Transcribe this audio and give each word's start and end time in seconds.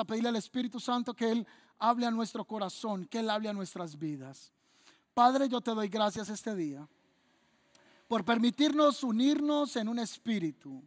a 0.00 0.04
pedirle 0.04 0.28
al 0.28 0.36
Espíritu 0.36 0.80
Santo 0.80 1.14
que 1.14 1.30
Él 1.30 1.46
hable 1.78 2.06
a 2.06 2.10
nuestro 2.10 2.44
corazón, 2.44 3.06
que 3.06 3.20
Él 3.20 3.30
hable 3.30 3.48
a 3.48 3.52
nuestras 3.52 3.98
vidas. 3.98 4.52
Padre, 5.14 5.48
yo 5.48 5.60
te 5.60 5.72
doy 5.72 5.88
gracias 5.88 6.28
este 6.28 6.54
día 6.54 6.88
por 8.10 8.24
permitirnos 8.24 9.04
unirnos 9.04 9.76
en 9.76 9.88
un 9.88 10.00
espíritu. 10.00 10.82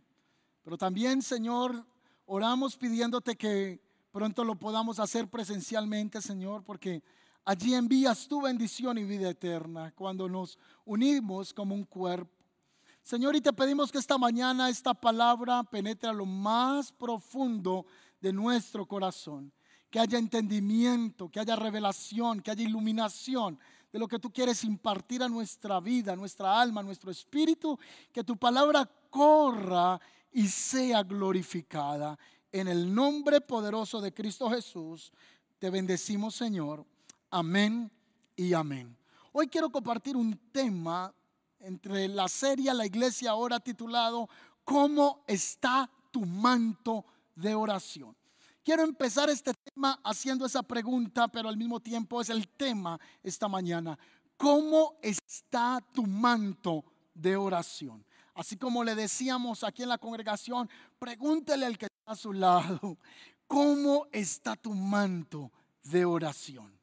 Pero 0.62 0.77
también, 0.77 1.21
Señor, 1.21 1.85
oramos 2.26 2.76
pidiéndote 2.76 3.38
que 3.38 3.82
pronto 4.12 4.43
lo 4.43 4.55
podamos 4.55 4.99
hacer 4.99 5.29
presencialmente, 5.29 6.21
Señor, 6.21 6.66
porque 6.66 7.01
allí 7.45 7.76
envías 7.76 8.27
tu 8.27 8.41
bendición 8.41 8.98
y 8.98 9.05
vida 9.05 9.29
eterna 9.29 9.93
cuando 9.95 10.27
nos 10.27 10.57
unimos 10.84 11.54
como 11.54 11.73
un 11.73 11.85
cuerpo. 11.85 12.43
Señor, 13.01 13.38
y 13.38 13.41
te 13.41 13.54
pedimos 13.54 13.90
que 13.90 13.99
esta 13.99 14.18
mañana 14.18 14.70
esta 14.70 14.93
palabra 14.93 15.63
penetre 15.63 16.10
a 16.10 16.13
lo 16.13 16.26
más 16.26 16.91
profundo 16.91 17.85
de 18.24 18.32
nuestro 18.32 18.88
corazón. 18.88 19.52
Que 19.91 19.99
haya 19.99 20.18
entendimiento, 20.18 21.29
que 21.29 21.41
haya 21.41 21.57
revelación, 21.57 22.41
que 22.41 22.49
haya 22.49 22.63
iluminación 22.63 23.60
de 23.91 23.99
lo 23.99 24.07
que 24.07 24.18
tú 24.18 24.32
quieres 24.32 24.63
impartir 24.63 25.21
a 25.21 25.27
nuestra 25.27 25.79
vida, 25.82 26.13
a 26.13 26.16
nuestra 26.16 26.60
alma, 26.60 26.79
a 26.79 26.84
nuestro 26.84 27.12
espíritu. 27.12 27.77
Que 28.12 28.24
tu 28.24 28.38
palabra 28.38 28.90
corra 29.10 29.99
y 30.32 30.48
sea 30.48 31.04
glorificada. 31.04 32.18
En 32.51 32.70
el 32.70 32.96
nombre 32.96 33.41
poderoso 33.41 33.99
de 33.99 34.13
Cristo 34.13 34.49
Jesús, 34.49 35.12
te 35.60 35.70
bendecimos 35.70 36.34
Señor. 36.34 36.85
Amén 37.29 37.91
y 38.38 38.54
amén. 38.54 38.96
Hoy 39.34 39.48
quiero 39.48 39.70
compartir 39.70 40.16
un 40.16 40.40
tema 40.51 41.13
entre 41.60 42.07
la 42.07 42.29
serie 42.29 42.74
La 42.74 42.85
Iglesia 42.85 43.32
ahora 43.32 43.60
titulado 43.60 44.29
¿Cómo 44.63 45.24
está 45.27 45.90
tu 46.10 46.26
manto 46.26 47.05
de 47.35 47.55
oración? 47.55 48.15
Quiero 48.63 48.84
empezar 48.84 49.29
este 49.29 49.53
tema 49.53 49.99
haciendo 50.03 50.45
esa 50.45 50.63
pregunta, 50.63 51.27
pero 51.27 51.49
al 51.49 51.57
mismo 51.57 51.79
tiempo 51.81 52.21
es 52.21 52.29
el 52.29 52.48
tema 52.48 52.99
esta 53.21 53.48
mañana. 53.49 53.99
¿Cómo 54.37 54.95
está 55.01 55.84
tu 55.93 56.07
manto 56.07 56.85
de 57.13 57.35
oración? 57.35 58.05
Así 58.34 58.57
como 58.57 58.84
le 58.84 58.95
decíamos 58.95 59.63
aquí 59.63 59.84
en 59.84 59.89
la 59.89 59.98
congregación, 59.98 60.70
pregúntele 60.98 61.65
al 61.65 61.77
que 61.77 61.85
está 61.85 62.13
a 62.13 62.15
su 62.15 62.34
lado, 62.34 62.98
¿cómo 63.48 64.07
está 64.11 64.56
tu 64.56 64.73
manto 64.73 65.51
de 65.83 66.05
oración? 66.05 66.73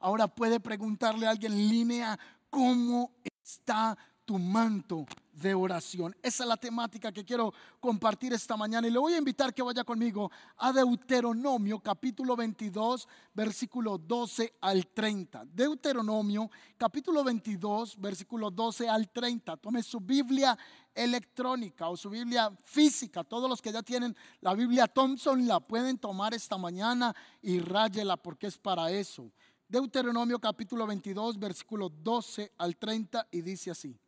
Ahora 0.00 0.28
puede 0.28 0.60
preguntarle 0.60 1.26
a 1.26 1.30
alguien 1.30 1.52
en 1.52 1.68
línea, 1.68 2.18
¿cómo 2.50 3.12
está 3.42 3.96
tu 4.24 4.38
manto 4.38 5.06
de 5.32 5.54
oración. 5.54 6.14
Esa 6.22 6.44
es 6.44 6.48
la 6.48 6.56
temática 6.56 7.10
que 7.10 7.24
quiero 7.24 7.52
compartir 7.80 8.32
esta 8.32 8.56
mañana 8.56 8.86
y 8.86 8.90
le 8.90 8.98
voy 8.98 9.14
a 9.14 9.18
invitar 9.18 9.54
que 9.54 9.62
vaya 9.62 9.82
conmigo 9.82 10.30
a 10.58 10.72
Deuteronomio 10.72 11.80
capítulo 11.80 12.36
22 12.36 13.08
versículo 13.34 13.98
12 13.98 14.54
al 14.60 14.86
30. 14.88 15.46
Deuteronomio 15.46 16.50
capítulo 16.76 17.24
22 17.24 17.98
versículo 17.98 18.50
12 18.50 18.88
al 18.88 19.10
30. 19.10 19.56
Tome 19.56 19.82
su 19.82 20.00
Biblia 20.00 20.56
electrónica 20.94 21.88
o 21.88 21.96
su 21.96 22.10
Biblia 22.10 22.52
física. 22.64 23.24
Todos 23.24 23.48
los 23.48 23.62
que 23.62 23.72
ya 23.72 23.82
tienen 23.82 24.14
la 24.40 24.54
Biblia 24.54 24.86
Thompson 24.86 25.46
la 25.46 25.60
pueden 25.60 25.98
tomar 25.98 26.34
esta 26.34 26.58
mañana 26.58 27.14
y 27.40 27.58
ráyela 27.60 28.16
porque 28.16 28.48
es 28.48 28.58
para 28.58 28.90
eso. 28.90 29.32
Deuteronomio 29.66 30.38
capítulo 30.38 30.86
22 30.86 31.38
versículo 31.38 31.88
12 31.88 32.52
al 32.58 32.76
30 32.76 33.28
y 33.30 33.40
dice 33.40 33.70
así. 33.70 33.98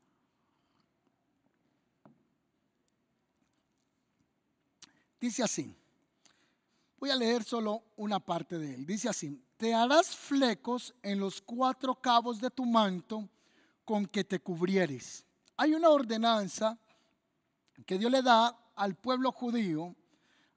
Dice 5.25 5.43
así. 5.43 5.75
Voy 6.99 7.09
a 7.09 7.17
leer 7.17 7.45
solo 7.45 7.83
una 7.97 8.21
parte 8.21 8.59
de 8.59 8.75
él. 8.75 8.85
Dice 8.85 9.09
así, 9.09 9.43
te 9.57 9.73
harás 9.73 10.15
flecos 10.15 10.95
en 11.03 11.19
los 11.19 11.41
cuatro 11.41 11.95
cabos 11.95 12.43
de 12.43 12.51
tu 12.51 12.67
manto 12.67 13.27
con 13.87 14.05
que 14.05 14.23
te 14.23 14.41
cubrieres. 14.41 15.25
Hay 15.57 15.73
una 15.73 15.89
ordenanza 15.89 16.79
que 17.87 17.97
Dios 17.97 18.13
le 18.13 18.21
da 18.21 18.55
al 18.77 18.97
pueblo 18.97 19.33
judío 19.33 19.97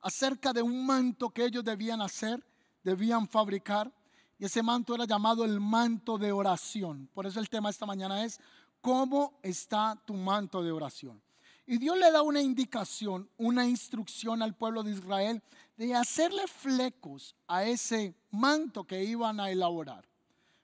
acerca 0.02 0.52
de 0.52 0.62
un 0.62 0.86
manto 0.86 1.30
que 1.30 1.46
ellos 1.46 1.64
debían 1.64 2.02
hacer, 2.02 2.46
debían 2.84 3.26
fabricar, 3.26 3.90
y 4.38 4.44
ese 4.44 4.62
manto 4.62 4.96
era 4.96 5.06
llamado 5.06 5.46
el 5.46 5.62
manto 5.62 6.18
de 6.18 6.34
oración. 6.34 7.10
Por 7.14 7.26
eso 7.26 7.40
el 7.40 7.48
tema 7.48 7.70
esta 7.70 7.86
mañana 7.86 8.22
es, 8.26 8.38
¿cómo 8.82 9.40
está 9.42 9.98
tu 10.06 10.14
manto 10.14 10.62
de 10.62 10.74
oración? 10.74 11.22
Y 11.70 11.78
Dios 11.80 11.98
le 11.98 12.10
da 12.12 12.22
una 12.22 12.42
indicación, 12.42 13.30
una 13.36 13.68
instrucción 13.68 14.42
al 14.42 14.56
pueblo 14.56 14.84
de 14.84 14.92
Israel 14.92 15.44
de 15.76 15.94
hacerle 15.94 16.48
flecos 16.48 17.36
a 17.46 17.66
ese 17.66 18.16
manto 18.32 18.86
que 18.86 19.04
iban 19.04 19.42
a 19.42 19.52
elaborar. 19.52 20.08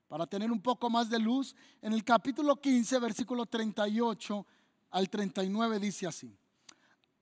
Para 0.07 0.25
tener 0.25 0.49
un 0.49 0.61
poco 0.61 0.89
más 0.89 1.09
de 1.09 1.19
luz, 1.19 1.55
en 1.81 1.91
el 1.91 2.05
capítulo 2.05 2.55
15, 2.55 2.99
versículo 2.99 3.45
38 3.45 4.47
al 4.91 5.09
39 5.09 5.77
dice 5.79 6.07
así. 6.07 6.33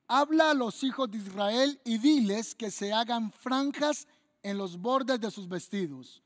Habla 0.06 0.50
a 0.50 0.54
los 0.54 0.84
hijos 0.84 1.10
de 1.10 1.18
Israel 1.18 1.80
y 1.84 1.98
diles 1.98 2.54
que 2.54 2.70
se 2.70 2.92
hagan 2.92 3.32
franjas 3.32 4.06
en 4.44 4.58
los 4.58 4.76
bordes 4.76 5.20
de 5.20 5.30
sus 5.32 5.48
vestidos, 5.48 6.22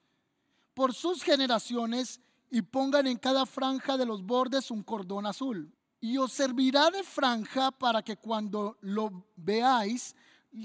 por 0.74 0.92
sus 0.92 1.22
generaciones, 1.22 2.20
y 2.50 2.62
pongan 2.62 3.06
en 3.06 3.16
cada 3.16 3.46
franja 3.46 3.96
de 3.96 4.06
los 4.06 4.22
bordes 4.22 4.70
un 4.70 4.82
cordón 4.82 5.24
azul 5.24 5.75
y 6.00 6.18
os 6.18 6.32
servirá 6.32 6.90
de 6.90 7.02
franja 7.02 7.70
para 7.70 8.02
que 8.02 8.16
cuando 8.16 8.76
lo 8.80 9.26
veáis 9.36 10.14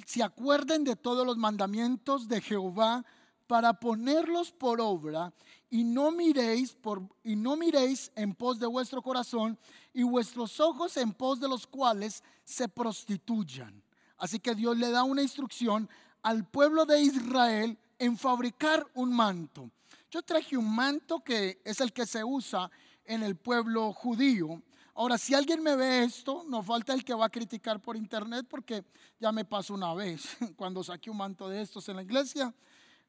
se 0.05 0.23
acuerden 0.23 0.83
de 0.83 0.95
todos 0.95 1.25
los 1.25 1.37
mandamientos 1.37 2.27
de 2.27 2.41
Jehová 2.41 3.03
para 3.47 3.73
ponerlos 3.73 4.51
por 4.51 4.79
obra 4.79 5.33
y 5.69 5.83
no 5.83 6.11
miréis 6.11 6.73
por 6.73 7.01
y 7.23 7.35
no 7.35 7.57
miréis 7.57 8.11
en 8.15 8.33
pos 8.33 8.59
de 8.59 8.67
vuestro 8.67 9.01
corazón 9.01 9.57
y 9.93 10.03
vuestros 10.03 10.59
ojos 10.59 10.95
en 10.97 11.11
pos 11.11 11.39
de 11.39 11.49
los 11.49 11.67
cuales 11.67 12.23
se 12.43 12.69
prostituyan. 12.69 13.83
Así 14.17 14.39
que 14.39 14.55
Dios 14.55 14.77
le 14.77 14.91
da 14.91 15.03
una 15.03 15.21
instrucción 15.21 15.89
al 16.21 16.47
pueblo 16.47 16.85
de 16.85 17.01
Israel 17.01 17.77
en 17.99 18.17
fabricar 18.17 18.85
un 18.93 19.13
manto. 19.13 19.69
Yo 20.09 20.21
traje 20.21 20.55
un 20.55 20.73
manto 20.73 21.21
que 21.21 21.61
es 21.65 21.81
el 21.81 21.91
que 21.91 22.05
se 22.05 22.23
usa 22.23 22.69
en 23.05 23.23
el 23.23 23.35
pueblo 23.35 23.91
judío 23.93 24.61
Ahora, 24.93 25.17
si 25.17 25.33
alguien 25.33 25.63
me 25.63 25.75
ve 25.75 26.03
esto, 26.03 26.43
no 26.47 26.61
falta 26.61 26.93
el 26.93 27.03
que 27.03 27.13
va 27.13 27.25
a 27.25 27.29
criticar 27.29 27.81
por 27.81 27.95
internet 27.95 28.45
porque 28.49 28.83
ya 29.19 29.31
me 29.31 29.45
pasó 29.45 29.73
una 29.73 29.93
vez 29.93 30.37
cuando 30.55 30.83
saqué 30.83 31.09
un 31.09 31.17
manto 31.17 31.47
de 31.47 31.61
estos 31.61 31.87
en 31.89 31.95
la 31.95 32.03
iglesia. 32.03 32.53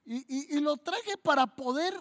Y, 0.05 0.59
lo 0.61 0.77
traje 0.77 1.17
para 1.17 1.47
poder 1.47 1.95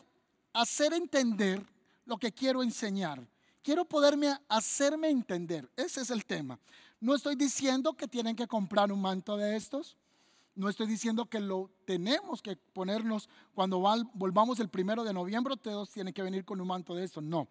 hacer 0.54 0.94
entender 0.94 1.64
lo 2.06 2.18
que 2.18 2.32
quiero 2.32 2.64
enseñar. 2.64 3.28
Quiero 3.62 3.86
poderme 3.86 4.36
hacerme 4.48 5.10
entender. 5.10 5.70
Ese 5.76 6.02
es 6.02 6.10
el 6.10 6.26
tema. 6.26 6.60
No 7.00 7.14
estoy 7.14 7.36
diciendo 7.36 7.94
que 7.94 8.08
tienen 8.08 8.36
que 8.36 8.48
comprar 8.48 8.92
un 8.92 9.02
manto 9.02 9.38
de 9.38 9.56
estos. 9.56 9.98
No 10.56 10.68
estoy 10.68 10.88
diciendo 10.88 11.28
que 11.28 11.40
lo 11.40 11.70
tenemos 11.86 12.42
que 12.42 12.56
ponernos 12.56 13.30
cuando 13.54 13.80
volvamos 14.14 14.60
el 14.60 14.70
primero 14.70 15.04
de 15.04 15.14
noviembre, 15.14 15.56
todos 15.58 15.92
tienen 15.92 16.14
que 16.14 16.24
venir 16.24 16.44
con 16.44 16.60
un 16.60 16.68
manto 16.68 16.96
de 16.96 17.04
estos. 17.04 17.24
No. 17.24 17.48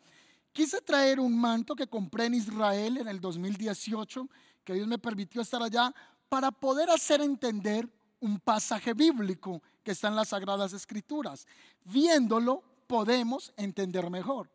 Quise 0.52 0.80
traer 0.80 1.20
un 1.20 1.38
manto 1.38 1.76
que 1.76 1.86
compré 1.86 2.26
en 2.26 2.34
Israel 2.34 2.98
en 2.98 3.08
el 3.08 3.20
2018, 3.20 4.28
que 4.64 4.74
Dios 4.74 4.88
me 4.88 4.98
permitió 4.98 5.42
estar 5.42 5.62
allá, 5.62 5.94
para 6.28 6.50
poder 6.50 6.90
hacer 6.90 7.20
entender 7.20 7.88
un 8.20 8.38
pasaje 8.38 8.92
bíblico 8.94 9.62
que 9.82 9.92
está 9.92 10.08
en 10.08 10.16
las 10.16 10.28
Sagradas 10.28 10.72
Escrituras. 10.72 11.46
Viéndolo 11.84 12.62
podemos 12.86 13.52
entender 13.56 14.10
mejor. 14.10 14.50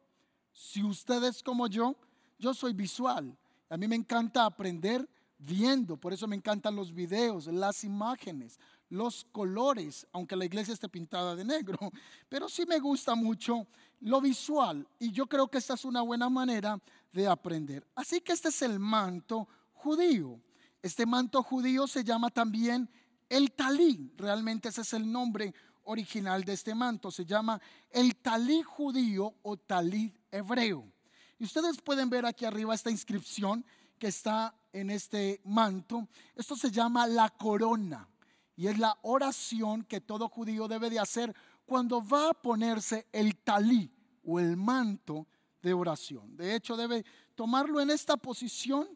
Si 0.53 0.83
ustedes 0.83 1.41
como 1.41 1.67
yo, 1.67 1.95
yo 2.37 2.53
soy 2.53 2.73
visual. 2.73 3.35
A 3.69 3.77
mí 3.77 3.87
me 3.87 3.95
encanta 3.95 4.45
aprender 4.45 5.07
viendo, 5.37 5.97
por 5.97 6.13
eso 6.13 6.27
me 6.27 6.35
encantan 6.35 6.75
los 6.75 6.93
videos, 6.93 7.47
las 7.47 7.83
imágenes, 7.83 8.59
los 8.89 9.25
colores, 9.31 10.07
aunque 10.11 10.35
la 10.35 10.45
iglesia 10.45 10.73
esté 10.73 10.89
pintada 10.89 11.35
de 11.35 11.43
negro, 11.43 11.77
pero 12.29 12.49
sí 12.49 12.65
me 12.65 12.79
gusta 12.79 13.15
mucho 13.15 13.67
lo 14.01 14.21
visual 14.21 14.87
y 14.99 15.11
yo 15.11 15.27
creo 15.27 15.47
que 15.47 15.57
esta 15.57 15.73
es 15.73 15.85
una 15.85 16.01
buena 16.01 16.29
manera 16.29 16.79
de 17.11 17.27
aprender. 17.27 17.87
Así 17.95 18.21
que 18.21 18.33
este 18.33 18.49
es 18.49 18.61
el 18.61 18.79
manto 18.79 19.47
judío. 19.73 20.39
Este 20.81 21.05
manto 21.05 21.41
judío 21.41 21.87
se 21.87 22.03
llama 22.03 22.29
también 22.29 22.89
el 23.27 23.53
talí, 23.53 24.13
realmente 24.17 24.69
ese 24.69 24.81
es 24.81 24.93
el 24.93 25.11
nombre 25.11 25.53
original 25.85 26.43
de 26.43 26.53
este 26.53 26.75
manto, 26.75 27.09
se 27.09 27.25
llama 27.25 27.59
el 27.89 28.15
talí 28.17 28.61
judío 28.61 29.33
o 29.41 29.57
talí 29.57 30.11
hebreo. 30.31 30.91
Y 31.39 31.45
ustedes 31.45 31.81
pueden 31.81 32.09
ver 32.09 32.25
aquí 32.25 32.45
arriba 32.45 32.75
esta 32.75 32.91
inscripción 32.91 33.65
que 33.97 34.07
está 34.07 34.55
en 34.73 34.89
este 34.89 35.41
manto. 35.43 36.07
Esto 36.35 36.55
se 36.55 36.69
llama 36.69 37.07
la 37.07 37.29
corona 37.29 38.07
y 38.55 38.67
es 38.67 38.77
la 38.77 38.97
oración 39.01 39.83
que 39.83 40.01
todo 40.01 40.29
judío 40.29 40.67
debe 40.67 40.89
de 40.89 40.99
hacer 40.99 41.35
cuando 41.65 42.05
va 42.05 42.29
a 42.29 42.33
ponerse 42.33 43.07
el 43.11 43.35
talí 43.37 43.91
o 44.23 44.39
el 44.39 44.55
manto 44.55 45.27
de 45.61 45.73
oración. 45.73 46.35
De 46.37 46.55
hecho, 46.55 46.77
debe 46.77 47.03
tomarlo 47.35 47.81
en 47.81 47.89
esta 47.89 48.17
posición 48.17 48.87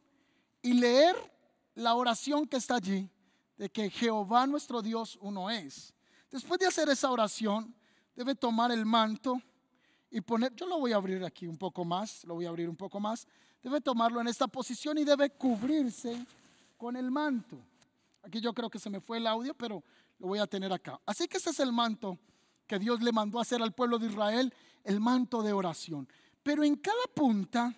y 0.61 0.73
leer 0.73 1.15
la 1.75 1.95
oración 1.95 2.47
que 2.47 2.57
está 2.57 2.75
allí 2.75 3.09
de 3.57 3.69
que 3.69 3.89
Jehová 3.89 4.47
nuestro 4.47 4.81
Dios 4.81 5.17
uno 5.21 5.49
es. 5.49 5.93
Después 6.31 6.59
de 6.59 6.67
hacer 6.67 6.87
esa 6.89 7.11
oración, 7.11 7.75
debe 8.15 8.35
tomar 8.35 8.71
el 8.71 8.85
manto 8.85 9.41
y 10.11 10.21
poner, 10.21 10.53
yo 10.55 10.65
lo 10.65 10.79
voy 10.79 10.93
a 10.93 10.95
abrir 10.95 11.23
aquí 11.23 11.47
un 11.47 11.57
poco 11.57 11.83
más, 11.83 12.23
lo 12.23 12.35
voy 12.35 12.45
a 12.45 12.49
abrir 12.49 12.69
un 12.69 12.75
poco 12.75 12.99
más, 12.99 13.27
debe 13.61 13.81
tomarlo 13.81 14.21
en 14.21 14.27
esta 14.27 14.47
posición 14.47 14.97
y 14.97 15.03
debe 15.03 15.29
cubrirse 15.31 16.25
con 16.77 16.95
el 16.95 17.11
manto. 17.11 17.57
Aquí 18.23 18.41
yo 18.41 18.53
creo 18.53 18.69
que 18.69 18.79
se 18.79 18.89
me 18.89 18.99
fue 18.99 19.17
el 19.17 19.27
audio, 19.27 19.53
pero 19.53 19.83
lo 20.19 20.27
voy 20.27 20.39
a 20.39 20.47
tener 20.47 20.71
acá. 20.71 20.99
Así 21.05 21.27
que 21.27 21.37
ese 21.37 21.49
es 21.51 21.59
el 21.59 21.71
manto 21.71 22.17
que 22.67 22.79
Dios 22.79 23.01
le 23.01 23.11
mandó 23.11 23.39
a 23.39 23.41
hacer 23.41 23.61
al 23.61 23.73
pueblo 23.73 23.97
de 23.97 24.07
Israel, 24.07 24.53
el 24.83 24.99
manto 24.99 25.41
de 25.41 25.53
oración. 25.53 26.07
Pero 26.43 26.63
en 26.63 26.75
cada 26.75 27.03
punta 27.15 27.73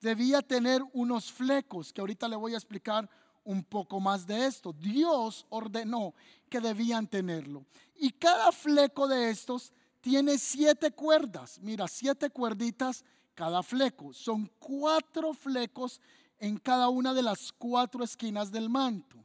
debía 0.00 0.40
tener 0.42 0.82
unos 0.92 1.30
flecos, 1.30 1.92
que 1.92 2.00
ahorita 2.00 2.28
le 2.28 2.36
voy 2.36 2.54
a 2.54 2.56
explicar 2.56 3.08
un 3.44 3.64
poco 3.64 4.00
más 4.00 4.26
de 4.26 4.46
esto. 4.46 4.72
Dios 4.72 5.46
ordenó 5.50 6.14
que 6.48 6.60
debían 6.60 7.06
tenerlo. 7.06 7.66
Y 7.96 8.10
cada 8.10 8.52
fleco 8.52 9.08
de 9.08 9.30
estos 9.30 9.72
tiene 10.00 10.38
siete 10.38 10.90
cuerdas. 10.90 11.58
Mira, 11.60 11.86
siete 11.88 12.30
cuerditas 12.30 13.04
cada 13.34 13.62
fleco. 13.62 14.12
Son 14.12 14.50
cuatro 14.58 15.32
flecos 15.34 16.00
en 16.38 16.58
cada 16.58 16.88
una 16.88 17.12
de 17.12 17.22
las 17.22 17.52
cuatro 17.52 18.02
esquinas 18.04 18.50
del 18.50 18.68
manto. 18.70 19.16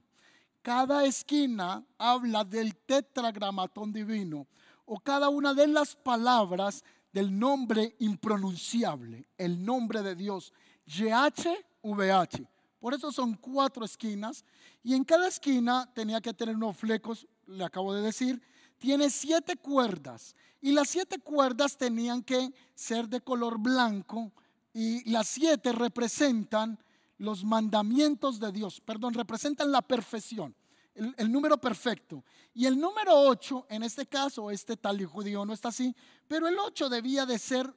Cada 0.65 1.05
esquina 1.05 1.85
habla 1.95 2.43
del 2.43 2.75
tetragramatón 2.75 3.93
divino 3.93 4.47
o 4.85 4.99
cada 4.99 5.29
una 5.29 5.53
de 5.53 5.67
las 5.67 5.95
palabras 5.95 6.83
del 7.13 7.37
nombre 7.37 7.95
impronunciable, 7.99 9.27
el 9.37 9.63
nombre 9.63 10.01
de 10.01 10.15
Dios, 10.15 10.51
YHVH. 10.87 12.47
Por 12.79 12.95
eso 12.95 13.11
son 13.11 13.35
cuatro 13.35 13.85
esquinas 13.85 14.43
y 14.81 14.95
en 14.95 15.03
cada 15.03 15.27
esquina 15.27 15.87
tenía 15.93 16.19
que 16.19 16.33
tener 16.33 16.55
unos 16.55 16.75
flecos, 16.75 17.27
le 17.45 17.63
acabo 17.63 17.93
de 17.93 18.01
decir, 18.01 18.41
tiene 18.79 19.11
siete 19.11 19.57
cuerdas 19.57 20.35
y 20.61 20.71
las 20.71 20.89
siete 20.89 21.19
cuerdas 21.19 21.77
tenían 21.77 22.23
que 22.23 22.51
ser 22.73 23.07
de 23.07 23.21
color 23.21 23.59
blanco 23.59 24.31
y 24.73 25.07
las 25.11 25.27
siete 25.27 25.73
representan 25.73 26.79
los 27.17 27.43
mandamientos 27.43 28.39
de 28.39 28.51
Dios, 28.51 28.81
perdón, 28.81 29.13
representan 29.13 29.71
la 29.71 29.81
perfección, 29.81 30.55
el, 30.93 31.31
número 31.31 31.57
perfecto. 31.57 32.23
Y 32.53 32.65
el 32.65 32.79
número 32.79 33.13
ocho, 33.13 33.65
en 33.69 33.83
este 33.83 34.05
caso, 34.05 34.49
este 34.49 34.77
tal 34.77 35.05
judío 35.05 35.45
no 35.45 35.53
está 35.53 35.69
así, 35.69 35.93
pero 36.27 36.47
el 36.47 36.57
ocho 36.57 36.89
debía 36.89 37.25
de 37.25 37.37
ser 37.37 37.73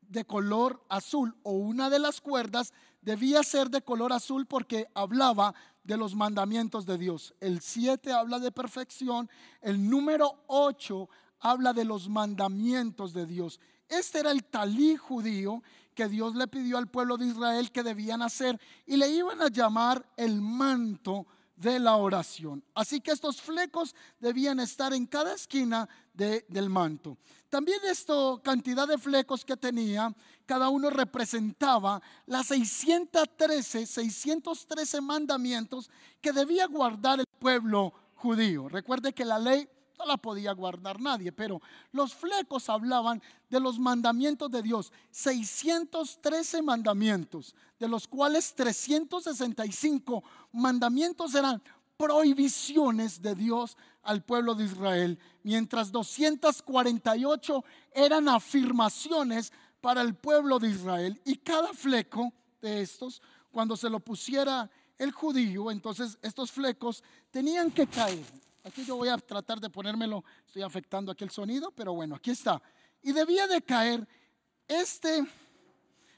de 0.00 0.24
color 0.24 0.82
azul 0.88 1.34
o 1.42 1.52
una 1.52 1.90
de 1.90 1.98
las 1.98 2.20
cuerdas 2.20 2.72
debía 3.00 3.42
ser 3.42 3.70
de 3.70 3.82
color 3.82 4.12
azul 4.12 4.46
porque 4.46 4.86
hablaba 4.94 5.54
de 5.82 5.96
los 5.96 6.14
mandamientos 6.14 6.86
de 6.86 6.98
Dios. 6.98 7.34
El 7.40 7.60
7 7.60 8.12
habla 8.12 8.38
de 8.38 8.52
perfección, 8.52 9.28
el 9.60 9.88
número 9.88 10.42
8 10.46 11.08
habla 11.40 11.72
de 11.72 11.84
los 11.84 12.08
mandamientos 12.08 13.12
de 13.12 13.26
Dios. 13.26 13.60
Este 13.88 14.20
era 14.20 14.30
el 14.30 14.44
talí 14.44 14.96
judío 14.96 15.62
que 15.94 16.08
Dios 16.08 16.34
le 16.34 16.48
pidió 16.48 16.78
al 16.78 16.88
pueblo 16.88 17.16
de 17.16 17.26
Israel 17.26 17.70
que 17.70 17.82
debían 17.82 18.22
hacer 18.22 18.60
y 18.86 18.96
le 18.96 19.08
iban 19.08 19.40
a 19.40 19.48
llamar 19.48 20.04
el 20.16 20.40
manto 20.40 21.26
de 21.56 21.78
la 21.78 21.96
oración. 21.96 22.64
Así 22.74 23.00
que 23.00 23.12
estos 23.12 23.40
flecos 23.40 23.94
debían 24.18 24.60
estar 24.60 24.92
en 24.92 25.06
cada 25.06 25.34
esquina 25.34 25.88
del 26.12 26.68
manto. 26.68 27.16
También 27.48 27.78
esta 27.84 28.14
cantidad 28.42 28.88
de 28.88 28.98
flecos 28.98 29.44
que 29.44 29.56
tenía, 29.56 30.12
cada 30.46 30.68
uno 30.68 30.90
representaba 30.90 32.02
las 32.26 32.48
613, 32.48 33.86
613 33.86 35.00
mandamientos 35.00 35.90
que 36.20 36.32
debía 36.32 36.66
guardar 36.66 37.20
el 37.20 37.26
pueblo 37.38 37.92
judío. 38.16 38.68
Recuerde 38.68 39.12
que 39.12 39.24
la 39.24 39.38
ley 39.38 39.68
no 39.98 40.06
la 40.06 40.16
podía 40.16 40.52
guardar 40.52 41.00
nadie, 41.00 41.32
pero 41.32 41.60
los 41.92 42.14
flecos 42.14 42.68
hablaban 42.68 43.22
de 43.48 43.60
los 43.60 43.78
mandamientos 43.78 44.50
de 44.50 44.62
Dios, 44.62 44.92
613 45.10 46.62
mandamientos, 46.62 47.54
de 47.78 47.88
los 47.88 48.08
cuales 48.08 48.54
365 48.54 50.22
mandamientos 50.52 51.34
eran 51.34 51.62
prohibiciones 51.96 53.22
de 53.22 53.34
Dios 53.34 53.76
al 54.02 54.22
pueblo 54.22 54.54
de 54.54 54.64
Israel, 54.64 55.18
mientras 55.42 55.90
248 55.92 57.64
eran 57.92 58.28
afirmaciones 58.28 59.52
para 59.80 60.02
el 60.02 60.14
pueblo 60.14 60.58
de 60.58 60.70
Israel. 60.70 61.20
Y 61.24 61.36
cada 61.36 61.72
fleco 61.72 62.32
de 62.60 62.82
estos, 62.82 63.22
cuando 63.50 63.76
se 63.76 63.88
lo 63.88 64.00
pusiera 64.00 64.70
el 64.98 65.12
judío, 65.12 65.70
entonces 65.70 66.18
estos 66.22 66.50
flecos 66.50 67.02
tenían 67.30 67.70
que 67.70 67.86
caer 67.86 68.24
Aquí 68.64 68.82
yo 68.82 68.96
voy 68.96 69.08
a 69.08 69.18
tratar 69.18 69.60
de 69.60 69.68
ponérmelo, 69.68 70.24
estoy 70.46 70.62
afectando 70.62 71.12
aquí 71.12 71.22
el 71.22 71.30
sonido, 71.30 71.70
pero 71.70 71.92
bueno, 71.92 72.14
aquí 72.14 72.30
está. 72.30 72.62
Y 73.02 73.12
debía 73.12 73.46
de 73.46 73.60
caer 73.60 74.08
este, 74.66 75.22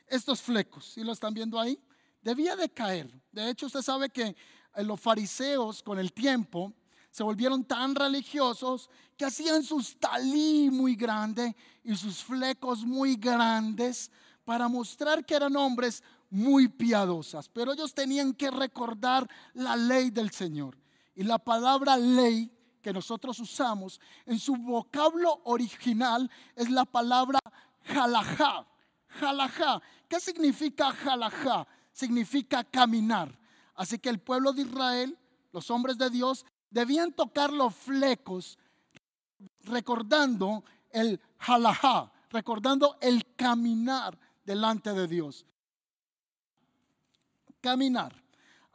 estos 0.07 0.41
flecos, 0.41 0.93
¿sí 0.93 1.03
lo 1.03 1.11
están 1.11 1.35
viendo 1.35 1.59
ahí? 1.59 1.77
Debía 2.23 2.55
de 2.55 2.69
caer. 2.69 3.13
De 3.33 3.51
hecho, 3.51 3.67
usted 3.67 3.83
sabe 3.83 4.11
que 4.11 4.37
eh, 4.77 4.85
los 4.85 5.01
fariseos 5.01 5.83
con 5.83 5.99
el 5.99 6.13
tiempo 6.13 6.73
se 7.11 7.25
volvieron 7.25 7.65
tan 7.65 7.97
religiosos 7.97 8.91
que 9.17 9.25
hacían 9.25 9.65
sus 9.65 9.99
talí 9.99 10.71
muy 10.71 10.95
grandes 10.95 11.53
y 11.83 11.97
sus 11.97 12.23
flecos 12.23 12.85
muy 12.85 13.17
grandes 13.17 14.09
para 14.45 14.69
mostrar 14.69 15.27
que 15.27 15.35
eran 15.35 15.57
hombres 15.57 16.01
muy 16.31 16.69
piadosas. 16.69 17.49
Pero 17.49 17.73
ellos 17.73 17.93
tenían 17.93 18.35
que 18.35 18.53
recordar 18.53 19.29
la 19.55 19.75
ley 19.75 20.11
del 20.11 20.31
Señor. 20.31 20.77
Y 21.17 21.25
la 21.25 21.39
palabra 21.39 21.97
ley 21.97 22.53
que 22.83 22.93
nosotros 22.93 23.41
usamos 23.41 23.99
en 24.27 24.39
su 24.39 24.55
vocablo 24.55 25.41
original 25.45 26.31
es 26.55 26.71
la 26.71 26.85
palabra 26.85 27.41
halajá. 27.89 28.67
Halajá. 29.21 29.81
¿Qué 30.09 30.21
significa 30.21 30.91
halajá? 30.91 31.67
Significa 31.91 32.63
caminar. 32.63 33.37
Así 33.75 33.99
que 33.99 34.11
el 34.11 34.21
pueblo 34.21 34.53
de 34.53 34.63
Israel, 34.63 35.19
los 35.53 35.71
hombres 35.71 35.97
de 35.97 36.11
Dios, 36.11 36.45
debían 36.71 37.13
tocar 37.13 37.51
los 37.51 37.75
flecos 37.75 38.59
recordando 39.63 40.65
el 40.91 41.19
halajá, 41.39 42.13
recordando 42.29 42.99
el 43.01 43.35
caminar 43.37 44.19
delante 44.45 44.93
de 44.93 45.09
Dios. 45.09 45.47
Caminar. 47.63 48.26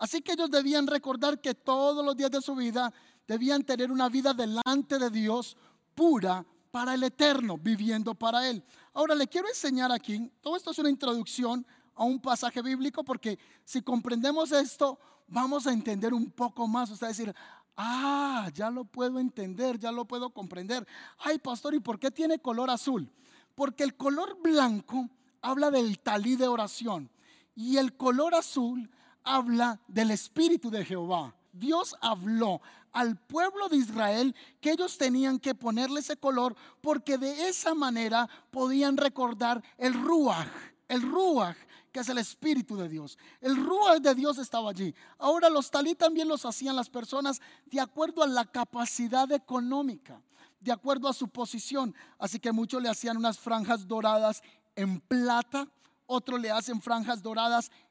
Así 0.02 0.24
que 0.24 0.32
ellos 0.32 0.50
debían 0.50 0.88
recordar 0.88 1.40
que 1.40 1.54
todos 1.54 2.04
los 2.04 2.18
días 2.18 2.32
de 2.32 2.42
su 2.42 2.56
vida 2.56 2.92
debían 3.28 3.62
tener 3.62 3.92
una 3.92 4.10
vida 4.10 4.34
delante 4.34 4.98
de 4.98 5.12
Dios 5.12 5.56
pura 5.94 6.44
para 6.72 6.96
el 6.96 7.04
eterno, 7.04 7.56
viviendo 7.60 8.16
para 8.16 8.50
Él. 8.50 8.64
Ahora 8.96 9.14
le 9.14 9.28
quiero 9.28 9.48
enseñar 9.48 9.92
aquí, 9.92 10.32
todo 10.42 10.56
esto 10.56 10.72
es 10.72 10.80
una 10.80 10.90
introducción 10.90 11.64
a 11.94 12.04
un 12.04 12.20
pasaje 12.20 12.64
bíblico 12.64 13.04
porque 13.04 13.38
si 13.64 13.84
comprendemos 13.84 14.52
esto, 14.52 14.98
vamos 15.28 15.68
a 15.68 15.72
entender 15.72 16.16
un 16.16 16.32
poco 16.32 16.68
más. 16.68 16.90
Usted 16.90 17.06
va 17.06 17.10
a 17.10 17.14
decir, 17.14 17.36
ah, 17.78 18.50
ya 18.56 18.72
lo 18.72 18.86
puedo 18.86 19.20
entender, 19.20 19.78
ya 19.78 19.92
lo 19.92 20.06
puedo 20.06 20.32
comprender. 20.32 20.88
Ay, 21.20 21.38
pastor, 21.38 21.76
¿y 21.76 21.80
por 21.80 22.00
qué 22.00 22.10
tiene 22.10 22.40
color 22.40 22.72
azul? 22.72 23.08
Porque 23.54 23.84
el 23.84 23.96
color 23.96 24.42
blanco 24.42 25.08
habla 25.44 25.70
del 25.70 26.00
talí 26.00 26.38
de 26.38 26.48
oración 26.48 27.08
y 27.54 27.78
el 27.78 27.96
color 27.96 28.34
azul 28.34 28.90
habla 29.24 29.80
del 29.88 30.12
Espíritu 30.12 30.70
de 30.70 30.86
Jehová. 30.86 31.36
Dios 31.54 31.96
habló 32.02 32.62
al 32.92 33.18
pueblo 33.18 33.70
de 33.70 33.78
Israel 33.78 34.36
que 34.60 34.72
ellos 34.72 34.98
tenían 34.98 35.40
que 35.40 35.56
ponerle 35.56 36.00
ese 36.00 36.18
color 36.18 36.56
porque 36.82 37.18
de 37.18 37.48
esa 37.50 37.74
manera 37.74 38.30
podían 38.52 38.98
recordar 38.98 39.64
el 39.78 39.94
Ruach, 39.94 40.48
el 40.88 41.02
Ruach 41.02 41.58
que 41.92 42.00
es 42.00 42.10
el 42.10 42.18
Espíritu 42.18 42.78
de 42.78 42.88
Dios. 42.88 43.18
El 43.42 43.58
Ruach 43.58 44.00
de 44.00 44.16
Dios 44.16 44.38
estaba 44.38 44.70
allí. 44.70 44.96
Ahora 45.18 45.50
los 45.50 45.70
talí 45.70 45.94
también 45.94 46.28
los 46.28 46.46
hacían 46.46 46.76
las 46.76 46.90
personas 46.90 47.42
de 47.66 47.82
acuerdo 47.82 48.24
a 48.24 48.28
la 48.28 48.46
capacidad 48.46 49.30
económica, 49.32 50.22
de 50.60 50.72
acuerdo 50.72 51.10
a 51.10 51.14
su 51.14 51.28
posición. 51.28 51.94
Así 52.18 52.40
que 52.40 52.52
muchos 52.52 52.82
le 52.82 52.90
hacían 52.90 53.18
unas 53.18 53.38
franjas 53.40 53.88
doradas 53.88 54.42
en 54.76 55.02
plata, 55.02 55.68
otros 56.06 56.40
le 56.40 56.50
hacen 56.50 56.82
franjas 56.82 57.22
doradas 57.22 57.72
en 57.72 57.91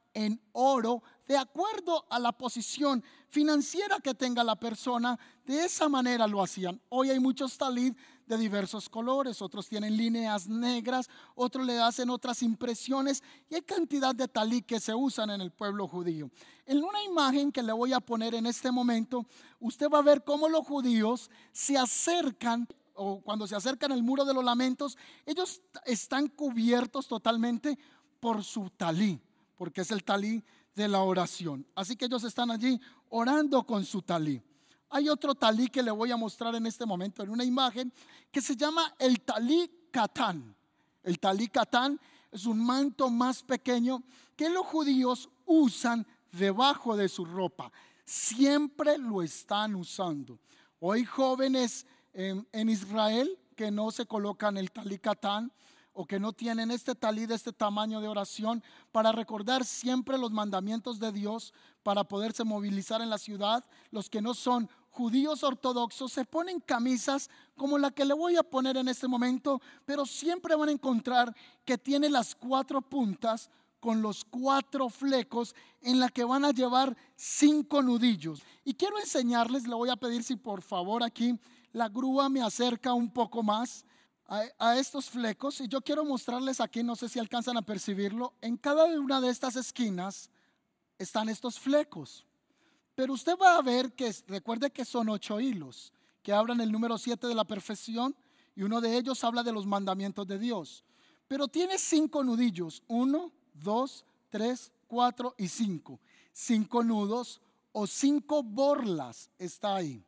oro 0.53 1.03
de 1.27 1.37
acuerdo 1.37 2.05
a 2.11 2.19
la 2.19 2.33
posición 2.33 3.05
financiera 3.29 4.01
que 4.01 4.15
tenga 4.15 4.43
la 4.43 4.57
persona. 4.57 5.19
De 5.45 5.65
esa 5.65 5.89
manera 5.89 6.27
lo 6.27 6.43
hacían. 6.43 6.81
Hoy 6.89 7.11
hay 7.11 7.21
muchos 7.21 7.57
talit 7.57 7.97
de 8.27 8.37
diversos 8.37 8.89
colores, 8.89 9.43
otros 9.43 9.69
tienen 9.69 9.97
líneas 9.97 10.49
negras, 10.49 11.09
otros 11.35 11.67
le 11.67 11.81
hacen 11.81 12.11
otras 12.11 12.43
impresiones 12.43 13.23
y 13.49 13.57
hay 13.57 13.63
cantidad 13.63 14.15
de 14.15 14.29
talit 14.29 14.67
que 14.67 14.79
se 14.79 14.95
usan 14.95 15.31
en 15.31 15.41
el 15.41 15.51
pueblo 15.51 15.89
judío. 15.89 16.31
En 16.67 16.79
una 16.79 17.03
imagen 17.03 17.51
que 17.51 17.63
le 17.63 17.73
voy 17.73 17.93
a 17.93 18.01
poner 18.01 18.35
en 18.35 18.47
este 18.47 18.71
momento, 18.71 19.27
usted 19.59 19.89
va 19.89 19.99
a 19.99 20.03
ver 20.03 20.23
cómo 20.23 20.49
los 20.49 20.67
judíos 20.67 21.31
se 21.53 21.77
acercan 21.77 22.69
o 22.95 23.21
cuando 23.23 23.47
se 23.47 23.57
acercan 23.57 23.93
al 23.93 24.03
muro 24.03 24.25
de 24.25 24.35
los 24.35 24.45
lamentos, 24.45 24.99
ellos 25.25 25.63
están 25.87 26.29
cubiertos 26.29 27.09
totalmente 27.09 27.79
por 28.21 28.45
su 28.45 28.69
talí 28.71 29.21
porque 29.61 29.83
es 29.83 29.91
el 29.91 30.03
talí 30.03 30.43
de 30.75 30.89
la 30.89 31.03
oración. 31.03 31.67
Así 31.75 31.95
que 31.95 32.07
ellos 32.07 32.25
están 32.25 32.51
allí 32.51 32.81
orando 33.11 33.63
con 33.63 33.85
su 33.85 34.01
talí. 34.01 34.43
Hay 34.89 35.11
otro 35.11 35.35
talí 35.35 35.69
que 35.69 35.83
le 35.83 35.91
voy 35.91 36.11
a 36.11 36.17
mostrar 36.17 36.55
en 36.55 36.65
este 36.65 36.87
momento 36.87 37.23
en 37.23 37.29
una 37.29 37.45
imagen 37.45 37.93
que 38.33 38.41
se 38.41 38.57
llama 38.57 38.95
el 38.99 39.21
talí 39.21 39.71
catán. 39.91 40.57
El 41.03 41.19
talí 41.19 41.49
catán 41.49 42.01
es 42.33 42.47
un 42.47 42.59
manto 42.59 43.11
más 43.11 43.43
pequeño 43.43 44.03
que 44.35 44.49
los 44.49 44.65
judíos 44.65 45.29
usan 45.45 46.07
debajo 46.33 46.97
de 46.97 47.11
su 47.11 47.27
ropa. 47.27 47.71
Siempre 48.07 48.97
lo 48.97 49.21
están 49.21 49.75
usando. 49.75 50.39
Hoy 50.79 51.05
jóvenes 51.05 51.85
en, 52.15 52.69
Israel 52.71 53.39
que 53.55 53.71
no 53.71 53.91
se 53.91 54.07
colocan 54.07 54.57
el 54.57 54.71
talí 54.73 54.99
catán 54.99 55.53
o 55.93 56.07
que 56.07 56.21
no 56.21 56.33
tienen 56.33 56.71
este 56.71 56.95
talí 56.95 57.27
de 57.27 57.35
este 57.35 57.53
tamaño 57.53 58.01
de 58.01 58.09
oración 58.09 58.63
para 58.93 59.13
recordar 59.13 59.65
siempre 59.65 60.19
los 60.19 60.31
mandamientos 60.31 60.99
de 60.99 61.13
Dios 61.13 61.53
para 61.83 62.05
poderse 62.05 62.45
movilizar 62.45 63.01
en 63.03 63.11
la 63.11 63.19
ciudad. 63.19 63.65
Los 63.91 64.09
que 64.09 64.23
no 64.23 64.35
son 64.35 64.69
judíos 64.91 65.43
ortodoxos 65.43 66.13
se 66.13 66.25
ponen 66.25 66.61
camisas 66.61 67.31
como 67.57 67.79
la 67.79 67.91
que 67.91 68.05
le 68.05 68.15
voy 68.15 68.37
a 68.37 68.43
poner 68.43 68.77
en 68.77 68.89
este 68.89 69.09
momento, 69.09 69.61
pero 69.85 70.07
siempre 70.07 70.55
van 70.55 70.69
a 70.69 70.73
encontrar 70.73 71.35
que 71.65 71.79
tiene 71.79 72.09
las 72.09 72.35
cuatro 72.35 72.81
puntas 72.83 73.51
con 73.81 74.03
los 74.03 74.25
cuatro 74.25 74.91
flecos 74.91 75.55
en 75.81 75.99
la 75.99 76.11
que 76.11 76.25
van 76.25 76.45
a 76.45 76.51
llevar 76.51 76.97
cinco 77.17 77.83
nudillos. 77.83 78.43
Y 78.63 78.75
quiero 78.75 78.99
enseñarles, 78.99 79.67
le 79.67 79.75
voy 79.75 79.89
a 79.89 79.97
pedir 79.97 80.23
si 80.23 80.37
por 80.37 80.61
favor 80.61 81.03
aquí 81.03 81.39
la 81.73 81.89
grúa 81.89 82.29
me 82.29 82.43
acerca 82.43 82.93
un 82.93 83.11
poco 83.11 83.43
más 83.43 83.85
a, 84.31 84.79
estos 84.79 85.11
flecos 85.11 85.61
y 85.61 85.67
yo 85.67 85.81
quiero 85.81 86.05
mostrarles 86.05 86.61
aquí, 86.61 86.85
no 86.85 86.95
sé 86.95 87.09
si 87.09 87.19
alcanzan 87.19 87.57
a 87.57 87.63
percibirlo, 87.63 88.33
en 88.41 88.57
cada 88.57 88.85
una 88.85 89.21
de 89.21 89.29
estas 89.29 89.57
esquinas 89.57 90.31
están 90.99 91.29
estos 91.29 91.59
flecos. 91.59 92.25
Pero 92.95 93.15
usted 93.15 93.37
va 93.37 93.57
a 93.57 93.63
ver 93.63 93.93
que, 93.93 94.15
recuerde 94.29 94.71
que 94.71 94.85
son 94.85 95.09
ocho 95.09 95.41
hilos, 95.41 95.93
que 96.23 96.33
hablan 96.33 96.61
el 96.61 96.71
número 96.71 96.97
siete 96.97 97.27
de 97.27 97.35
la 97.35 97.45
perfección 97.45 98.15
y 98.55 98.63
uno 98.63 98.81
de 98.81 98.97
ellos 98.97 99.25
habla 99.25 99.43
de 99.43 99.53
los 99.53 99.67
mandamientos 99.67 100.27
de 100.29 100.39
Dios. 100.39 100.85
Pero 101.27 101.49
tiene 101.49 101.77
cinco 101.79 102.23
nudillos, 102.23 102.85
uno, 102.87 103.33
dos, 103.53 104.05
tres, 104.29 104.71
cuatro 104.87 105.35
y 105.39 105.49
cinco. 105.49 105.99
Cinco 106.33 106.85
nudos 106.85 107.41
o 107.73 107.87
cinco 107.87 108.45
borlas 108.45 109.29
está 109.39 109.75
ahí. 109.75 110.05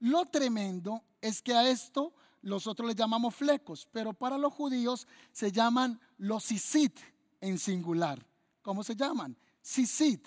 Lo 0.00 0.26
tremendo 0.26 1.02
es 1.20 1.40
que 1.40 1.54
a 1.54 1.68
esto 1.68 2.12
nosotros 2.42 2.88
le 2.88 2.94
llamamos 2.94 3.34
flecos, 3.34 3.88
pero 3.92 4.12
para 4.12 4.36
los 4.36 4.52
judíos 4.52 5.06
se 5.30 5.52
llaman 5.52 6.00
los 6.18 6.44
sisit 6.44 6.98
en 7.40 7.58
singular. 7.58 8.24
¿Cómo 8.62 8.84
se 8.84 8.94
llaman? 8.94 9.36
Sisit. 9.60 10.26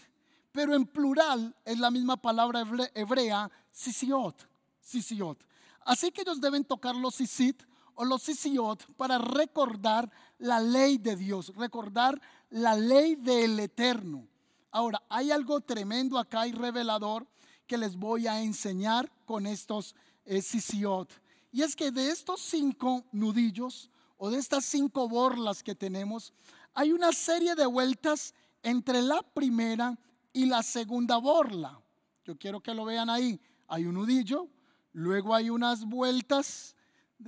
Pero 0.52 0.74
en 0.74 0.86
plural 0.86 1.56
es 1.66 1.80
la 1.80 1.92
misma 1.92 2.18
palabra 2.18 2.64
hebrea, 2.94 3.52
sisiot. 3.72 4.48
sisiot. 4.80 5.46
Así 5.82 6.12
que 6.12 6.22
ellos 6.22 6.40
deben 6.40 6.64
tocar 6.64 6.96
los 6.96 7.16
sisit 7.16 7.62
o 7.96 8.06
los 8.06 8.24
sisiot 8.24 8.86
para 8.96 9.18
recordar 9.18 10.10
la 10.38 10.60
ley 10.60 10.98
de 10.98 11.16
Dios, 11.16 11.54
recordar 11.56 12.22
la 12.50 12.76
ley 12.76 13.16
del 13.16 13.60
eterno. 13.60 14.28
Ahora, 14.72 15.02
hay 15.10 15.32
algo 15.32 15.62
tremendo 15.62 16.18
acá 16.18 16.48
y 16.48 16.52
revelador 16.52 17.28
que 17.68 17.78
les 17.78 17.96
voy 17.96 18.28
a 18.28 18.42
enseñar 18.42 19.12
con 19.26 19.46
estos 19.48 19.96
eh, 20.26 20.42
sisiot. 20.42 21.10
Y 21.56 21.62
es 21.62 21.74
que 21.74 21.90
de 21.90 22.10
estos 22.12 22.42
cinco 22.42 23.06
nudillos 23.14 23.90
o 24.18 24.30
de 24.30 24.40
estas 24.40 24.66
cinco 24.66 25.08
borlas 25.08 25.64
que 25.64 25.74
tenemos, 25.74 26.34
hay 26.74 26.92
una 26.92 27.14
serie 27.14 27.56
de 27.56 27.66
vueltas 27.66 28.34
entre 28.62 29.02
la 29.02 29.22
primera 29.22 29.98
y 30.34 30.48
la 30.48 30.62
segunda 30.64 31.16
borla. 31.16 31.82
Yo 32.26 32.38
quiero 32.38 32.60
que 32.60 32.74
lo 32.74 32.84
vean 32.84 33.10
ahí. 33.10 33.40
Hay 33.70 33.86
un 33.86 33.94
nudillo, 33.94 34.50
luego 34.92 35.34
hay 35.34 35.50
unas 35.50 35.86
vueltas 35.86 36.76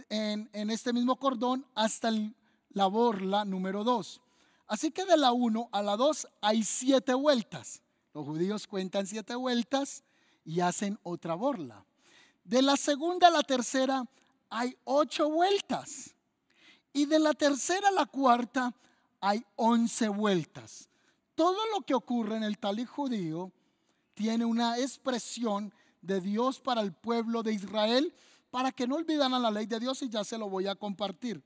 en, 0.09 0.49
este 0.51 0.91
mismo 0.91 1.15
cordón 1.15 1.65
hasta 1.73 2.11
la 2.71 2.87
borla 2.87 3.45
número 3.45 3.85
dos. 3.85 4.19
Así 4.67 4.91
que 4.91 5.05
de 5.05 5.15
la 5.15 5.31
1 5.31 5.69
a 5.71 5.81
la 5.81 5.95
2 5.95 6.27
hay 6.41 6.65
siete 6.65 7.13
vueltas. 7.13 7.81
Los 8.13 8.25
judíos 8.25 8.67
cuentan 8.67 9.07
siete 9.07 9.35
vueltas 9.35 10.03
y 10.43 10.59
hacen 10.59 10.99
otra 11.03 11.33
borla. 11.35 11.86
De 12.47 12.61
la 12.61 12.77
segunda 12.77 13.27
a 13.27 13.31
la 13.31 13.43
tercera 13.43 14.05
hay 14.49 14.73
ocho 14.85 15.29
vueltas. 15.29 16.15
Y 16.93 17.05
de 17.05 17.19
la 17.19 17.33
tercera 17.33 17.89
a 17.89 17.91
la 17.91 18.05
cuarta 18.05 18.73
hay 19.19 19.45
once 19.57 20.07
vueltas. 20.07 20.87
Todo 21.35 21.57
lo 21.75 21.81
que 21.81 21.93
ocurre 21.93 22.37
en 22.37 22.43
el 22.43 22.57
talí 22.57 22.85
judío 22.85 23.51
tiene 24.13 24.45
una 24.45 24.79
expresión 24.79 25.73
de 26.01 26.21
Dios 26.21 26.61
para 26.61 26.79
el 26.79 26.93
pueblo 26.93 27.43
de 27.43 27.51
Israel 27.51 28.13
para 28.49 28.71
que 28.71 28.87
no 28.87 28.95
olvidan 28.95 29.33
a 29.33 29.39
la 29.39 29.51
ley 29.51 29.65
de 29.65 29.81
Dios 29.81 30.01
y 30.01 30.09
ya 30.09 30.23
se 30.23 30.37
lo 30.37 30.49
voy 30.49 30.67
a 30.67 30.75
compartir. 30.75 31.43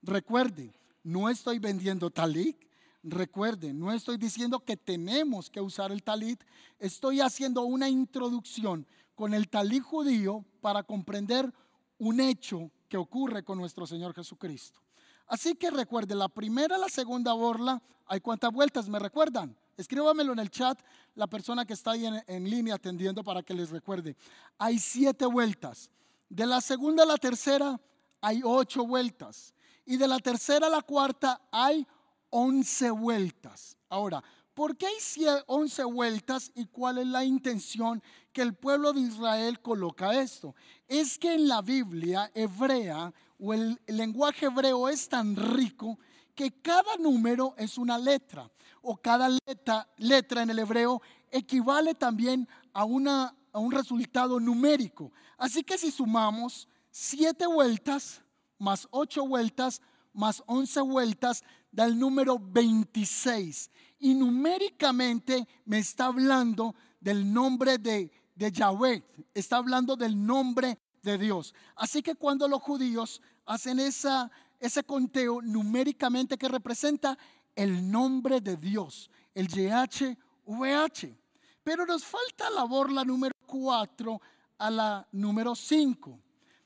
Recuerde, 0.00 0.72
no 1.04 1.28
estoy 1.28 1.58
vendiendo 1.58 2.08
talit. 2.08 2.56
Recuerden, 3.02 3.78
no 3.78 3.92
estoy 3.92 4.16
diciendo 4.16 4.60
que 4.60 4.78
tenemos 4.78 5.50
que 5.50 5.60
usar 5.60 5.92
el 5.92 6.02
talit. 6.02 6.42
Estoy 6.78 7.20
haciendo 7.20 7.64
una 7.64 7.90
introducción 7.90 8.86
con 9.18 9.34
el 9.34 9.48
talí 9.48 9.80
judío 9.80 10.44
para 10.60 10.84
comprender 10.84 11.52
un 11.98 12.20
hecho 12.20 12.70
que 12.88 12.96
ocurre 12.96 13.42
con 13.42 13.58
nuestro 13.58 13.84
Señor 13.84 14.14
Jesucristo. 14.14 14.80
Así 15.26 15.56
que 15.56 15.72
recuerde, 15.72 16.14
la 16.14 16.28
primera, 16.28 16.78
la 16.78 16.88
segunda 16.88 17.32
borla, 17.32 17.82
¿hay 18.06 18.20
cuántas 18.20 18.52
vueltas? 18.52 18.88
¿Me 18.88 19.00
recuerdan? 19.00 19.58
Escríbamelo 19.76 20.32
en 20.34 20.38
el 20.38 20.52
chat 20.52 20.80
la 21.16 21.26
persona 21.26 21.64
que 21.64 21.72
está 21.72 21.90
ahí 21.90 22.06
en, 22.06 22.22
en, 22.28 22.48
línea 22.48 22.76
atendiendo 22.76 23.24
para 23.24 23.42
que 23.42 23.54
les 23.54 23.70
recuerde. 23.70 24.16
Hay 24.56 24.78
siete 24.78 25.26
vueltas. 25.26 25.90
De 26.28 26.46
la 26.46 26.60
segunda 26.60 27.02
a 27.02 27.06
la 27.06 27.16
tercera 27.16 27.80
hay 28.20 28.42
ocho 28.44 28.86
vueltas. 28.86 29.52
Y 29.84 29.96
de 29.96 30.06
la 30.06 30.20
tercera 30.20 30.68
a 30.68 30.70
la 30.70 30.82
cuarta 30.82 31.40
hay 31.50 31.84
once 32.30 32.88
vueltas. 32.92 33.76
Ahora, 33.88 34.22
¿Por 34.58 34.76
qué 34.76 34.86
hay 34.86 35.24
11 35.46 35.84
vueltas 35.84 36.50
y 36.52 36.66
cuál 36.66 36.98
es 36.98 37.06
la 37.06 37.24
intención 37.24 38.02
que 38.32 38.42
el 38.42 38.56
pueblo 38.56 38.92
de 38.92 39.02
Israel 39.02 39.60
coloca 39.60 40.20
esto? 40.20 40.56
Es 40.88 41.16
que 41.16 41.32
en 41.32 41.46
la 41.46 41.62
Biblia 41.62 42.28
hebrea 42.34 43.14
o 43.38 43.54
el, 43.54 43.80
lenguaje 43.86 44.46
hebreo 44.46 44.88
es 44.88 45.08
tan 45.08 45.36
rico 45.36 46.00
que 46.34 46.60
cada 46.60 46.96
número 46.96 47.54
es 47.56 47.78
una 47.78 47.98
letra 47.98 48.50
o 48.82 48.96
cada 48.96 49.28
letra, 49.28 49.88
letra 49.96 50.42
en 50.42 50.50
el 50.50 50.58
hebreo 50.58 51.02
equivale 51.30 51.94
también 51.94 52.48
a, 52.72 52.82
una, 52.82 53.36
a 53.52 53.60
un 53.60 53.70
resultado 53.70 54.40
numérico. 54.40 55.12
Así 55.36 55.62
que 55.62 55.78
si 55.78 55.92
sumamos 55.92 56.66
7 56.90 57.46
vueltas 57.46 58.22
más 58.58 58.88
8 58.90 59.24
vueltas 59.24 59.80
más 60.12 60.42
11 60.46 60.80
vueltas 60.80 61.44
da 61.70 61.84
el 61.84 61.96
número 61.96 62.40
26 62.40 63.70
y 63.98 64.14
numéricamente 64.14 65.46
me 65.64 65.78
está 65.78 66.06
hablando 66.06 66.74
del 67.00 67.32
nombre 67.32 67.78
de, 67.78 68.10
de 68.34 68.52
Yahweh, 68.52 69.04
está 69.34 69.56
hablando 69.56 69.96
del 69.96 70.24
nombre 70.24 70.78
de 71.02 71.18
Dios. 71.18 71.54
Así 71.76 72.02
que 72.02 72.14
cuando 72.14 72.48
los 72.48 72.62
judíos 72.62 73.20
hacen 73.46 73.80
esa, 73.80 74.30
ese 74.58 74.84
conteo 74.84 75.40
numéricamente 75.42 76.36
que 76.36 76.48
representa 76.48 77.18
el 77.54 77.90
nombre 77.90 78.40
de 78.40 78.56
Dios, 78.56 79.10
el 79.34 79.48
YHVH. 79.48 81.16
Pero 81.64 81.84
nos 81.84 82.04
falta 82.04 82.50
la 82.50 82.64
borla 82.64 83.04
número 83.04 83.34
4 83.46 84.20
a 84.58 84.70
la 84.70 85.08
número 85.12 85.54
5. 85.54 86.20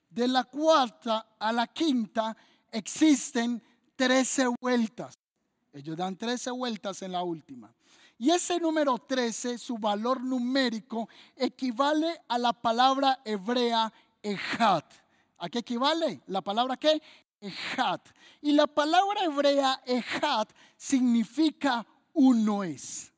De 0.09 0.29
la 0.29 0.45
cuarta 0.45 1.35
a 1.39 1.53
la 1.53 1.67
quinta 1.67 2.37
existen 2.71 3.63
13 3.97 4.49
vueltas. 4.61 5.15
Ellos 5.73 5.97
dan 5.97 6.17
13 6.17 6.51
vueltas 6.51 7.03
en 7.03 7.13
la 7.13 7.23
última. 7.23 7.75
Y 8.19 8.31
ese 8.31 8.61
número 8.61 8.99
13, 8.99 9.59
su 9.59 9.79
valor 9.79 10.23
numérico, 10.23 11.09
equivale 11.35 12.21
a 12.29 12.39
la 12.39 12.53
palabra 12.53 13.21
hebrea 13.25 13.93
ejat. 14.23 14.85
¿A 15.39 15.49
qué 15.49 15.59
equivale? 15.59 16.21
¿La 16.27 16.41
palabra 16.41 16.77
qué? 16.77 17.03
Ejat. 17.41 18.07
Y 18.41 18.53
la 18.53 18.67
palabra 18.67 19.25
hebrea 19.25 19.83
ejat 19.87 20.53
significa 20.77 21.85
uno 22.13 22.63
es. 22.63 23.13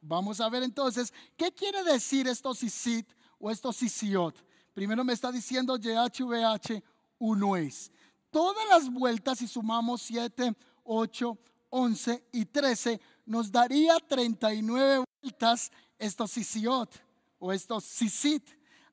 vamos 0.00 0.40
a 0.40 0.48
ver 0.48 0.62
entonces, 0.62 1.12
¿qué 1.36 1.50
quiere 1.50 1.82
decir 1.82 2.28
esto 2.28 2.54
sisit 2.54 3.08
o 3.40 3.50
esto 3.50 3.72
sisiot? 3.72 4.44
Primero 4.74 5.02
me 5.02 5.12
está 5.12 5.32
diciendo 5.32 5.76
YHVH, 5.76 6.82
uno 7.18 7.56
es. 7.56 7.90
Todas 8.30 8.68
las 8.68 8.88
vueltas, 8.88 9.38
si 9.38 9.48
sumamos 9.48 10.02
7, 10.02 10.54
8, 10.88 11.38
11 11.70 12.24
y 12.32 12.46
13, 12.46 13.00
nos 13.26 13.52
daría 13.52 13.96
39 14.00 15.04
vueltas 15.22 15.70
estos 15.98 16.30
sisiot 16.30 16.90
o 17.38 17.52
estos 17.52 17.84
sisit. 17.84 18.42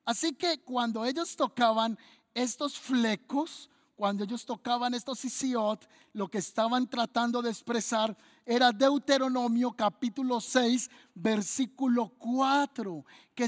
Así 0.03 0.33
que 0.33 0.59
cuando 0.59 1.05
ellos 1.05 1.35
tocaban 1.35 1.97
estos 2.33 2.77
flecos, 2.77 3.69
cuando 3.95 4.25
ellos 4.25 4.45
tocaban 4.45 4.93
estos 4.93 5.19
sisiot, 5.19 5.87
lo 6.11 6.27
que 6.27 6.39
estaban 6.39 6.87
tratando 6.89 7.41
de 7.41 7.49
expresar 7.49 8.15
era 8.45 8.73
Deuteronomio 8.73 9.71
capítulo 9.71 10.41
6, 10.41 10.89
versículo 11.13 12.09
4, 12.17 13.05
que, 13.33 13.47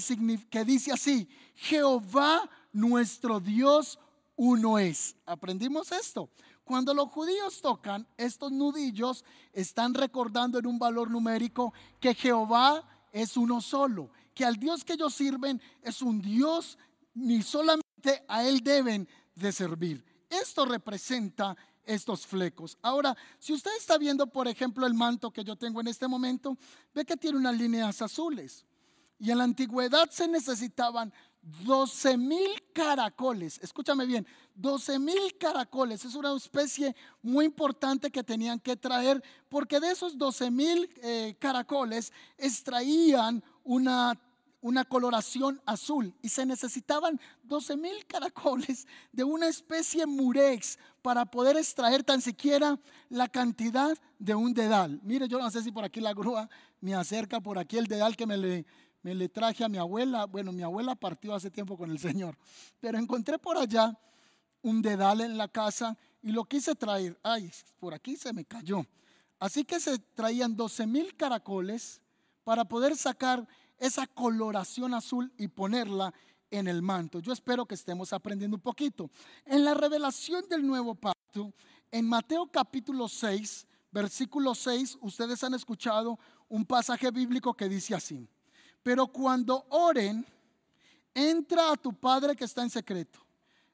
que 0.50 0.64
dice 0.64 0.94
así, 0.94 1.28
Jehová 1.54 2.50
nuestro 2.72 3.42
Dios 3.42 4.00
uno 4.38 4.80
es. 4.80 5.18
¿Aprendimos 5.26 5.92
esto? 5.92 6.30
Cuando 6.68 6.94
los 6.94 7.10
judíos 7.10 7.62
tocan 7.62 8.06
estos 8.18 8.52
nudillos, 8.52 9.24
están 9.54 9.94
recordando 9.94 10.60
en 10.60 10.68
un 10.68 10.78
valor 10.78 11.10
numérico 11.10 11.74
que 11.98 12.14
Jehová 12.14 12.84
es 13.14 13.38
uno 13.38 13.62
solo, 13.62 14.10
que 14.34 14.44
al 14.44 14.58
Dios 14.58 14.84
que 14.84 14.94
ellos 14.94 15.14
sirven 15.14 15.62
es 15.82 16.02
un 16.02 16.22
Dios, 16.22 16.78
ni 17.14 17.42
solamente 17.42 18.26
a 18.28 18.44
Él 18.44 18.60
deben 18.60 19.08
de 19.34 19.54
servir. 19.54 20.04
Esto 20.30 20.66
representa 20.66 21.56
estos 21.86 22.28
flecos. 22.28 22.78
Ahora, 22.82 23.16
si 23.40 23.54
usted 23.54 23.72
está 23.78 23.98
viendo, 23.98 24.28
por 24.28 24.50
ejemplo, 24.50 24.86
el 24.86 24.94
manto 24.94 25.32
que 25.32 25.46
yo 25.46 25.56
tengo 25.56 25.80
en 25.80 25.88
este 25.88 26.10
momento, 26.10 26.58
ve 26.94 27.06
que 27.06 27.16
tiene 27.16 27.38
unas 27.38 27.58
líneas 27.58 28.02
azules. 28.02 28.66
Y 29.20 29.32
en 29.32 29.38
la 29.38 29.46
antigüedad 29.46 30.10
se 30.12 30.28
necesitaban 30.28 31.14
12 31.64 32.18
mil 32.18 32.62
caracoles. 32.74 33.60
Escúchame 33.62 34.06
bien, 34.06 34.28
12 34.56 35.00
mil 35.00 35.38
caracoles. 35.40 36.04
Es 36.04 36.16
una 36.16 36.36
especie 36.36 36.96
muy 37.22 37.46
importante 37.46 38.12
que 38.12 38.24
tenían 38.24 38.60
que 38.60 38.76
traer 38.76 39.24
porque 39.48 39.80
de 39.80 39.92
esos 39.92 40.18
12 40.18 40.52
mil 40.52 40.90
eh, 41.02 41.36
caracoles 41.40 42.12
extraían 42.38 43.44
una 43.64 44.20
una 44.62 44.84
coloración 44.84 45.62
azul 45.66 46.14
y 46.22 46.30
se 46.30 46.46
necesitaban 46.46 47.20
12 47.44 47.78
mil 47.78 48.06
caracoles 48.06 48.88
de 49.12 49.24
una 49.24 49.48
especie 49.48 50.06
murex 50.06 50.78
para 51.02 51.26
poder 51.26 51.58
extraer 51.58 52.04
tan 52.04 52.22
siquiera 52.22 52.80
la 53.10 53.28
cantidad 53.28 53.98
de 54.20 54.36
un 54.36 54.54
dedal. 54.54 55.00
Mire, 55.04 55.28
yo 55.28 55.40
no 55.40 55.50
sé 55.52 55.64
si 55.64 55.72
por 55.72 55.86
aquí 55.86 56.02
la 56.02 56.14
grúa 56.14 56.50
me 56.82 56.96
acerca 56.96 57.40
por 57.40 57.60
aquí 57.60 57.78
el 57.78 57.88
dedal 57.88 58.16
que 58.16 58.26
me 58.26 58.36
le, 58.38 58.66
me 59.08 59.16
le 59.16 59.30
traje 59.30 59.64
a 59.64 59.70
mi 59.70 59.78
abuela. 59.78 60.26
Bueno, 60.26 60.52
mi 60.52 60.64
abuela 60.64 60.94
partió 60.94 61.34
hace 61.34 61.50
tiempo 61.50 61.78
con 61.78 61.90
el 61.90 61.98
Señor, 61.98 62.38
pero 62.82 62.98
encontré 62.98 63.40
por 63.40 63.58
allá 63.58 63.98
un 64.62 64.82
dedal 64.82 65.22
en 65.22 65.38
la 65.38 65.48
casa 65.48 65.98
y 66.22 66.34
lo 66.34 66.44
quise 66.44 66.76
traer. 66.76 67.18
Ay, 67.24 67.50
por 67.80 67.94
aquí 67.94 68.18
se 68.18 68.34
me 68.34 68.44
cayó. 68.44 68.86
Así 69.40 69.64
que 69.64 69.80
se 69.80 69.98
traían 69.98 70.58
12 70.58 70.88
mil 70.88 71.16
caracoles 71.16 72.02
para 72.44 72.66
poder 72.66 72.98
sacar 72.98 73.48
esa 73.78 74.08
coloración 74.08 74.94
azul 74.94 75.32
y 75.38 75.48
ponerla 75.48 76.14
en 76.52 76.68
el 76.68 76.82
manto. 76.82 77.20
Yo 77.22 77.32
espero 77.32 77.66
que 77.66 77.76
estemos 77.76 78.12
aprendiendo 78.12 78.58
un 78.58 78.62
poquito. 78.62 79.10
En 79.46 79.64
la 79.64 79.74
revelación 79.74 80.50
del 80.50 80.68
nuevo 80.68 80.96
pacto, 80.96 81.54
en 81.92 82.10
Mateo 82.10 82.52
capítulo 82.52 83.08
6, 83.08 83.68
versículo 83.90 84.54
6, 84.54 84.98
ustedes 85.00 85.42
han 85.46 85.54
escuchado 85.54 86.20
un 86.50 86.66
pasaje 86.66 87.10
bíblico 87.10 87.54
que 87.54 87.70
dice 87.70 87.96
así, 87.96 88.28
pero 88.88 89.06
cuando 89.08 89.66
oren, 89.72 90.26
entra 91.14 91.74
a 91.74 91.76
tu 91.76 91.92
Padre 91.92 92.38
que 92.38 92.46
está 92.46 92.62
en 92.62 92.70
secreto, 92.70 93.20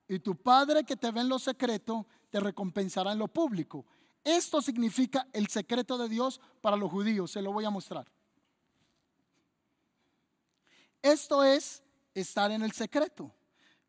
y 0.07 0.17
tu 0.17 0.35
Padre 0.35 0.83
que 0.83 0.95
te 0.95 1.11
ve 1.11 1.21
en 1.21 1.29
lo 1.29 1.37
secreto, 1.37 2.07
te 2.31 2.39
recompensará 2.39 3.11
en 3.11 3.19
lo 3.19 3.27
público. 3.27 3.85
Esto 4.23 4.59
significa 4.59 5.27
el 5.31 5.49
secreto 5.49 5.99
de 5.99 6.09
Dios 6.09 6.41
para 6.61 6.75
los 6.75 6.89
judíos, 6.89 7.29
se 7.29 7.43
lo 7.43 7.53
voy 7.53 7.63
a 7.63 7.69
mostrar. 7.69 8.11
Esto 10.99 11.43
es 11.43 11.83
estar 12.15 12.49
en 12.49 12.63
el 12.63 12.71
secreto. 12.71 13.31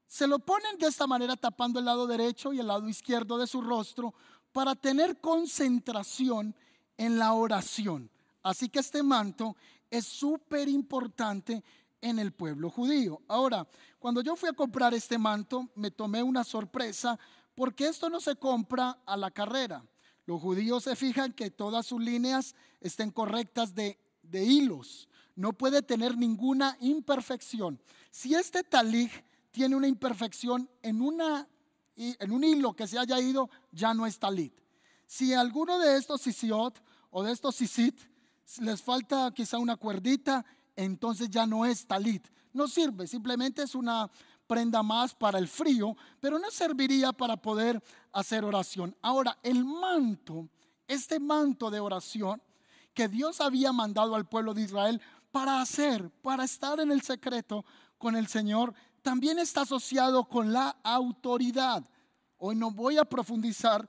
Se 0.07 0.27
lo 0.27 0.41
ponen 0.41 0.77
de 0.77 0.89
esta 0.89 1.07
manera 1.07 1.37
tapando 1.37 1.79
el 1.79 1.87
lado 1.87 2.07
derecho 2.07 2.53
y 2.53 2.61
el 2.61 2.67
lado 2.67 2.87
izquierdo 2.87 3.39
de 3.39 3.47
su 3.47 3.63
rostro 3.63 4.13
para 4.53 4.75
tener 4.75 5.23
concentración 5.23 6.55
en 6.99 7.19
la 7.19 7.33
oración. 7.33 8.11
Así 8.43 8.69
que 8.69 8.81
este 8.81 9.03
manto 9.03 9.57
es 9.91 10.05
súper 10.07 10.69
importante 10.69 11.63
en 12.01 12.19
el 12.19 12.33
pueblo 12.33 12.69
judío. 12.71 13.23
Ahora, 13.29 13.67
cuando 13.99 14.21
yo 14.21 14.37
fui 14.37 14.49
a 14.49 14.53
comprar 14.53 14.93
este 14.93 15.17
manto, 15.17 15.71
me 15.75 15.91
tomé 15.91 16.23
una 16.23 16.45
sorpresa 16.45 17.19
porque 17.55 17.87
esto 17.87 18.11
no 18.11 18.21
se 18.21 18.37
compra 18.37 18.99
a 19.07 19.17
la 19.17 19.31
carrera. 19.31 19.85
Los 20.27 20.41
judíos 20.41 20.85
se 20.85 20.97
fijan 20.97 21.33
que 21.33 21.51
todas 21.51 21.87
sus 21.87 22.01
líneas 22.01 22.55
estén 22.81 23.11
correctas 23.11 23.75
de, 23.75 23.99
hilos 24.33 25.09
no 25.37 25.53
puede 25.53 25.83
tener 25.83 26.17
ninguna 26.17 26.77
imperfección. 26.81 27.81
Si 28.11 28.35
este 28.35 28.63
talig 28.63 29.11
tiene 29.51 29.75
una 29.75 29.89
imperfección 29.89 30.69
en, 30.83 31.01
una, 31.01 31.49
en 31.97 32.33
un 32.33 32.45
hilo 32.45 32.75
que 32.75 32.87
se 32.87 32.99
haya 32.99 33.21
ido, 33.21 33.51
ya 33.73 33.95
no 33.95 34.07
es 34.07 34.19
talit. 34.19 34.55
Si 35.07 35.35
alguno 35.35 35.79
de 35.79 35.97
estos 35.97 36.21
sisiot 36.21 36.81
o 37.11 37.23
de 37.23 37.33
estos 37.33 37.57
sisit 37.57 38.01
les 38.61 38.83
falta 38.83 39.31
quizá 39.35 39.59
una 39.59 39.77
cuerdita, 39.77 40.45
entonces 40.77 41.31
ya 41.31 41.47
no 41.47 41.65
es 41.65 41.87
talit. 41.87 42.27
No 42.53 42.69
sirve, 42.69 43.07
simplemente 43.07 43.63
es 43.63 43.75
una 43.75 44.11
prenda 44.47 44.83
más 44.83 45.15
para 45.15 45.39
el 45.39 45.49
frío, 45.49 45.97
pero 46.21 46.39
no 46.39 46.51
serviría 46.51 47.13
para 47.13 47.37
poder 47.37 47.83
hacer 48.13 48.45
oración. 48.45 48.97
Ahora, 49.03 49.39
el 49.43 49.65
manto, 49.65 50.49
este 50.87 51.19
manto 51.19 51.71
de 51.71 51.81
oración 51.81 52.43
que 52.93 53.09
Dios 53.09 53.41
había 53.41 53.73
mandado 53.73 54.15
al 54.15 54.29
pueblo 54.29 54.55
de 54.55 54.63
Israel 54.63 55.01
para 55.33 55.61
hacer, 55.61 56.11
para 56.23 56.45
estar 56.45 56.79
en 56.79 56.93
el 56.93 57.03
secreto 57.03 57.65
con 57.99 58.15
el 58.15 58.29
Señor, 58.29 58.75
también 59.03 59.39
está 59.39 59.63
asociado 59.63 60.29
con 60.29 60.53
la 60.53 60.77
autoridad. 60.85 61.85
Hoy 62.39 62.55
no 62.55 62.71
voy 62.71 62.99
a 62.99 63.05
profundizar 63.05 63.89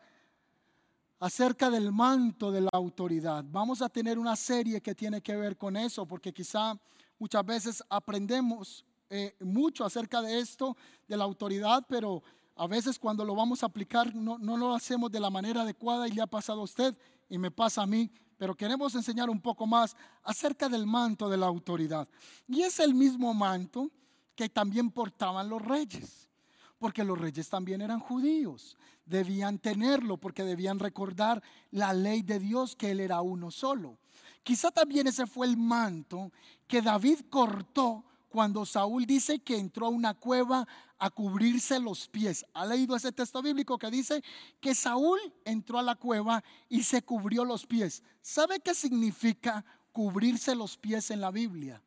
acerca 1.19 1.69
del 1.69 1.91
manto 1.91 2.51
de 2.51 2.61
la 2.61 2.69
autoridad. 2.73 3.43
Vamos 3.47 3.81
a 3.81 3.89
tener 3.89 4.19
una 4.19 4.35
serie 4.35 4.81
que 4.81 4.95
tiene 4.95 5.21
que 5.21 5.35
ver 5.35 5.57
con 5.57 5.77
eso, 5.77 6.05
porque 6.05 6.33
quizá 6.33 6.77
muchas 7.17 7.45
veces 7.45 7.83
aprendemos 7.89 8.85
eh, 9.09 9.35
mucho 9.39 9.85
acerca 9.85 10.21
de 10.21 10.39
esto, 10.39 10.75
de 11.07 11.17
la 11.17 11.23
autoridad, 11.23 11.85
pero 11.87 12.23
a 12.55 12.67
veces 12.67 12.99
cuando 12.99 13.23
lo 13.23 13.35
vamos 13.35 13.63
a 13.63 13.67
aplicar 13.67 14.13
no, 14.15 14.37
no 14.37 14.57
lo 14.57 14.73
hacemos 14.73 15.11
de 15.11 15.19
la 15.19 15.29
manera 15.29 15.61
adecuada 15.61 16.07
y 16.07 16.11
le 16.11 16.21
ha 16.21 16.27
pasado 16.27 16.61
a 16.61 16.63
usted 16.63 16.97
y 17.29 17.37
me 17.37 17.51
pasa 17.51 17.81
a 17.81 17.85
mí 17.85 18.09
pero 18.37 18.55
queremos 18.55 18.93
enseñar 18.95 19.29
un 19.29 19.41
poco 19.41 19.65
más 19.65 19.95
acerca 20.23 20.67
del 20.67 20.85
manto 20.85 21.29
de 21.29 21.37
la 21.37 21.45
autoridad. 21.45 22.07
Y 22.47 22.61
es 22.61 22.79
el 22.79 22.93
mismo 22.93 23.33
manto 23.33 23.89
que 24.35 24.49
también 24.49 24.91
portaban 24.91 25.49
los 25.49 25.61
reyes, 25.61 26.29
porque 26.77 27.03
los 27.03 27.17
reyes 27.17 27.49
también 27.49 27.81
eran 27.81 27.99
judíos, 27.99 28.77
debían 29.05 29.59
tenerlo 29.59 30.17
porque 30.17 30.43
debían 30.43 30.79
recordar 30.79 31.43
la 31.71 31.93
ley 31.93 32.21
de 32.21 32.39
Dios, 32.39 32.75
que 32.75 32.91
Él 32.91 32.99
era 32.99 33.21
uno 33.21 33.51
solo. 33.51 33.97
Quizá 34.43 34.71
también 34.71 35.07
ese 35.07 35.25
fue 35.25 35.47
el 35.47 35.57
manto 35.57 36.31
que 36.67 36.81
David 36.81 37.21
cortó 37.29 38.03
cuando 38.29 38.65
Saúl 38.65 39.05
dice 39.05 39.39
que 39.39 39.57
entró 39.57 39.87
a 39.87 39.89
una 39.89 40.13
cueva 40.13 40.67
a 40.99 41.09
cubrirse 41.09 41.79
los 41.79 42.07
pies. 42.07 42.45
¿Ha 42.53 42.65
leído 42.65 42.95
ese 42.95 43.11
texto 43.11 43.41
bíblico 43.41 43.77
que 43.77 43.89
dice 43.89 44.21
que 44.59 44.75
Saúl 44.75 45.19
entró 45.45 45.79
a 45.79 45.83
la 45.83 45.95
cueva 45.95 46.43
y 46.69 46.83
se 46.83 47.01
cubrió 47.01 47.45
los 47.45 47.65
pies? 47.65 48.03
¿Sabe 48.21 48.59
qué 48.59 48.73
significa 48.73 49.63
cubrirse 49.91 50.53
los 50.53 50.77
pies 50.77 51.11
en 51.11 51.21
la 51.21 51.31
Biblia? 51.31 51.81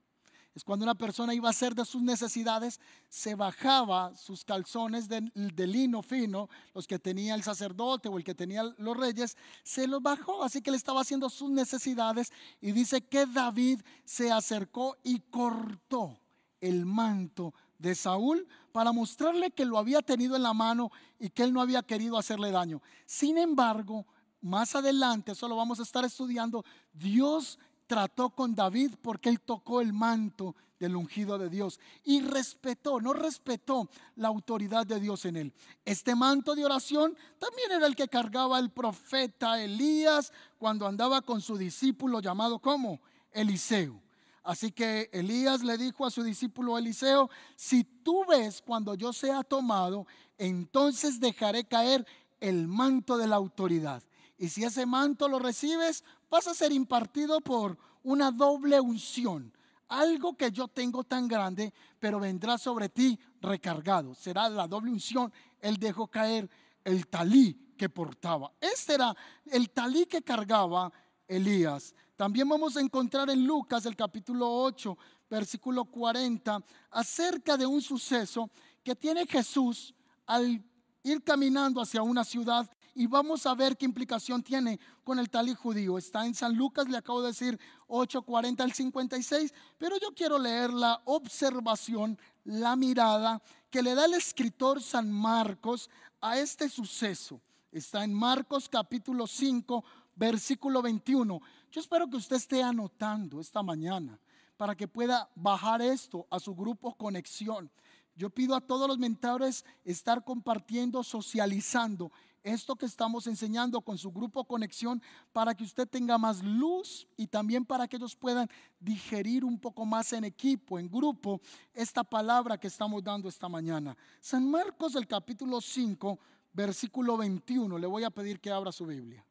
Es 0.55 0.65
cuando 0.65 0.85
una 0.85 0.95
persona 0.95 1.35
iba 1.35 1.49
a 1.49 1.51
hacer 1.51 1.75
de 1.75 1.85
sus 1.85 2.03
necesidades, 2.03 2.81
se 3.09 3.35
bajaba 3.35 4.15
sus 4.17 4.45
calzones 4.45 5.09
de, 5.09 5.21
lino 5.67 6.03
fino, 6.03 6.49
los 6.75 6.87
que 6.87 6.99
tenía 6.99 7.35
el 7.35 7.43
sacerdote 7.43 8.09
o 8.09 8.19
el 8.19 8.25
que 8.25 8.35
tenía 8.35 8.65
los 8.79 8.97
reyes, 8.97 9.37
se 9.63 9.87
los 9.87 10.03
bajó, 10.03 10.43
así 10.43 10.61
que 10.61 10.71
le 10.71 10.77
estaba 10.77 11.03
haciendo 11.03 11.31
sus 11.31 11.51
necesidades 11.51 12.33
y 12.61 12.73
dice 12.73 13.03
que 13.03 13.27
David 13.27 13.83
se 14.05 14.33
acercó 14.33 14.97
y 15.05 15.21
cortó 15.21 16.19
el 16.61 16.87
manto 16.87 17.55
de 17.79 17.95
Saúl 17.95 18.47
para 18.73 18.93
mostrarle 18.93 19.51
que 19.51 19.65
lo 19.65 19.79
había 19.79 20.03
tenido 20.03 20.35
en 20.37 20.43
la 20.43 20.55
mano 20.55 20.91
y 21.19 21.31
que 21.31 21.45
él 21.45 21.53
no 21.53 21.61
había 21.61 21.83
querido 21.83 22.19
hacerle 22.19 22.51
daño. 22.51 22.83
Sin 23.07 23.39
embargo, 23.39 24.07
más 24.41 24.75
adelante, 24.75 25.33
eso 25.33 25.49
lo 25.49 25.57
vamos 25.57 25.81
a 25.81 25.83
estar 25.83 26.05
estudiando, 26.05 26.65
Dios 26.93 27.59
trató 27.89 28.31
con 28.31 28.55
David 28.55 28.95
porque 29.03 29.31
él 29.31 29.41
tocó 29.41 29.81
el 29.81 29.93
manto 29.93 30.55
del 30.79 30.95
ungido 30.95 31.39
de 31.39 31.49
Dios 31.49 31.81
y 32.05 32.21
respetó, 32.21 33.01
no 33.01 33.13
respetó 33.13 33.89
la 34.15 34.29
autoridad 34.29 34.87
de 34.87 35.01
Dios 35.01 35.25
en 35.25 35.37
él. 35.37 35.53
Este 35.85 36.15
manto 36.15 36.55
de 36.55 36.65
oración 36.65 37.17
también 37.39 37.73
era 37.73 37.87
el 37.87 37.97
que 37.97 38.07
cargaba 38.07 38.61
el 38.61 38.71
profeta 38.71 39.61
Elías 39.61 40.33
cuando 40.59 40.87
andaba 40.87 41.23
con 41.23 41.41
su 41.41 41.57
discípulo 41.57 42.21
llamado 42.21 42.61
como 42.61 43.01
Eliseo. 43.33 44.01
Así 44.45 44.71
que 44.71 45.11
Elías 45.13 45.65
le 45.65 45.77
dijo 45.77 46.07
a 46.07 46.11
su 46.11 46.23
discípulo 46.23 46.79
Eliseo, 46.79 47.29
si 47.57 47.85
tú 47.85 48.25
ves 48.29 48.63
cuando 48.63 48.95
yo 48.95 49.13
sea 49.13 49.43
tomado, 49.43 50.07
entonces 50.39 51.19
dejaré 51.19 51.65
caer 51.65 52.07
el 52.41 52.69
manto 52.69 53.19
de 53.19 53.27
la 53.27 53.37
autoridad. 53.37 54.03
Y 54.39 54.51
si 54.51 54.63
ese 54.63 54.87
manto 54.87 55.29
lo 55.29 55.41
recibes, 55.41 56.05
vas 56.31 56.47
a 56.47 56.55
ser 56.55 56.73
impartido 56.73 57.41
por 57.41 57.79
una 58.03 58.31
doble 58.31 58.81
unción. 58.81 59.53
Algo 59.89 60.37
que 60.37 60.51
yo 60.51 60.69
tengo 60.69 61.05
tan 61.05 61.27
grande, 61.27 61.73
pero 61.99 62.21
vendrá 62.21 62.59
sobre 62.59 62.89
ti 62.89 63.19
recargado. 63.41 64.15
Será 64.15 64.49
la 64.49 64.69
doble 64.69 64.91
unción. 64.91 65.33
Él 65.61 65.79
dejó 65.79 66.07
caer 66.09 66.49
el 66.85 67.07
talí 67.07 67.75
que 67.77 67.89
portaba. 67.89 68.53
Este 68.61 68.95
era 68.95 69.15
el 69.47 69.71
talí 69.71 70.05
que 70.07 70.23
cargaba 70.23 70.93
Elías. 71.27 71.95
También 72.17 72.49
vamos 72.49 72.77
a 72.77 72.81
encontrar 72.81 73.31
en 73.31 73.47
Lucas 73.47 73.87
el 73.87 73.97
capítulo 73.97 74.51
8, 74.51 74.99
versículo 75.31 75.85
40, 75.85 76.63
acerca 76.91 77.57
de 77.57 77.65
un 77.65 77.81
suceso 77.81 78.51
que 78.83 78.97
tiene 78.97 79.27
Jesús 79.27 79.95
al 80.27 80.63
ir 81.03 81.23
caminando 81.23 81.81
hacia 81.81 82.03
una 82.03 82.25
ciudad 82.25 82.69
y 82.99 83.07
vamos 83.07 83.47
a 83.47 83.55
ver 83.55 83.77
qué 83.77 83.85
implicación 83.85 84.43
tiene 84.43 84.81
con 85.05 85.21
el 85.21 85.31
talí 85.31 85.55
judío. 85.55 85.99
Está 85.99 86.27
en 86.27 86.35
San 86.35 86.57
Lucas, 86.57 86.89
le 86.89 86.97
acabo 86.97 87.23
de 87.23 87.29
decir 87.29 87.57
8:40 87.87 88.65
al 88.65 88.73
56, 88.73 89.55
pero 89.79 89.97
yo 90.01 90.13
quiero 90.13 90.37
leer 90.37 90.73
la 90.73 91.01
observación, 91.05 92.19
la 92.43 92.75
mirada 92.75 93.41
que 93.71 93.83
le 93.83 93.95
da 93.95 94.07
el 94.07 94.15
escritor 94.15 94.83
San 94.83 95.13
Marcos 95.13 95.89
a 96.21 96.41
este 96.41 96.69
suceso. 96.69 97.41
Está 97.71 98.03
en 98.03 98.13
Marcos 98.13 98.69
capítulo 98.69 99.29
5, 99.29 99.85
versículo 100.17 100.83
21. 100.83 101.41
Yo 101.71 101.81
espero 101.81 102.11
que 102.11 102.17
usted 102.17 102.35
esté 102.35 102.65
anotando 102.65 103.41
esta 103.41 103.63
mañana 103.63 104.19
para 104.57 104.75
que 104.75 104.89
pueda 104.89 105.31
bajar 105.37 105.83
esto 105.83 106.27
a 106.31 106.41
su 106.41 106.53
grupo 106.53 106.97
Conexión. 106.97 107.71
Yo 108.17 108.29
pido 108.29 108.57
a 108.57 108.61
todos 108.61 108.89
los 108.89 108.99
mentores 108.99 109.65
estar 109.85 110.25
compartiendo, 110.25 111.05
socializando 111.05 112.11
esto 112.49 112.77
que 112.77 112.87
estamos 112.87 113.27
enseñando 113.27 113.81
con 113.81 113.99
su 113.99 114.11
grupo 114.11 114.45
Conexión 114.45 115.03
para 115.33 115.55
que 115.55 115.65
usted 115.65 115.89
tenga 115.89 116.19
más 116.19 116.43
luz 116.43 117.07
y 117.17 117.27
también 117.27 117.65
para 117.65 117.87
que 117.87 117.97
ellos 117.97 118.17
puedan 118.17 118.49
digerir 118.81 119.45
un 119.45 119.59
poco 119.59 119.85
más 119.85 120.13
en 120.13 120.25
equipo, 120.25 120.79
en 120.79 120.89
grupo, 120.89 121.41
esta 121.73 122.03
palabra 122.03 122.59
que 122.59 122.69
estamos 122.69 123.03
dando 123.03 123.29
esta 123.29 123.49
mañana. 123.49 123.97
San 124.21 124.51
Marcos, 124.51 124.95
el 124.95 125.07
capítulo 125.07 125.61
5, 125.61 126.19
versículo 126.53 127.17
21. 127.17 127.79
Le 127.79 127.87
voy 127.87 128.05
a 128.05 128.11
pedir 128.11 128.41
que 128.41 128.51
abra 128.51 128.73
su 128.73 128.87
Biblia. 128.87 129.25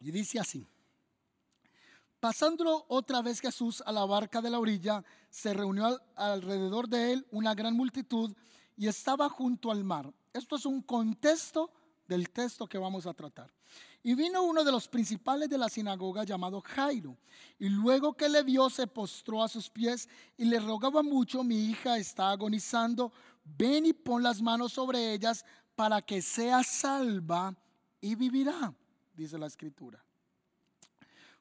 Y 0.00 0.10
dice 0.10 0.38
así. 0.38 0.66
Pasando 2.20 2.86
otra 2.88 3.20
vez 3.20 3.40
Jesús 3.40 3.82
a 3.84 3.92
la 3.92 4.06
barca 4.06 4.40
de 4.40 4.48
la 4.48 4.58
orilla, 4.58 5.04
se 5.28 5.52
reunió 5.52 6.00
alrededor 6.16 6.88
de 6.88 7.12
él 7.12 7.26
una 7.30 7.54
gran 7.54 7.76
multitud 7.76 8.34
y 8.76 8.88
estaba 8.88 9.28
junto 9.28 9.70
al 9.70 9.84
mar. 9.84 10.12
Esto 10.32 10.56
es 10.56 10.66
un 10.66 10.82
contexto 10.82 11.70
del 12.06 12.30
texto 12.30 12.66
que 12.66 12.78
vamos 12.78 13.06
a 13.06 13.14
tratar. 13.14 13.50
Y 14.02 14.14
vino 14.14 14.42
uno 14.42 14.62
de 14.64 14.70
los 14.70 14.86
principales 14.86 15.48
de 15.48 15.56
la 15.56 15.70
sinagoga 15.70 16.24
llamado 16.24 16.60
Jairo, 16.60 17.16
y 17.58 17.68
luego 17.70 18.14
que 18.14 18.28
le 18.28 18.42
vio 18.42 18.68
se 18.68 18.86
postró 18.86 19.42
a 19.42 19.48
sus 19.48 19.70
pies 19.70 20.08
y 20.36 20.44
le 20.44 20.60
rogaba 20.60 21.02
mucho, 21.02 21.42
mi 21.42 21.70
hija 21.70 21.96
está 21.96 22.30
agonizando, 22.30 23.12
ven 23.44 23.86
y 23.86 23.92
pon 23.94 24.22
las 24.22 24.42
manos 24.42 24.72
sobre 24.74 25.14
ellas 25.14 25.44
para 25.74 26.02
que 26.02 26.20
sea 26.20 26.62
salva 26.62 27.54
y 28.00 28.14
vivirá, 28.14 28.74
dice 29.16 29.38
la 29.38 29.46
escritura. 29.46 30.04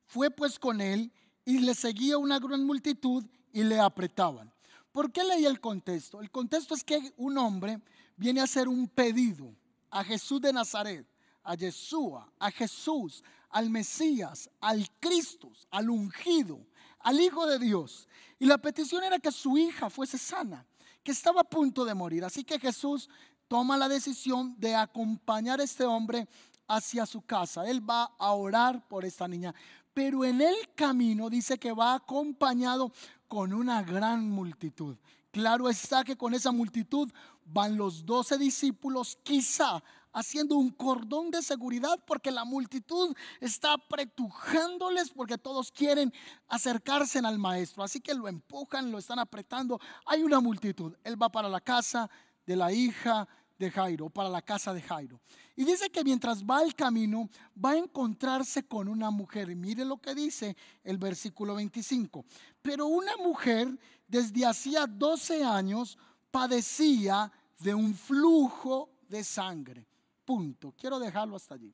Fue 0.05 0.31
pues 0.31 0.57
con 0.57 0.79
él 0.79 1.11
y 1.43 1.59
le 1.59 1.75
seguía 1.75 2.17
una 2.17 2.39
gran 2.39 2.63
multitud 2.63 3.25
y 3.51 3.63
le 3.63 3.79
apretaban. 3.79 4.53
¿Por 4.93 5.11
qué 5.11 5.23
leí 5.23 5.45
el 5.45 5.59
contexto? 5.59 6.21
El 6.21 6.29
contexto 6.29 6.75
es 6.75 6.83
que 6.83 7.13
un 7.17 7.35
hombre 7.39 7.81
viene 8.15 8.39
a 8.39 8.43
hacer 8.43 8.67
un 8.67 8.87
pedido 8.87 9.51
a 9.89 10.03
Jesús 10.03 10.39
de 10.39 10.53
Nazaret, 10.53 11.05
a 11.43 11.55
Yeshua, 11.55 12.31
a 12.37 12.51
Jesús, 12.51 13.23
al 13.49 13.71
Mesías, 13.71 14.51
al 14.61 14.87
Cristo, 14.99 15.51
al 15.71 15.89
ungido, 15.89 16.59
al 16.99 17.19
Hijo 17.19 17.47
de 17.47 17.57
Dios. 17.57 18.07
Y 18.37 18.45
la 18.45 18.59
petición 18.59 19.03
era 19.03 19.17
que 19.17 19.31
su 19.31 19.57
hija 19.57 19.89
fuese 19.89 20.19
sana, 20.19 20.63
que 21.03 21.11
estaba 21.11 21.41
a 21.41 21.49
punto 21.49 21.83
de 21.85 21.95
morir. 21.95 22.23
Así 22.23 22.43
que 22.43 22.59
Jesús 22.59 23.09
toma 23.47 23.77
la 23.77 23.89
decisión 23.89 24.55
de 24.59 24.75
acompañar 24.75 25.59
a 25.59 25.63
este 25.63 25.85
hombre 25.85 26.27
hacia 26.67 27.07
su 27.07 27.23
casa. 27.23 27.67
Él 27.67 27.87
va 27.87 28.03
a 28.19 28.31
orar 28.33 28.87
por 28.87 29.05
esta 29.05 29.27
niña 29.27 29.55
pero 29.93 30.25
en 30.25 30.41
el 30.41 30.55
camino 30.75 31.29
dice 31.29 31.57
que 31.57 31.71
va 31.71 31.93
acompañado 31.93 32.91
con 33.33 33.51
una 33.51 33.81
gran 33.81 34.29
multitud. 34.29 34.95
Claro 35.31 35.67
está 35.67 36.03
que 36.03 36.15
con 36.15 36.35
esa 36.35 36.51
multitud 36.51 37.11
van 37.43 37.75
los 37.75 38.05
doce 38.05 38.37
discípulos, 38.37 39.17
quizá 39.23 39.83
haciendo 40.13 40.55
un 40.55 40.69
cordón 40.69 41.31
de 41.31 41.41
seguridad 41.41 41.99
porque 42.05 42.29
la 42.29 42.45
multitud 42.45 43.15
está 43.39 43.73
apretujándoles 43.73 45.09
porque 45.09 45.39
todos 45.39 45.71
quieren 45.71 46.13
acercarse 46.47 47.17
al 47.17 47.39
maestro. 47.39 47.81
Así 47.81 47.99
que 48.01 48.13
lo 48.13 48.27
empujan, 48.27 48.91
lo 48.91 48.99
están 48.99 49.17
apretando. 49.17 49.79
Hay 50.05 50.21
una 50.21 50.39
multitud. 50.39 50.95
Él 51.03 51.19
va 51.19 51.29
para 51.29 51.49
la 51.49 51.59
casa 51.59 52.11
de 52.45 52.55
la 52.55 52.71
hija 52.71 53.27
de 53.57 53.71
Jairo, 53.71 54.11
para 54.11 54.29
la 54.29 54.43
casa 54.43 54.75
de 54.75 54.81
Jairo. 54.83 55.19
Y 55.55 55.65
dice 55.65 55.89
que 55.89 56.03
mientras 56.03 56.43
va 56.43 56.63
el 56.63 56.73
camino, 56.73 57.29
va 57.63 57.71
a 57.71 57.77
encontrarse 57.77 58.63
con 58.63 58.87
una 58.87 59.11
mujer. 59.11 59.49
Y 59.49 59.55
mire 59.55 59.85
lo 59.85 59.97
que 59.97 60.15
dice 60.15 60.57
el 60.83 60.97
versículo 60.97 61.55
25. 61.55 62.25
Pero 62.61 62.87
una 62.87 63.15
mujer 63.17 63.77
desde 64.07 64.45
hacía 64.45 64.87
12 64.87 65.43
años 65.43 65.97
padecía 66.31 67.31
de 67.59 67.75
un 67.75 67.93
flujo 67.93 68.89
de 69.07 69.23
sangre. 69.23 69.87
Punto. 70.25 70.73
Quiero 70.75 70.97
dejarlo 70.97 71.35
hasta 71.35 71.53
allí. 71.53 71.73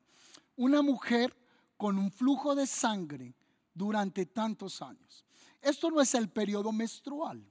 Una 0.56 0.82
mujer 0.82 1.34
con 1.78 1.96
un 1.96 2.10
flujo 2.10 2.54
de 2.54 2.66
sangre 2.66 3.34
durante 3.72 4.26
tantos 4.26 4.82
años. 4.82 5.24
Esto 5.62 5.90
no 5.90 6.02
es 6.02 6.14
el 6.14 6.28
periodo 6.28 6.72
menstrual. 6.72 7.42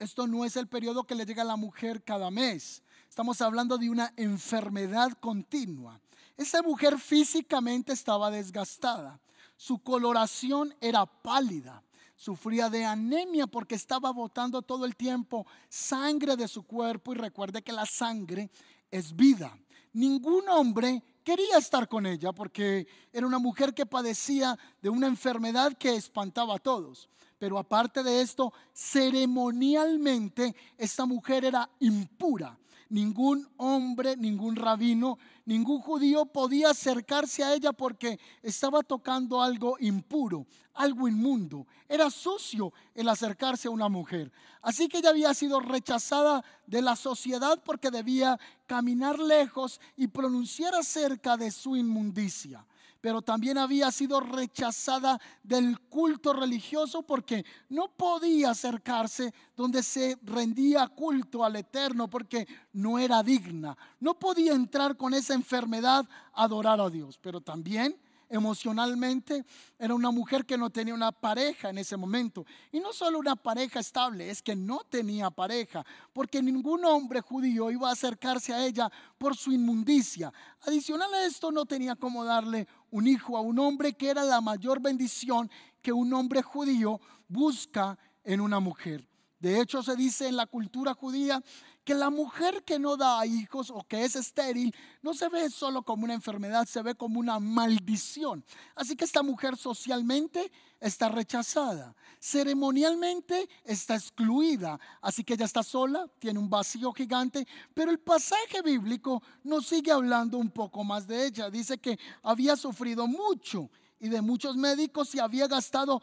Esto 0.00 0.26
no 0.26 0.44
es 0.44 0.56
el 0.56 0.66
periodo 0.66 1.04
que 1.04 1.14
le 1.14 1.26
llega 1.26 1.42
a 1.42 1.44
la 1.44 1.56
mujer 1.56 2.02
cada 2.02 2.30
mes. 2.30 2.82
Estamos 3.10 3.40
hablando 3.40 3.76
de 3.76 3.90
una 3.90 4.12
enfermedad 4.16 5.10
continua. 5.18 6.00
Esa 6.36 6.62
mujer 6.62 6.96
físicamente 6.96 7.92
estaba 7.92 8.30
desgastada. 8.30 9.18
Su 9.56 9.80
coloración 9.80 10.72
era 10.80 11.04
pálida. 11.06 11.82
Sufría 12.14 12.70
de 12.70 12.84
anemia 12.84 13.48
porque 13.48 13.74
estaba 13.74 14.12
botando 14.12 14.62
todo 14.62 14.84
el 14.84 14.94
tiempo 14.94 15.44
sangre 15.68 16.36
de 16.36 16.46
su 16.46 16.62
cuerpo 16.62 17.12
y 17.12 17.16
recuerde 17.16 17.62
que 17.62 17.72
la 17.72 17.84
sangre 17.84 18.48
es 18.92 19.16
vida. 19.16 19.58
Ningún 19.92 20.48
hombre 20.48 21.02
quería 21.24 21.58
estar 21.58 21.88
con 21.88 22.06
ella 22.06 22.30
porque 22.32 22.86
era 23.12 23.26
una 23.26 23.40
mujer 23.40 23.74
que 23.74 23.86
padecía 23.86 24.56
de 24.80 24.88
una 24.88 25.08
enfermedad 25.08 25.76
que 25.76 25.96
espantaba 25.96 26.54
a 26.54 26.60
todos. 26.60 27.08
Pero 27.40 27.58
aparte 27.58 28.04
de 28.04 28.20
esto, 28.20 28.52
ceremonialmente 28.72 30.54
esta 30.78 31.06
mujer 31.06 31.44
era 31.44 31.68
impura 31.80 32.56
ningún 32.90 33.48
hombre, 33.56 34.16
ningún 34.16 34.56
rabino, 34.56 35.18
ningún 35.46 35.80
judío 35.80 36.26
podía 36.26 36.70
acercarse 36.70 37.42
a 37.42 37.54
ella 37.54 37.72
porque 37.72 38.20
estaba 38.42 38.82
tocando 38.82 39.40
algo 39.40 39.76
impuro, 39.80 40.46
algo 40.74 41.08
inmundo. 41.08 41.66
Era 41.88 42.10
sucio 42.10 42.72
el 42.94 43.08
acercarse 43.08 43.68
a 43.68 43.70
una 43.70 43.88
mujer. 43.88 44.30
Así 44.60 44.88
que 44.88 44.98
ella 44.98 45.10
había 45.10 45.32
sido 45.32 45.60
rechazada 45.60 46.44
de 46.66 46.82
la 46.82 46.96
sociedad 46.96 47.62
porque 47.64 47.90
debía 47.90 48.38
caminar 48.66 49.18
lejos 49.18 49.80
y 49.96 50.08
pronunciar 50.08 50.74
acerca 50.74 51.36
de 51.36 51.50
su 51.50 51.76
inmundicia 51.76 52.66
pero 53.00 53.22
también 53.22 53.58
había 53.58 53.90
sido 53.90 54.20
rechazada 54.20 55.20
del 55.42 55.78
culto 55.80 56.32
religioso 56.32 57.02
porque 57.02 57.44
no 57.68 57.88
podía 57.88 58.50
acercarse 58.50 59.32
donde 59.56 59.82
se 59.82 60.18
rendía 60.22 60.88
culto 60.88 61.44
al 61.44 61.56
Eterno 61.56 62.08
porque 62.08 62.46
no 62.72 62.98
era 62.98 63.22
digna. 63.22 63.76
No 63.98 64.18
podía 64.18 64.52
entrar 64.52 64.96
con 64.96 65.14
esa 65.14 65.34
enfermedad 65.34 66.06
a 66.32 66.44
adorar 66.44 66.80
a 66.80 66.90
Dios, 66.90 67.18
pero 67.18 67.40
también 67.40 67.96
emocionalmente 68.30 69.44
era 69.78 69.92
una 69.92 70.10
mujer 70.10 70.46
que 70.46 70.56
no 70.56 70.70
tenía 70.70 70.94
una 70.94 71.12
pareja 71.12 71.68
en 71.68 71.78
ese 71.78 71.96
momento. 71.96 72.46
Y 72.72 72.78
no 72.78 72.92
solo 72.92 73.18
una 73.18 73.36
pareja 73.36 73.80
estable, 73.80 74.30
es 74.30 74.40
que 74.40 74.54
no 74.54 74.80
tenía 74.88 75.30
pareja, 75.30 75.84
porque 76.12 76.40
ningún 76.40 76.84
hombre 76.84 77.20
judío 77.20 77.70
iba 77.70 77.90
a 77.90 77.92
acercarse 77.92 78.54
a 78.54 78.64
ella 78.64 78.90
por 79.18 79.36
su 79.36 79.52
inmundicia. 79.52 80.32
Adicional 80.62 81.12
a 81.12 81.26
esto, 81.26 81.50
no 81.50 81.66
tenía 81.66 81.96
como 81.96 82.24
darle 82.24 82.68
un 82.90 83.06
hijo 83.06 83.36
a 83.36 83.40
un 83.40 83.58
hombre, 83.58 83.92
que 83.94 84.10
era 84.10 84.24
la 84.24 84.40
mayor 84.40 84.80
bendición 84.80 85.50
que 85.82 85.92
un 85.92 86.12
hombre 86.12 86.42
judío 86.42 87.00
busca 87.28 87.98
en 88.24 88.40
una 88.40 88.60
mujer. 88.60 89.08
De 89.38 89.60
hecho, 89.60 89.82
se 89.82 89.96
dice 89.96 90.28
en 90.28 90.36
la 90.36 90.46
cultura 90.46 90.92
judía 90.94 91.42
que 91.90 91.94
la 91.96 92.08
mujer 92.08 92.62
que 92.62 92.78
no 92.78 92.96
da 92.96 93.26
hijos 93.26 93.68
o 93.68 93.82
que 93.82 94.04
es 94.04 94.14
estéril 94.14 94.72
no 95.02 95.12
se 95.12 95.28
ve 95.28 95.50
solo 95.50 95.82
como 95.82 96.04
una 96.04 96.14
enfermedad, 96.14 96.64
se 96.68 96.80
ve 96.82 96.94
como 96.94 97.18
una 97.18 97.40
maldición. 97.40 98.44
Así 98.76 98.94
que 98.94 99.04
esta 99.04 99.24
mujer 99.24 99.56
socialmente 99.56 100.52
está 100.78 101.08
rechazada, 101.08 101.96
ceremonialmente 102.20 103.48
está 103.64 103.96
excluida, 103.96 104.78
así 105.02 105.24
que 105.24 105.34
ella 105.34 105.46
está 105.46 105.64
sola, 105.64 106.06
tiene 106.20 106.38
un 106.38 106.48
vacío 106.48 106.92
gigante, 106.92 107.44
pero 107.74 107.90
el 107.90 107.98
pasaje 107.98 108.62
bíblico 108.62 109.20
nos 109.42 109.66
sigue 109.66 109.90
hablando 109.90 110.38
un 110.38 110.52
poco 110.52 110.84
más 110.84 111.08
de 111.08 111.26
ella. 111.26 111.50
Dice 111.50 111.78
que 111.78 111.98
había 112.22 112.54
sufrido 112.54 113.08
mucho 113.08 113.68
y 113.98 114.08
de 114.08 114.22
muchos 114.22 114.56
médicos 114.56 115.12
y 115.16 115.18
había 115.18 115.48
gastado 115.48 116.00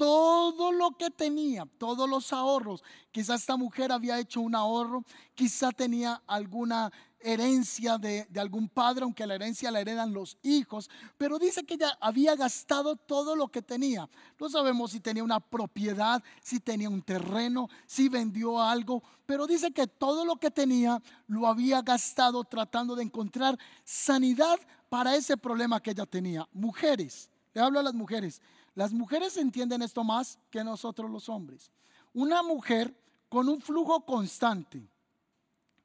todo 0.00 0.72
lo 0.72 0.92
que 0.92 1.10
tenía, 1.10 1.66
todos 1.76 2.08
los 2.08 2.32
ahorros. 2.32 2.82
Quizá 3.12 3.34
esta 3.34 3.58
mujer 3.58 3.92
había 3.92 4.18
hecho 4.18 4.40
un 4.40 4.54
ahorro, 4.54 5.04
quizá 5.34 5.72
tenía 5.72 6.22
alguna 6.26 6.90
herencia 7.18 7.98
de, 7.98 8.26
de, 8.30 8.40
algún 8.40 8.70
padre, 8.70 9.02
aunque 9.04 9.26
la 9.26 9.34
herencia 9.34 9.70
la 9.70 9.82
heredan 9.82 10.14
los 10.14 10.38
hijos, 10.42 10.88
pero 11.18 11.38
dice 11.38 11.64
que 11.64 11.74
ella 11.74 11.98
había 12.00 12.34
gastado 12.34 12.96
todo 12.96 13.36
lo 13.36 13.48
que 13.48 13.60
tenía. 13.60 14.08
No 14.40 14.48
sabemos 14.48 14.92
si 14.92 15.00
tenía 15.00 15.22
una 15.22 15.38
propiedad, 15.38 16.22
si 16.42 16.60
tenía 16.60 16.88
un 16.88 17.02
terreno, 17.02 17.68
si 17.84 18.08
vendió 18.08 18.58
algo, 18.58 19.02
pero 19.26 19.46
dice 19.46 19.70
que 19.70 19.86
todo 19.86 20.24
lo 20.24 20.36
que 20.36 20.50
tenía 20.50 21.02
lo 21.26 21.46
había 21.46 21.82
gastado 21.82 22.42
tratando 22.44 22.96
de 22.96 23.02
encontrar 23.02 23.58
sanidad 23.84 24.58
para 24.88 25.14
ese 25.14 25.36
problema 25.36 25.78
que 25.78 25.90
ella 25.90 26.06
tenía. 26.06 26.48
Mujeres, 26.52 27.28
le 27.52 27.60
hablo 27.60 27.80
a 27.80 27.82
las 27.82 27.94
mujeres, 27.94 28.40
las 28.74 28.92
mujeres 28.92 29.36
entienden 29.36 29.82
esto 29.82 30.04
más 30.04 30.38
que 30.50 30.64
nosotros 30.64 31.10
los 31.10 31.28
hombres. 31.28 31.70
Una 32.12 32.42
mujer 32.42 32.94
con 33.28 33.48
un 33.48 33.60
flujo 33.60 34.04
constante, 34.04 34.88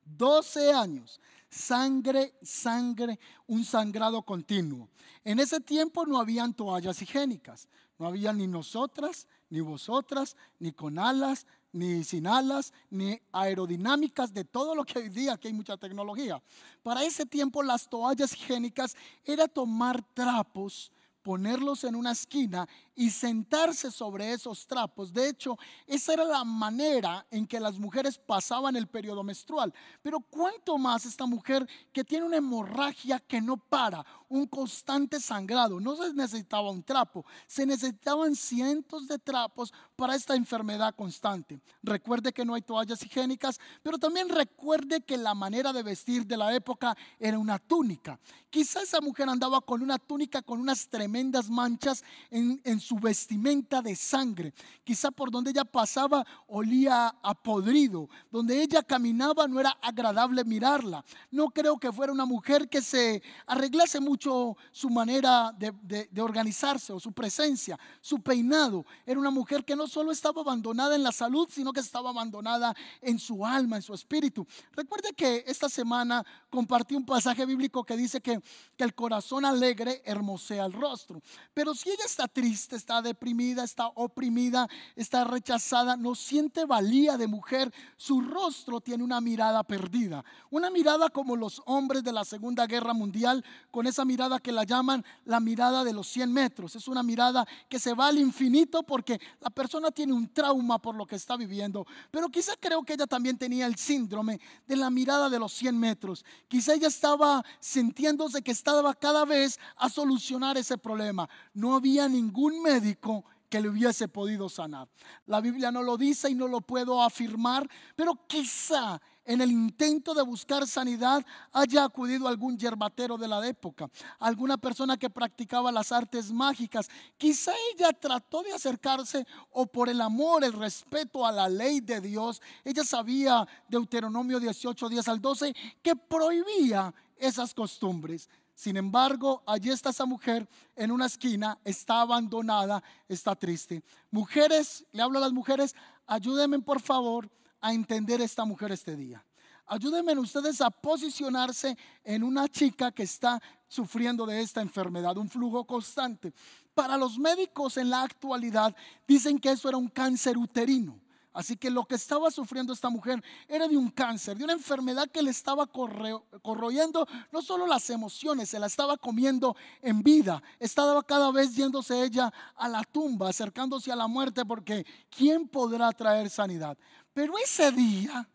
12 0.06 0.74
años, 0.74 1.20
sangre, 1.50 2.36
sangre, 2.42 3.20
un 3.48 3.64
sangrado 3.64 4.22
continuo. 4.22 4.90
En 5.24 5.40
ese 5.40 5.60
tiempo 5.60 6.06
no 6.06 6.20
habían 6.20 6.54
toallas 6.54 7.02
higiénicas, 7.02 7.68
no 7.98 8.08
había 8.08 8.34
ni 8.34 8.48
nosotras, 8.48 9.28
ni 9.50 9.62
vosotras, 9.62 10.36
ni 10.60 10.72
con 10.72 11.00
alas, 11.00 11.48
ni 11.72 12.04
sin 12.04 12.28
alas, 12.28 12.74
ni 12.90 13.20
aerodinámicas 13.32 14.34
de 14.34 14.44
todo 14.44 14.76
lo 14.76 14.84
que 14.84 15.00
hoy 15.00 15.10
día, 15.10 15.38
que 15.38 15.48
hay 15.48 15.54
mucha 15.54 15.78
tecnología. 15.78 16.42
Para 16.84 17.04
ese 17.04 17.26
tiempo 17.26 17.64
las 17.64 17.90
toallas 17.90 18.34
higiénicas 18.34 18.96
era 19.24 19.48
tomar 19.48 20.02
trapos 20.14 20.92
ponerlos 21.26 21.84
en 21.86 21.96
una 21.96 22.12
esquina 22.12 22.70
y 22.96 23.10
sentarse 23.10 23.92
sobre 23.92 24.32
esos 24.32 24.66
trapos. 24.66 25.14
De 25.14 25.30
hecho, 25.30 25.58
esa 25.86 26.14
era 26.14 26.24
la 26.24 26.44
manera 26.44 27.26
en 27.30 27.46
que 27.46 27.60
las 27.60 27.78
mujeres 27.78 28.18
pasaban 28.18 28.76
el 28.76 28.88
periodo 28.88 29.24
menstrual. 29.24 29.74
Pero 30.02 30.20
cuánto 30.20 30.78
más 30.78 31.06
esta 31.06 31.26
mujer 31.26 31.68
que 31.92 32.04
tiene 32.04 32.26
una 32.26 32.38
hemorragia 32.38 33.20
que 33.20 33.42
no 33.42 33.58
para, 33.58 34.06
un 34.30 34.48
constante 34.48 35.20
sangrado. 35.20 35.80
No 35.80 35.96
se 35.96 36.14
necesitaba 36.14 36.72
un 36.72 36.84
trapo, 36.84 37.26
se 37.48 37.66
necesitaban 37.66 38.36
cientos 38.36 39.08
de 39.08 39.20
trapos 39.20 39.74
para 39.96 40.16
esta 40.16 40.36
enfermedad 40.36 40.96
constante. 40.96 41.60
Recuerde 41.84 42.34
que 42.34 42.46
no 42.46 42.54
hay 42.54 42.62
toallas 42.62 43.02
higiénicas, 43.04 43.60
pero 43.84 43.98
también 43.98 44.30
recuerde 44.30 45.02
que 45.02 45.18
la 45.18 45.34
manera 45.34 45.72
de 45.74 45.84
vestir 45.84 46.26
de 46.26 46.38
la 46.38 46.54
época 46.56 46.96
era 47.20 47.38
una 47.38 47.60
túnica. 47.60 48.20
Quizá 48.50 48.82
esa 48.82 49.02
mujer 49.02 49.30
andaba 49.30 49.62
con 49.62 49.82
una 49.82 50.00
túnica 50.00 50.42
con 50.42 50.60
unas 50.60 50.88
tremendas 50.88 51.50
manchas 51.50 52.04
en, 52.30 52.62
en 52.64 52.80
su 52.86 52.96
vestimenta 52.98 53.82
de 53.82 53.96
sangre. 53.96 54.54
Quizá 54.84 55.10
por 55.10 55.32
donde 55.32 55.50
ella 55.50 55.66
pasaba 55.66 56.26
olía 56.48 57.08
a 57.22 57.34
podrido. 57.34 58.08
Donde 58.32 58.62
ella 58.62 58.84
caminaba 58.84 59.48
no 59.48 59.60
era 59.60 59.72
agradable 59.82 60.44
mirarla. 60.44 61.04
No 61.32 61.50
creo 61.50 61.78
que 61.78 61.92
fuera 61.92 62.14
una 62.14 62.26
mujer 62.26 62.70
que 62.70 62.82
se 62.82 63.24
arreglase 63.48 64.00
mucho 64.00 64.56
su 64.72 64.90
manera 64.90 65.52
de, 65.58 65.74
de 66.12 66.22
organizarse 66.22 66.94
o 66.94 67.00
su 67.00 67.12
presencia, 67.12 67.80
su 68.02 68.22
peinado. 68.22 68.86
Era 69.06 69.20
una 69.20 69.32
mujer 69.32 69.66
que 69.66 69.76
no 69.76 69.88
solo 69.88 70.12
estaba 70.12 70.42
abandonada 70.42 70.96
en 70.96 71.04
la 71.04 71.12
salud, 71.12 71.50
sino 71.52 71.74
que 71.74 71.80
estaba 71.80 72.12
abandonada 72.12 72.76
en 73.02 73.18
su 73.18 73.44
alma, 73.46 73.78
en 73.78 73.82
su 73.82 73.94
espíritu. 73.94 74.46
Recuerde 74.74 75.14
que 75.14 75.44
esta 75.48 75.70
semana 75.70 76.24
compartí 76.50 76.96
un 76.96 77.06
pasaje 77.06 77.46
bíblico 77.46 77.84
que 77.84 77.98
dice 77.98 78.22
que, 78.22 78.40
que 78.78 78.84
el 78.84 78.94
corazón 78.94 79.44
alegre 79.44 80.04
hermosea 80.06 80.66
el 80.66 80.74
rostro. 80.74 81.22
Pero 81.54 81.74
si 81.74 81.90
ella 81.90 82.06
está 82.06 82.28
triste, 82.28 82.75
está 82.76 83.02
deprimida, 83.02 83.64
está 83.64 83.88
oprimida, 83.96 84.68
está 84.96 85.24
rechazada, 85.24 85.98
no 85.98 86.16
siente 86.16 86.66
valía 86.66 87.18
de 87.18 87.28
mujer, 87.28 87.74
su 87.98 88.22
rostro 88.22 88.82
tiene 88.82 89.04
una 89.04 89.22
mirada 89.22 89.64
perdida. 89.64 90.24
Una 90.50 90.70
mirada 90.70 91.10
como 91.10 91.36
los 91.36 91.62
hombres 91.66 92.04
de 92.04 92.12
la 92.12 92.26
Segunda 92.26 92.66
Guerra 92.68 92.94
Mundial, 92.94 93.44
con 93.72 93.88
esa 93.88 94.06
mirada 94.06 94.40
que 94.40 94.52
la 94.52 94.64
llaman 94.64 95.04
la 95.26 95.40
mirada 95.40 95.84
de 95.84 95.94
los 95.94 96.08
100 96.08 96.32
metros. 96.32 96.76
Es 96.76 96.88
una 96.88 97.04
mirada 97.04 97.46
que 97.70 97.80
se 97.80 97.94
va 97.94 98.08
al 98.08 98.18
infinito 98.18 98.84
porque 98.84 99.20
la 99.42 99.50
persona 99.50 99.92
tiene 99.92 100.14
un 100.14 100.28
trauma 100.34 100.80
por 100.80 100.96
lo 100.96 101.06
que 101.06 101.16
está 101.16 101.38
viviendo. 101.38 101.86
Pero 102.12 102.30
quizá 102.30 102.54
creo 102.60 102.84
que 102.84 102.94
ella 102.94 103.08
también 103.08 103.38
tenía 103.38 103.66
el 103.66 103.76
síndrome 103.76 104.40
de 104.68 104.76
la 104.76 104.90
mirada 104.90 105.30
de 105.30 105.40
los 105.40 105.54
100 105.54 105.78
metros. 105.78 106.26
Quizá 106.48 106.74
ella 106.74 106.88
estaba 106.88 107.44
sintiéndose 107.60 108.42
que 108.42 108.52
estaba 108.52 108.94
cada 108.94 109.26
vez 109.26 109.60
a 109.76 109.90
solucionar 109.90 110.58
ese 110.58 110.78
problema. 110.78 111.30
No 111.54 111.76
había 111.76 112.08
ningún 112.08 112.62
médico 112.66 113.24
que 113.50 113.62
le 113.62 113.70
hubiese 113.70 114.08
podido 114.08 114.50
sanar. 114.50 114.88
La 115.28 115.40
Biblia 115.40 115.72
no 115.72 115.84
lo 115.84 115.98
dice 115.98 116.30
y 116.30 116.36
no 116.36 116.48
lo 116.48 116.62
puedo 116.62 117.02
afirmar, 117.02 117.70
pero 117.96 118.20
quizá 118.28 119.00
en 119.24 119.42
el 119.42 119.52
intento 119.52 120.14
de 120.14 120.24
buscar 120.24 120.68
sanidad 120.68 121.26
haya 121.52 121.84
acudido 121.84 122.28
algún 122.28 122.58
yerbatero 122.58 123.18
de 123.18 123.28
la 123.28 123.46
época, 123.48 123.90
alguna 124.20 124.58
persona 124.58 124.98
que 124.98 125.10
practicaba 125.10 125.72
las 125.72 125.92
artes 125.92 126.32
mágicas. 126.32 126.90
Quizá 127.18 127.52
ella 127.74 127.92
trató 127.94 128.44
de 128.44 128.54
acercarse 128.54 129.26
o 129.52 129.66
por 129.66 129.90
el 129.90 130.02
amor, 130.02 130.44
el 130.44 130.54
respeto 130.54 131.26
a 131.26 131.32
la 131.32 131.48
ley 131.48 131.82
de 131.82 132.02
Dios, 132.02 132.42
ella 132.64 132.84
sabía 132.84 133.48
Deuteronomio 133.68 134.40
18, 134.40 134.90
10 134.90 135.08
al 135.08 135.22
12, 135.22 135.56
que 135.82 135.96
prohibía 135.96 136.94
esas 137.18 137.54
costumbres. 137.54 138.30
Sin 138.56 138.78
embargo, 138.78 139.44
allí 139.46 139.70
está 139.70 139.90
esa 139.90 140.06
mujer 140.06 140.48
en 140.78 140.90
una 140.90 141.08
esquina, 141.08 141.60
está 141.66 142.02
abandonada, 142.02 142.82
está 143.08 143.36
triste. 143.36 143.84
Mujeres, 144.10 144.86
le 144.94 145.04
hablo 145.04 145.18
a 145.18 145.22
las 145.22 145.34
mujeres, 145.34 145.76
ayúdenme 146.08 146.60
por 146.60 146.80
favor 146.80 147.30
a 147.60 147.74
entender 147.74 148.22
esta 148.22 148.46
mujer 148.46 148.72
este 148.72 148.96
día. 148.96 149.24
Ayúdenme 149.68 150.18
ustedes 150.18 150.62
a 150.62 150.70
posicionarse 150.70 151.76
en 152.04 152.24
una 152.24 152.48
chica 152.48 152.92
que 152.92 153.04
está 153.04 153.42
sufriendo 153.68 154.26
de 154.26 154.40
esta 154.40 154.62
enfermedad, 154.62 155.18
un 155.18 155.28
flujo 155.28 155.66
constante. 155.66 156.34
Para 156.74 156.98
los 156.98 157.18
médicos 157.18 157.76
en 157.78 157.90
la 157.90 158.04
actualidad 158.04 158.74
dicen 159.08 159.38
que 159.38 159.52
eso 159.52 159.68
era 159.68 159.78
un 159.78 159.90
cáncer 159.90 160.38
uterino. 160.38 161.00
Así 161.36 161.58
que 161.58 161.70
lo 161.70 161.84
que 161.84 161.96
estaba 161.96 162.32
sufriendo 162.32 162.72
esta 162.72 162.90
mujer 162.90 163.22
era 163.50 163.68
de 163.68 163.76
un 163.76 163.90
cáncer, 163.90 164.38
de 164.38 164.46
una 164.46 164.54
enfermedad 164.54 165.12
que 165.12 165.22
le 165.22 165.32
estaba 165.32 165.68
corroyendo 165.68 167.06
no 167.30 167.42
solo 167.42 167.68
las 167.68 167.90
emociones, 167.90 168.48
se 168.48 168.58
la 168.58 168.68
estaba 168.68 168.96
comiendo 168.96 169.54
en 169.82 170.02
vida. 170.02 170.42
Estaba 170.60 171.04
cada 171.04 171.30
vez 171.34 171.54
yéndose 171.54 172.02
ella 172.02 172.32
a 172.56 172.70
la 172.70 172.86
tumba, 172.86 173.28
acercándose 173.28 173.92
a 173.92 173.98
la 173.98 174.08
muerte, 174.08 174.46
porque 174.46 174.86
¿quién 175.10 175.46
podrá 175.46 175.92
traer 175.92 176.30
sanidad? 176.30 176.78
Pero 177.14 177.38
ese 177.38 177.70
día, 177.70 178.30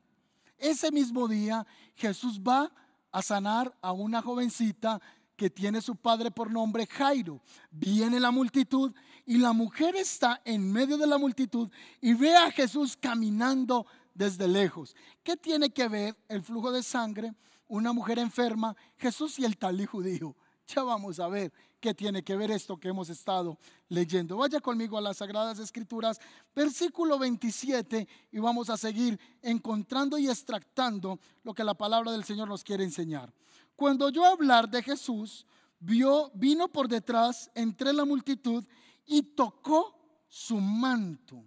ese 0.59 0.93
mismo 0.93 1.27
día, 1.27 1.67
Jesús 1.95 2.39
va 2.39 2.71
a 3.11 3.23
sanar 3.23 3.75
a 3.81 3.93
una 3.93 4.21
jovencita 4.21 5.01
que 5.37 5.49
tiene 5.49 5.81
su 5.81 5.97
padre 5.97 6.31
por 6.31 6.51
nombre 6.51 6.87
Jairo. 6.87 7.41
Viene 7.71 8.21
la 8.21 8.31
multitud 8.31 8.93
y 9.31 9.39
la 9.39 9.53
mujer 9.53 9.95
está 9.95 10.43
en 10.45 10.73
medio 10.73 10.99
de 10.99 11.07
la 11.07 11.17
multitud 11.17 11.71
y 12.01 12.15
ve 12.15 12.35
a 12.35 12.51
Jesús 12.51 12.97
caminando 12.97 13.87
desde 14.13 14.49
lejos. 14.49 14.97
¿Qué 15.23 15.37
tiene 15.37 15.71
que 15.71 15.87
ver 15.87 16.17
el 16.27 16.43
flujo 16.43 16.73
de 16.73 16.83
sangre, 16.83 17.33
una 17.69 17.93
mujer 17.93 18.19
enferma, 18.19 18.75
Jesús 18.99 19.39
y 19.39 19.45
el 19.45 19.57
talí 19.57 19.87
judío? 19.87 20.35
Ya 20.67 20.83
vamos 20.83 21.21
a 21.21 21.29
ver 21.29 21.53
qué 21.79 21.95
tiene 21.95 22.25
que 22.25 22.35
ver 22.35 22.51
esto 22.51 22.77
que 22.77 22.89
hemos 22.89 23.09
estado 23.09 23.57
leyendo. 23.89 24.37
Vaya 24.37 24.59
conmigo 24.59 24.99
a 24.99 25.01
las 25.01 25.19
Sagradas 25.19 25.61
Escrituras, 25.61 26.19
versículo 26.53 27.17
27, 27.17 28.09
y 28.33 28.39
vamos 28.41 28.69
a 28.69 28.77
seguir 28.77 29.17
encontrando 29.43 30.19
y 30.19 30.29
extractando 30.29 31.21
lo 31.45 31.55
que 31.55 31.63
la 31.63 31.75
palabra 31.75 32.11
del 32.11 32.25
Señor 32.25 32.49
nos 32.49 32.65
quiere 32.65 32.83
enseñar. 32.83 33.33
Cuando 33.77 34.09
yo 34.09 34.25
hablar 34.25 34.69
de 34.69 34.83
Jesús, 34.83 35.47
vio, 35.79 36.33
vino 36.35 36.67
por 36.67 36.89
detrás 36.89 37.49
entre 37.55 37.93
la 37.93 38.05
multitud 38.05 38.65
y 39.07 39.23
tocó 39.23 40.25
su 40.29 40.59
manto, 40.59 41.45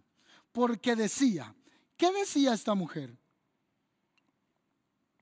porque 0.51 0.95
decía, 0.95 1.55
¿qué 1.97 2.11
decía 2.11 2.53
esta 2.53 2.75
mujer? 2.75 3.17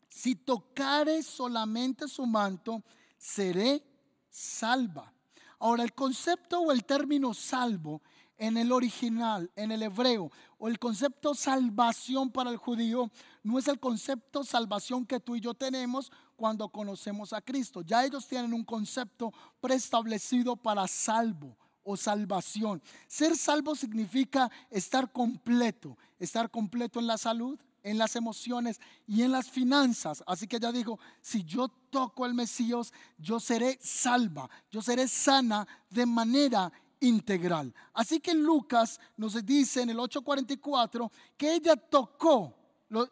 Si 0.09 0.35
tocare 0.35 1.23
solamente 1.23 2.07
su 2.07 2.25
manto, 2.25 2.83
seré 3.17 3.83
salva. 4.29 5.13
Ahora, 5.59 5.83
el 5.83 5.93
concepto 5.93 6.59
o 6.59 6.71
el 6.71 6.83
término 6.85 7.33
salvo 7.33 8.01
en 8.37 8.57
el 8.57 8.71
original, 8.71 9.51
en 9.55 9.71
el 9.71 9.83
hebreo, 9.83 10.31
o 10.57 10.67
el 10.67 10.79
concepto 10.79 11.35
salvación 11.35 12.31
para 12.31 12.49
el 12.49 12.57
judío, 12.57 13.11
no 13.43 13.59
es 13.59 13.67
el 13.67 13.79
concepto 13.79 14.43
salvación 14.43 15.05
que 15.05 15.19
tú 15.19 15.35
y 15.35 15.39
yo 15.39 15.53
tenemos 15.53 16.11
cuando 16.35 16.67
conocemos 16.69 17.33
a 17.33 17.41
Cristo. 17.41 17.83
Ya 17.83 18.03
ellos 18.03 18.27
tienen 18.27 18.53
un 18.53 18.63
concepto 18.63 19.31
preestablecido 19.59 20.55
para 20.55 20.87
salvo 20.87 21.55
o 21.83 21.97
salvación. 21.97 22.81
Ser 23.07 23.35
salvo 23.35 23.75
significa 23.75 24.49
estar 24.69 25.11
completo, 25.11 25.97
estar 26.19 26.49
completo 26.49 26.99
en 26.99 27.07
la 27.07 27.17
salud, 27.17 27.59
en 27.83 27.97
las 27.97 28.15
emociones 28.15 28.79
y 29.07 29.23
en 29.23 29.31
las 29.31 29.49
finanzas. 29.49 30.23
Así 30.27 30.47
que 30.47 30.57
ella 30.57 30.71
dijo, 30.71 30.99
si 31.21 31.43
yo 31.43 31.67
toco 31.89 32.25
el 32.25 32.33
Mesías, 32.33 32.93
yo 33.17 33.39
seré 33.39 33.79
salva, 33.81 34.49
yo 34.69 34.81
seré 34.81 35.07
sana 35.07 35.67
de 35.89 36.05
manera 36.05 36.71
integral. 36.99 37.73
Así 37.93 38.19
que 38.19 38.33
Lucas 38.33 38.99
nos 39.17 39.43
dice 39.45 39.81
en 39.81 39.89
el 39.89 39.99
844 39.99 41.11
que 41.35 41.55
ella 41.55 41.75
tocó 41.75 42.55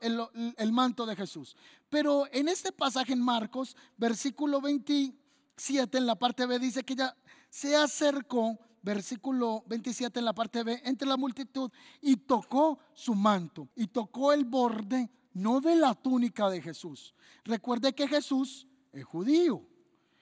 el, 0.02 0.72
manto 0.72 1.06
de 1.06 1.16
Jesús. 1.16 1.56
Pero 1.90 2.28
en 2.32 2.48
este 2.48 2.72
pasaje 2.72 3.14
en 3.14 3.22
Marcos, 3.22 3.76
versículo 3.98 4.62
27, 4.62 5.98
en 5.98 6.06
la 6.06 6.16
parte 6.16 6.46
B, 6.46 6.60
dice 6.60 6.84
que 6.84 6.94
ella 6.94 7.16
se 7.50 7.76
acercó, 7.76 8.58
versículo 8.82 9.64
27 9.68 10.20
en 10.20 10.26
la 10.26 10.34
parte 10.34 10.64
B, 10.64 10.82
entre 10.86 11.08
la 11.08 11.18
multitud 11.18 11.72
y 12.02 12.16
tocó 12.18 12.80
su 12.94 13.16
manto 13.16 13.68
y 13.76 13.88
tocó 13.88 14.32
el 14.32 14.46
borde, 14.46 15.10
no 15.34 15.60
de 15.62 15.76
la 15.76 15.94
túnica 15.94 16.50
de 16.50 16.62
Jesús. 16.62 17.14
Recuerde 17.44 17.94
que 17.94 18.08
Jesús 18.08 18.68
es 18.92 19.04
judío. 19.04 19.66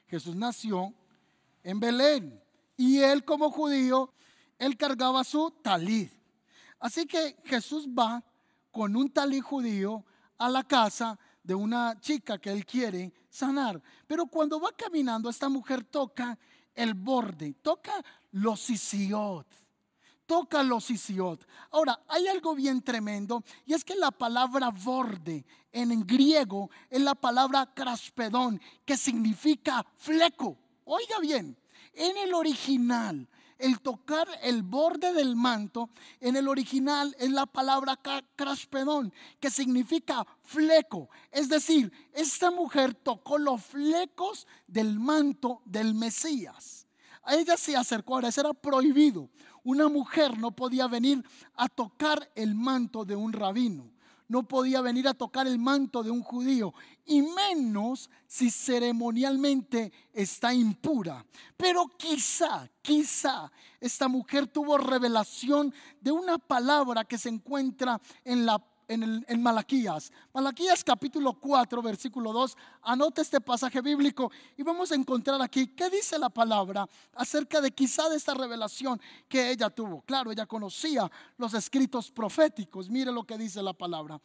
Jesús 0.07 0.35
nació 0.35 0.93
en 1.63 1.79
Belén 1.79 2.41
y 2.77 2.99
él 2.99 3.25
como 3.25 3.51
judío, 3.51 4.13
él 4.57 4.77
cargaba 4.77 5.23
su 5.23 5.51
talid. 5.61 6.09
Así 6.79 7.05
que 7.05 7.37
Jesús 7.45 7.87
va 7.87 8.23
con 8.71 8.95
un 8.95 9.09
talid 9.09 9.41
judío 9.41 10.05
a 10.37 10.49
la 10.49 10.63
casa 10.63 11.19
de 11.43 11.55
una 11.55 11.99
chica 11.99 12.37
que 12.37 12.51
él 12.51 12.65
quiere 12.65 13.13
sanar. 13.29 13.81
Pero 14.05 14.27
cuando 14.27 14.59
va 14.59 14.71
caminando, 14.71 15.29
esta 15.29 15.49
mujer 15.49 15.83
toca 15.83 16.37
el 16.77 16.93
borde, 16.93 17.55
toca 17.55 17.91
los 18.31 18.69
isiot, 18.69 19.47
toca 20.25 20.63
los 20.63 20.89
isiot. 20.89 21.45
Ahora, 21.71 21.99
hay 22.07 22.27
algo 22.27 22.55
bien 22.55 22.81
tremendo 22.81 23.43
y 23.65 23.73
es 23.73 23.83
que 23.83 23.95
la 23.95 24.11
palabra 24.11 24.69
borde 24.69 25.43
en 25.71 26.05
griego 26.05 26.69
es 26.89 27.01
la 27.01 27.15
palabra 27.15 27.73
craspedón, 27.73 28.61
que 28.85 28.95
significa 28.95 29.85
fleco. 29.97 30.57
Oiga 30.85 31.19
bien, 31.19 31.57
en 31.93 32.15
el 32.17 32.33
original, 32.33 33.27
el 33.59 33.81
tocar 33.81 34.27
el 34.41 34.63
borde 34.63 35.13
del 35.13 35.35
manto, 35.35 35.89
en 36.19 36.35
el 36.35 36.47
original 36.47 37.15
es 37.19 37.31
la 37.31 37.45
palabra 37.45 37.99
craspedón, 38.35 39.13
que 39.39 39.49
significa 39.49 40.25
fleco. 40.43 41.09
Es 41.31 41.49
decir, 41.49 41.91
esta 42.13 42.51
mujer 42.51 42.93
tocó 42.93 43.37
los 43.37 43.63
flecos 43.63 44.47
del 44.67 44.99
manto 44.99 45.61
del 45.65 45.93
Mesías. 45.93 46.87
A 47.23 47.35
ella 47.35 47.57
se 47.57 47.75
acercó, 47.75 48.15
ahora 48.15 48.29
eso 48.29 48.41
era 48.41 48.53
prohibido. 48.53 49.29
Una 49.63 49.89
mujer 49.89 50.37
no 50.37 50.51
podía 50.51 50.87
venir 50.87 51.23
a 51.55 51.67
tocar 51.67 52.31
el 52.35 52.55
manto 52.55 53.03
de 53.03 53.15
un 53.15 53.33
rabino 53.33 53.96
no 54.27 54.47
podía 54.47 54.81
venir 54.81 55.07
a 55.07 55.13
tocar 55.13 55.47
el 55.47 55.59
manto 55.59 56.03
de 56.03 56.11
un 56.11 56.21
judío, 56.21 56.73
y 57.05 57.21
menos 57.21 58.09
si 58.27 58.49
ceremonialmente 58.49 59.91
está 60.13 60.53
impura. 60.53 61.25
Pero 61.55 61.87
quizá, 61.97 62.69
quizá 62.81 63.51
esta 63.79 64.07
mujer 64.07 64.47
tuvo 64.47 64.77
revelación 64.77 65.73
de 66.01 66.11
una 66.11 66.37
palabra 66.37 67.05
que 67.05 67.17
se 67.17 67.29
encuentra 67.29 68.01
en 68.25 68.45
la 68.45 68.61
en, 68.87 69.41
Malaquías. 69.41 70.11
Malaquías 70.33 70.83
capítulo 70.83 71.33
4, 71.33 71.81
versículo 71.81 72.31
2. 72.31 72.57
Anota 72.83 73.21
este 73.21 73.41
pasaje 73.41 73.81
bíblico 73.81 74.31
y 74.55 74.63
vamos 74.63 74.91
a 74.91 74.95
encontrar 74.95 75.41
aquí 75.41 75.67
qué 75.67 75.89
dice 75.89 76.17
la 76.17 76.29
palabra 76.29 76.87
acerca 77.13 77.61
de 77.61 77.71
quizá 77.71 78.09
de 78.09 78.17
esta 78.17 78.33
revelación 78.33 78.99
que 79.27 79.51
ella 79.51 79.69
tuvo. 79.69 80.01
Claro, 80.01 80.31
ella 80.31 80.45
conocía 80.45 81.11
los 81.37 81.53
escritos 81.53 82.11
proféticos. 82.11 82.89
Mire 82.89 83.11
lo 83.11 83.23
que 83.23 83.37
dice 83.37 83.61
la 83.61 83.73
palabra. 83.73 84.19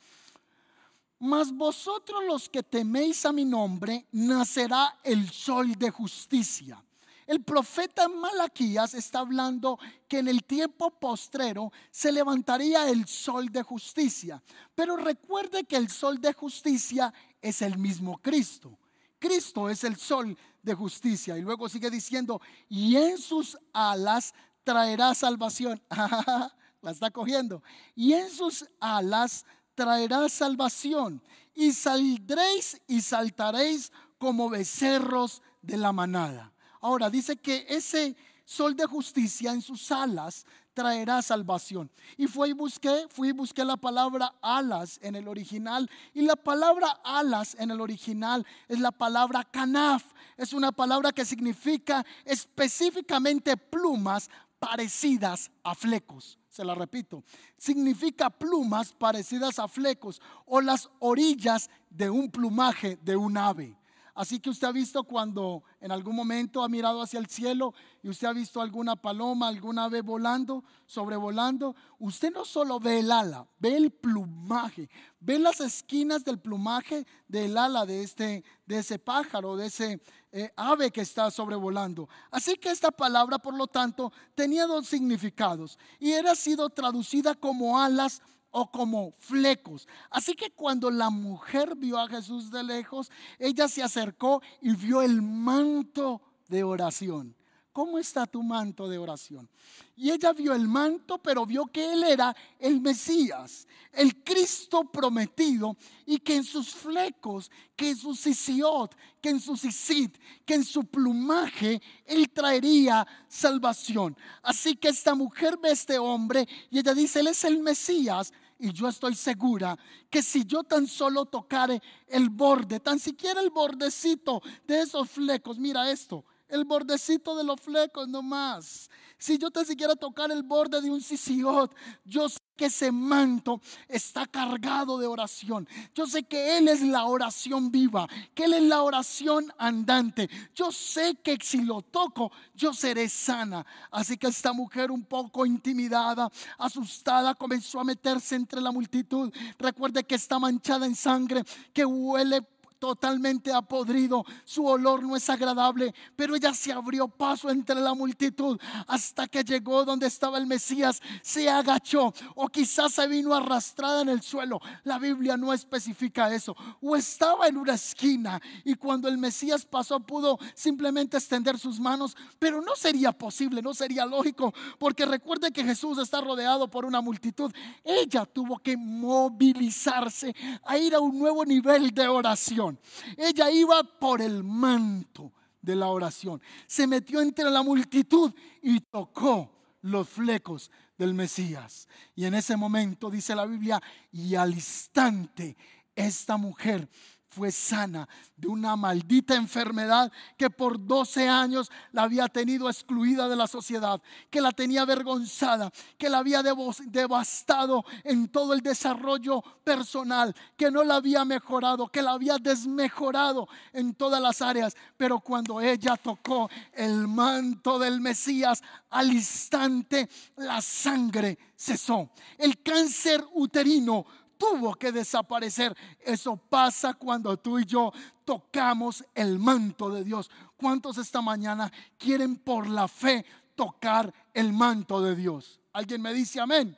Mas 1.18 1.52
vosotros 1.52 2.24
los 2.26 2.48
que 2.48 2.62
teméis 2.62 3.24
a 3.26 3.32
mi 3.32 3.44
nombre, 3.44 4.06
nacerá 4.12 4.98
el 5.04 5.30
sol 5.30 5.74
de 5.76 5.90
justicia 5.90 6.82
el 7.26 7.42
profeta 7.42 8.08
Malaquías 8.08 8.94
está 8.94 9.20
hablando 9.20 9.78
que 10.08 10.18
en 10.18 10.28
el 10.28 10.44
tiempo 10.44 10.90
postrero 10.90 11.72
se 11.90 12.12
levantaría 12.12 12.88
el 12.88 13.06
sol 13.06 13.50
de 13.50 13.62
justicia. 13.62 14.42
Pero 14.74 14.96
recuerde 14.96 15.64
que 15.64 15.76
el 15.76 15.88
sol 15.88 16.20
de 16.20 16.32
justicia 16.32 17.12
es 17.40 17.62
el 17.62 17.78
mismo 17.78 18.18
Cristo. 18.18 18.78
Cristo 19.18 19.70
es 19.70 19.84
el 19.84 19.96
sol 19.96 20.36
de 20.62 20.74
justicia. 20.74 21.38
Y 21.38 21.42
luego 21.42 21.68
sigue 21.68 21.90
diciendo, 21.90 22.40
y 22.68 22.96
en 22.96 23.18
sus 23.18 23.56
alas 23.72 24.34
traerá 24.64 25.14
salvación. 25.14 25.80
La 26.82 26.90
está 26.90 27.10
cogiendo. 27.10 27.62
Y 27.94 28.14
en 28.14 28.28
sus 28.28 28.66
alas 28.80 29.46
traerá 29.74 30.28
salvación. 30.28 31.22
Y 31.54 31.72
saldréis 31.72 32.80
y 32.88 33.00
saltaréis 33.00 33.92
como 34.18 34.48
becerros 34.48 35.42
de 35.60 35.76
la 35.76 35.92
manada. 35.92 36.52
Ahora 36.82 37.08
dice 37.08 37.36
que 37.36 37.64
ese 37.68 38.14
sol 38.44 38.76
de 38.76 38.84
justicia 38.84 39.52
en 39.52 39.62
sus 39.62 39.90
alas 39.90 40.44
traerá 40.74 41.22
salvación. 41.22 41.90
Y 42.16 42.26
fui 42.26 42.50
y 42.50 42.52
busqué, 42.52 43.06
fui 43.08 43.28
y 43.28 43.32
busqué 43.32 43.64
la 43.64 43.76
palabra 43.76 44.34
alas 44.42 44.98
en 45.02 45.16
el 45.16 45.28
original. 45.28 45.88
Y 46.12 46.22
la 46.22 46.36
palabra 46.36 47.00
alas 47.04 47.56
en 47.58 47.70
el 47.70 47.80
original 47.80 48.46
es 48.68 48.80
la 48.80 48.90
palabra 48.90 49.44
canaf. 49.44 50.04
Es 50.36 50.52
una 50.52 50.72
palabra 50.72 51.12
que 51.12 51.24
significa 51.24 52.04
específicamente 52.24 53.56
plumas 53.56 54.28
parecidas 54.58 55.50
a 55.62 55.74
flecos. 55.74 56.38
Se 56.48 56.64
la 56.64 56.74
repito, 56.74 57.24
significa 57.56 58.28
plumas 58.28 58.92
parecidas 58.92 59.58
a 59.58 59.68
flecos 59.68 60.20
o 60.44 60.60
las 60.60 60.90
orillas 60.98 61.70
de 61.88 62.10
un 62.10 62.30
plumaje 62.30 62.98
de 63.02 63.16
un 63.16 63.38
ave. 63.38 63.78
Así 64.14 64.40
que 64.40 64.50
usted 64.50 64.66
ha 64.66 64.72
visto 64.72 65.04
cuando 65.04 65.62
en 65.80 65.90
algún 65.90 66.14
momento 66.14 66.62
ha 66.62 66.68
mirado 66.68 67.00
hacia 67.00 67.18
el 67.18 67.28
cielo 67.28 67.72
y 68.02 68.10
usted 68.10 68.26
ha 68.26 68.32
visto 68.32 68.60
alguna 68.60 68.94
paloma, 68.94 69.48
alguna 69.48 69.84
ave 69.84 70.02
volando, 70.02 70.64
sobrevolando, 70.84 71.74
usted 71.98 72.30
no 72.30 72.44
solo 72.44 72.78
ve 72.78 72.98
el 72.98 73.10
ala, 73.10 73.48
ve 73.58 73.74
el 73.74 73.90
plumaje, 73.90 74.90
ve 75.18 75.38
las 75.38 75.60
esquinas 75.60 76.24
del 76.24 76.38
plumaje 76.38 77.06
del 77.26 77.56
ala 77.56 77.86
de, 77.86 78.02
este, 78.02 78.44
de 78.66 78.78
ese 78.78 78.98
pájaro, 78.98 79.56
de 79.56 79.66
ese 79.66 80.02
eh, 80.30 80.52
ave 80.56 80.90
que 80.90 81.00
está 81.00 81.30
sobrevolando. 81.30 82.08
Así 82.30 82.56
que 82.56 82.70
esta 82.70 82.90
palabra, 82.90 83.38
por 83.38 83.54
lo 83.54 83.66
tanto, 83.66 84.12
tenía 84.34 84.66
dos 84.66 84.86
significados 84.86 85.78
y 85.98 86.12
era 86.12 86.34
sido 86.34 86.68
traducida 86.68 87.34
como 87.34 87.78
alas 87.78 88.20
o 88.52 88.70
como 88.70 89.12
flecos. 89.18 89.88
Así 90.10 90.34
que 90.34 90.52
cuando 90.52 90.90
la 90.90 91.10
mujer 91.10 91.74
vio 91.74 91.98
a 91.98 92.08
Jesús 92.08 92.50
de 92.50 92.62
lejos, 92.62 93.10
ella 93.38 93.66
se 93.66 93.82
acercó 93.82 94.40
y 94.60 94.74
vio 94.76 95.02
el 95.02 95.20
manto 95.20 96.22
de 96.48 96.62
oración. 96.62 97.34
¿Cómo 97.72 97.98
está 97.98 98.26
tu 98.26 98.42
manto 98.42 98.86
de 98.86 98.98
oración? 98.98 99.48
Y 99.96 100.10
ella 100.10 100.34
vio 100.34 100.52
el 100.52 100.68
manto, 100.68 101.16
pero 101.16 101.46
vio 101.46 101.64
que 101.64 101.94
él 101.94 102.04
era 102.04 102.36
el 102.58 102.82
Mesías, 102.82 103.66
el 103.92 104.22
Cristo 104.22 104.84
prometido, 104.84 105.74
y 106.04 106.18
que 106.18 106.36
en 106.36 106.44
sus 106.44 106.74
flecos, 106.74 107.50
que 107.74 107.90
en 107.90 107.96
su 107.96 108.14
sisiot, 108.14 108.94
que 109.22 109.30
en 109.30 109.40
su 109.40 109.56
sisit, 109.56 110.14
que 110.44 110.52
en 110.52 110.64
su 110.64 110.84
plumaje, 110.84 111.80
él 112.04 112.28
traería 112.28 113.06
salvación. 113.26 114.14
Así 114.42 114.76
que 114.76 114.88
esta 114.88 115.14
mujer 115.14 115.56
ve 115.56 115.70
a 115.70 115.72
este 115.72 115.98
hombre 115.98 116.46
y 116.70 116.78
ella 116.78 116.92
dice, 116.92 117.20
él 117.20 117.28
es 117.28 117.42
el 117.44 117.58
Mesías, 117.60 118.34
y 118.62 118.72
yo 118.72 118.86
estoy 118.88 119.16
segura 119.16 119.76
que 120.08 120.22
si 120.22 120.44
yo 120.44 120.62
tan 120.62 120.86
solo 120.86 121.26
tocare 121.26 121.82
el 122.06 122.30
borde, 122.30 122.78
tan 122.78 123.00
siquiera 123.00 123.40
el 123.40 123.50
bordecito 123.50 124.40
de 124.68 124.82
esos 124.82 125.10
flecos, 125.10 125.58
mira 125.58 125.90
esto, 125.90 126.24
el 126.48 126.64
bordecito 126.64 127.36
de 127.36 127.42
los 127.42 127.60
flecos 127.60 128.06
nomás. 128.06 128.88
Si 129.22 129.38
yo 129.38 129.52
te 129.52 129.64
siquiera 129.64 129.94
tocar 129.94 130.32
el 130.32 130.42
borde 130.42 130.80
de 130.80 130.90
un 130.90 131.00
sisiot, 131.00 131.72
yo 132.04 132.28
sé 132.28 132.40
que 132.56 132.64
ese 132.64 132.90
manto 132.90 133.60
está 133.86 134.26
cargado 134.26 134.98
de 134.98 135.06
oración. 135.06 135.68
Yo 135.94 136.08
sé 136.08 136.24
que 136.24 136.58
Él 136.58 136.66
es 136.66 136.80
la 136.80 137.04
oración 137.04 137.70
viva, 137.70 138.08
que 138.34 138.46
Él 138.46 138.54
es 138.54 138.64
la 138.64 138.82
oración 138.82 139.46
andante. 139.58 140.28
Yo 140.56 140.72
sé 140.72 141.14
que 141.22 141.38
si 141.40 141.62
lo 141.62 141.82
toco, 141.82 142.32
yo 142.56 142.74
seré 142.74 143.08
sana. 143.08 143.64
Así 143.92 144.16
que 144.16 144.26
esta 144.26 144.52
mujer 144.52 144.90
un 144.90 145.04
poco 145.04 145.46
intimidada, 145.46 146.28
asustada, 146.58 147.36
comenzó 147.36 147.78
a 147.78 147.84
meterse 147.84 148.34
entre 148.34 148.60
la 148.60 148.72
multitud. 148.72 149.32
Recuerde 149.56 150.02
que 150.02 150.16
está 150.16 150.40
manchada 150.40 150.84
en 150.84 150.96
sangre, 150.96 151.44
que 151.72 151.84
huele 151.84 152.44
totalmente 152.82 153.52
apodrido, 153.52 154.24
su 154.44 154.66
olor 154.66 155.04
no 155.04 155.14
es 155.14 155.30
agradable, 155.30 155.94
pero 156.16 156.34
ella 156.34 156.52
se 156.52 156.72
abrió 156.72 157.06
paso 157.06 157.48
entre 157.48 157.76
la 157.76 157.94
multitud 157.94 158.58
hasta 158.88 159.28
que 159.28 159.44
llegó 159.44 159.84
donde 159.84 160.08
estaba 160.08 160.36
el 160.36 160.48
Mesías, 160.48 161.00
se 161.22 161.48
agachó 161.48 162.12
o 162.34 162.48
quizás 162.48 162.94
se 162.94 163.06
vino 163.06 163.34
arrastrada 163.34 164.02
en 164.02 164.08
el 164.08 164.20
suelo, 164.20 164.60
la 164.82 164.98
Biblia 164.98 165.36
no 165.36 165.52
especifica 165.52 166.34
eso, 166.34 166.56
o 166.80 166.96
estaba 166.96 167.46
en 167.46 167.56
una 167.56 167.74
esquina 167.74 168.42
y 168.64 168.74
cuando 168.74 169.06
el 169.06 169.16
Mesías 169.16 169.64
pasó 169.64 170.00
pudo 170.00 170.40
simplemente 170.52 171.16
extender 171.16 171.60
sus 171.60 171.78
manos, 171.78 172.16
pero 172.40 172.60
no 172.60 172.74
sería 172.74 173.12
posible, 173.12 173.62
no 173.62 173.74
sería 173.74 174.04
lógico, 174.06 174.52
porque 174.80 175.06
recuerde 175.06 175.52
que 175.52 175.62
Jesús 175.62 175.98
está 175.98 176.20
rodeado 176.20 176.68
por 176.68 176.84
una 176.84 177.00
multitud, 177.00 177.52
ella 177.84 178.26
tuvo 178.26 178.58
que 178.58 178.76
movilizarse 178.76 180.34
a 180.64 180.76
ir 180.78 180.96
a 180.96 181.00
un 181.00 181.16
nuevo 181.16 181.44
nivel 181.44 181.92
de 181.92 182.08
oración. 182.08 182.71
Ella 183.16 183.50
iba 183.50 183.82
por 183.82 184.20
el 184.20 184.42
manto 184.42 185.32
de 185.60 185.76
la 185.76 185.88
oración. 185.88 186.40
Se 186.66 186.86
metió 186.86 187.20
entre 187.20 187.50
la 187.50 187.62
multitud 187.62 188.32
y 188.62 188.80
tocó 188.80 189.50
los 189.82 190.08
flecos 190.08 190.70
del 190.98 191.14
Mesías. 191.14 191.88
Y 192.14 192.24
en 192.24 192.34
ese 192.34 192.56
momento 192.56 193.10
dice 193.10 193.34
la 193.34 193.46
Biblia, 193.46 193.80
y 194.12 194.34
al 194.34 194.52
instante 194.52 195.56
esta 195.94 196.36
mujer 196.36 196.88
fue 197.32 197.50
sana 197.50 198.06
de 198.36 198.46
una 198.46 198.76
maldita 198.76 199.34
enfermedad 199.34 200.12
que 200.36 200.50
por 200.50 200.84
12 200.84 201.28
años 201.28 201.70
la 201.92 202.02
había 202.02 202.28
tenido 202.28 202.68
excluida 202.68 203.26
de 203.28 203.36
la 203.36 203.46
sociedad, 203.46 204.00
que 204.30 204.42
la 204.42 204.52
tenía 204.52 204.82
avergonzada, 204.82 205.72
que 205.96 206.10
la 206.10 206.18
había 206.18 206.42
devastado 206.42 207.84
en 208.04 208.28
todo 208.28 208.52
el 208.52 208.60
desarrollo 208.60 209.42
personal, 209.64 210.34
que 210.56 210.70
no 210.70 210.84
la 210.84 210.96
había 210.96 211.24
mejorado, 211.24 211.88
que 211.88 212.02
la 212.02 212.12
había 212.12 212.36
desmejorado 212.36 213.48
en 213.72 213.94
todas 213.94 214.20
las 214.20 214.42
áreas. 214.42 214.76
Pero 214.96 215.20
cuando 215.20 215.60
ella 215.60 215.96
tocó 215.96 216.50
el 216.74 217.08
manto 217.08 217.78
del 217.78 218.00
Mesías, 218.00 218.62
al 218.90 219.10
instante 219.10 220.08
la 220.36 220.60
sangre 220.60 221.38
cesó. 221.56 222.10
El 222.36 222.62
cáncer 222.62 223.24
uterino 223.34 224.04
tuvo 224.42 224.74
que 224.74 224.90
desaparecer. 224.90 225.76
Eso 226.00 226.36
pasa 226.36 226.94
cuando 226.94 227.36
tú 227.36 227.60
y 227.60 227.64
yo 227.64 227.92
tocamos 228.24 229.04
el 229.14 229.38
manto 229.38 229.88
de 229.88 230.02
Dios. 230.02 230.28
¿Cuántos 230.56 230.98
esta 230.98 231.20
mañana 231.20 231.72
quieren 231.96 232.36
por 232.36 232.68
la 232.68 232.88
fe 232.88 233.24
tocar 233.54 234.12
el 234.34 234.52
manto 234.52 235.00
de 235.00 235.14
Dios? 235.14 235.60
¿Alguien 235.72 236.02
me 236.02 236.12
dice 236.12 236.40
amén? 236.40 236.76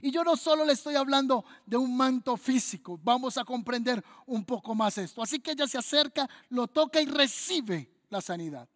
Y 0.00 0.10
yo 0.10 0.24
no 0.24 0.34
solo 0.34 0.64
le 0.64 0.72
estoy 0.72 0.94
hablando 0.94 1.44
de 1.66 1.76
un 1.76 1.94
manto 1.94 2.38
físico, 2.38 2.98
vamos 3.02 3.36
a 3.36 3.44
comprender 3.44 4.02
un 4.24 4.44
poco 4.44 4.74
más 4.74 4.96
esto. 4.96 5.22
Así 5.22 5.40
que 5.40 5.50
ella 5.50 5.66
se 5.66 5.76
acerca, 5.76 6.28
lo 6.48 6.68
toca 6.68 7.02
y 7.02 7.06
recibe 7.06 7.90
la 8.08 8.22
sanidad. 8.22 8.66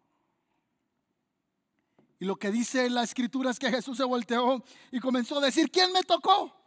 Y 2.18 2.26
lo 2.26 2.36
que 2.36 2.50
dice 2.50 2.90
la 2.90 3.04
escritura 3.04 3.50
es 3.50 3.58
que 3.58 3.70
Jesús 3.70 3.96
se 3.96 4.04
volteó 4.04 4.62
y 4.90 5.00
comenzó 5.00 5.38
a 5.38 5.46
decir, 5.46 5.70
¿quién 5.70 5.92
me 5.92 6.02
tocó? 6.02 6.63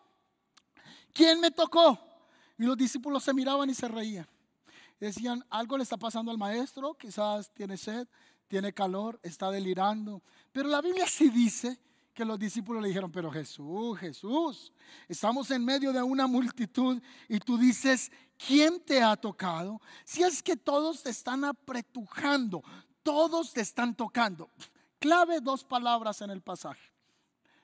¿Quién 1.18 1.41
me 1.41 1.49
tocó? 1.49 1.99
Y 2.59 2.63
los 2.63 2.78
discípulos 2.78 3.24
se 3.24 3.34
miraban 3.34 3.70
y 3.70 3.74
se 3.74 3.88
reían. 3.88 4.28
Decían, 4.99 5.43
algo 5.49 5.78
le 5.78 5.84
está 5.84 5.97
pasando 5.97 6.32
al 6.32 6.38
maestro, 6.38 6.93
quizás 6.93 7.51
tiene 7.53 7.76
sed, 7.76 8.07
tiene 8.47 8.72
calor, 8.72 9.20
está 9.24 9.51
delirando. 9.51 10.22
Pero 10.51 10.70
la 10.70 10.82
Biblia 10.82 11.07
sí 11.07 11.30
dice 11.30 11.80
que 12.13 12.26
los 12.26 12.39
discípulos 12.39 12.82
le 12.82 12.88
dijeron, 12.88 13.11
pero 13.11 13.32
Jesús, 13.32 13.97
Jesús, 13.99 14.72
estamos 15.07 15.51
en 15.51 15.65
medio 15.65 15.91
de 15.91 16.01
una 16.01 16.26
multitud 16.26 17.01
y 17.28 17.39
tú 17.39 17.57
dices, 17.57 18.11
¿quién 18.47 18.80
te 18.80 19.03
ha 19.03 19.15
tocado? 19.15 19.82
Si 20.03 20.24
es 20.24 20.41
que 20.41 20.55
todos 20.55 21.03
te 21.03 21.11
están 21.11 21.45
apretujando, 21.45 22.63
todos 23.03 23.53
te 23.53 23.61
están 23.61 23.95
tocando. 23.95 24.49
Clave 24.99 25.41
dos 25.41 25.63
palabras 25.63 26.22
en 26.22 26.32
el 26.32 26.41
pasaje. 26.41 26.91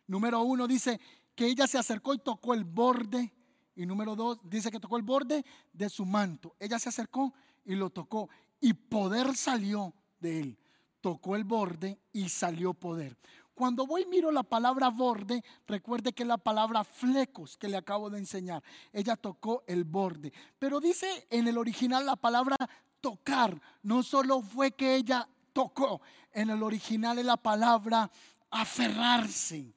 Número 0.05 0.41
uno 0.41 0.67
dice 0.67 0.99
que 1.35 1.47
ella 1.47 1.65
se 1.65 1.79
acercó 1.79 2.13
y 2.13 2.19
tocó 2.19 2.53
el 2.53 2.63
borde 2.63 3.33
y 3.75 3.85
número 3.85 4.15
dos, 4.15 4.39
dice 4.43 4.71
que 4.71 4.79
tocó 4.79 4.97
el 4.97 5.03
borde 5.03 5.43
de 5.71 5.89
su 5.89 6.05
manto. 6.05 6.55
Ella 6.59 6.79
se 6.79 6.89
acercó 6.89 7.33
y 7.65 7.75
lo 7.75 7.89
tocó. 7.89 8.29
Y 8.59 8.73
poder 8.73 9.35
salió 9.35 9.93
de 10.19 10.39
él. 10.39 10.59
Tocó 11.01 11.35
el 11.35 11.43
borde 11.43 11.99
y 12.11 12.29
salió 12.29 12.73
poder. 12.73 13.17
Cuando 13.53 13.85
voy 13.85 14.03
y 14.03 14.07
miro 14.07 14.31
la 14.31 14.43
palabra 14.43 14.89
borde, 14.89 15.43
recuerde 15.67 16.13
que 16.13 16.23
es 16.23 16.27
la 16.27 16.37
palabra 16.37 16.83
flecos 16.83 17.57
que 17.57 17.67
le 17.67 17.77
acabo 17.77 18.09
de 18.09 18.19
enseñar. 18.19 18.63
Ella 18.91 19.15
tocó 19.15 19.63
el 19.67 19.83
borde. 19.83 20.33
Pero 20.57 20.79
dice 20.79 21.27
en 21.29 21.47
el 21.47 21.57
original 21.57 22.05
la 22.05 22.15
palabra 22.15 22.55
tocar. 22.99 23.61
No 23.83 24.01
solo 24.01 24.41
fue 24.41 24.71
que 24.71 24.95
ella 24.95 25.27
tocó. 25.51 26.01
En 26.31 26.49
el 26.49 26.63
original 26.63 27.19
es 27.19 27.25
la 27.25 27.37
palabra 27.37 28.09
aferrarse. 28.49 29.75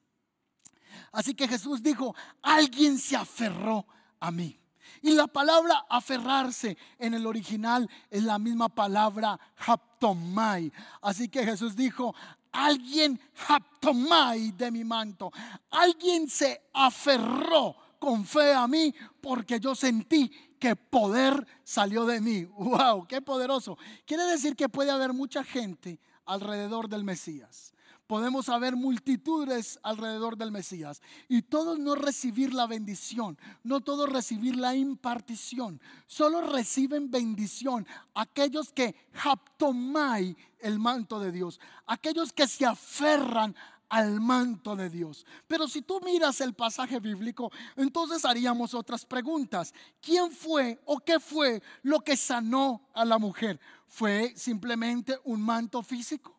Así 1.13 1.35
que 1.35 1.49
Jesús 1.49 1.83
dijo, 1.83 2.15
alguien 2.43 2.99
se 2.99 3.17
aferró 3.17 3.87
a 4.21 4.31
mí. 4.31 4.59
Y 5.03 5.13
la 5.13 5.27
palabra 5.27 5.87
aferrarse 5.89 6.77
en 6.99 7.15
el 7.15 7.27
original 7.27 7.89
es 8.11 8.25
la 8.25 8.39
misma 8.39 8.69
palabra 8.69 9.39
haptomai. 9.57 10.73
Así 11.03 11.29
que 11.29 11.45
Jesús 11.45 11.77
dijo, 11.77 12.15
alguien 12.53 13.21
haptomai 13.47 14.53
de 14.53 14.71
mi 14.71 14.85
manto. 14.85 15.33
Alguien 15.71 16.29
se 16.29 16.69
aferró 16.73 17.77
con 17.99 18.25
fe 18.25 18.53
a 18.53 18.67
mí 18.67 18.95
porque 19.21 19.61
yo 19.61 19.75
sentí 19.75 20.31
que 20.59 20.75
poder 20.77 21.47
salió 21.63 22.07
de 22.07 22.21
mí. 22.21 22.45
¡Wow! 22.45 23.07
¡Qué 23.07 23.21
poderoso! 23.21 23.79
Quiere 24.07 24.25
decir 24.25 24.57
que 24.57 24.69
puede 24.69 24.91
haber 24.91 25.13
mucha 25.13 25.45
gente 25.45 26.01
alrededor 26.25 26.89
del 26.89 27.05
Mesías 27.05 27.76
podemos 28.07 28.49
haber 28.49 28.77
multitudes 28.77 29.79
alrededor 29.83 30.37
del 30.37 30.53
Mesías 30.53 31.03
y 31.29 31.43
todos 31.43 31.79
no 31.79 31.95
recibir 31.95 32.55
la 32.55 32.67
bendición, 32.67 33.39
no 33.65 33.81
todos 33.81 34.09
recibir 34.09 34.57
la 34.57 34.75
impartición, 34.75 35.81
solo 36.07 36.41
reciben 36.41 37.11
bendición 37.11 37.87
aquellos 38.15 38.73
que 38.73 38.95
haptomai 39.13 40.37
el 40.61 40.79
manto 40.79 41.21
de 41.21 41.33
Dios, 41.33 41.61
aquellos 41.87 42.33
que 42.33 42.47
se 42.47 42.65
aferran 42.65 43.55
al 43.89 44.21
manto 44.21 44.75
de 44.75 44.91
Dios. 44.91 45.25
Pero 45.47 45.69
si 45.69 45.83
tú 45.83 46.01
miras 46.05 46.41
el 46.41 46.55
pasaje 46.55 47.01
bíblico, 47.01 47.51
entonces 47.77 48.25
haríamos 48.25 48.75
otras 48.75 49.05
preguntas. 49.05 49.73
¿Quién 50.01 50.31
fue 50.31 50.81
o 50.85 50.99
qué 50.99 51.21
fue 51.21 51.63
lo 51.83 52.01
que 52.01 52.17
sanó 52.17 52.89
a 52.95 53.05
la 53.05 53.19
mujer? 53.19 53.61
¿Fue 53.87 54.33
simplemente 54.37 55.19
un 55.25 55.41
manto 55.41 55.83
físico? 55.83 56.36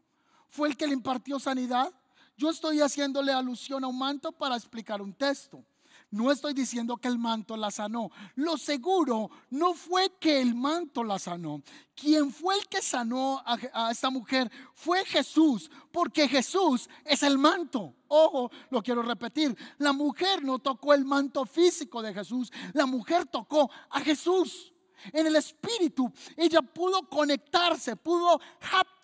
Fue 0.57 0.69
el 0.69 0.75
que 0.75 0.87
le 0.87 0.93
impartió 0.93 1.39
sanidad. 1.39 1.93
Yo 2.35 2.49
estoy 2.49 2.81
haciéndole 2.81 3.31
alusión 3.31 3.83
a 3.83 3.87
un 3.87 3.97
manto 3.99 4.31
para 4.31 4.55
explicar 4.55 5.03
un 5.03 5.13
texto. 5.13 5.63
No 6.09 6.31
estoy 6.31 6.55
diciendo 6.55 6.97
que 6.97 7.07
el 7.07 7.19
manto 7.19 7.55
la 7.55 7.69
sanó. 7.69 8.09
Lo 8.33 8.57
seguro 8.57 9.29
no 9.51 9.75
fue 9.75 10.11
que 10.19 10.41
el 10.41 10.55
manto 10.55 11.03
la 11.03 11.19
sanó. 11.19 11.61
Quien 11.93 12.31
fue 12.31 12.55
el 12.55 12.67
que 12.67 12.81
sanó 12.81 13.37
a, 13.45 13.59
a, 13.71 13.91
esta 13.91 14.09
mujer 14.09 14.51
fue 14.73 15.05
Jesús, 15.05 15.69
porque 15.91 16.27
Jesús 16.27 16.89
es 17.05 17.21
el 17.21 17.37
manto. 17.37 17.93
Ojo, 18.07 18.49
lo 18.71 18.81
quiero 18.81 19.03
repetir. 19.03 19.55
La 19.77 19.93
mujer 19.93 20.43
no 20.43 20.57
tocó 20.57 20.95
el 20.95 21.05
manto 21.05 21.45
físico 21.45 22.01
de 22.01 22.15
Jesús. 22.15 22.51
La 22.73 22.87
mujer 22.87 23.27
tocó 23.27 23.69
a 23.91 23.99
Jesús. 23.99 24.73
En 25.13 25.27
el 25.27 25.35
espíritu, 25.35 26.11
ella 26.35 26.61
pudo 26.63 27.07
conectarse, 27.07 27.95
pudo 27.95 28.39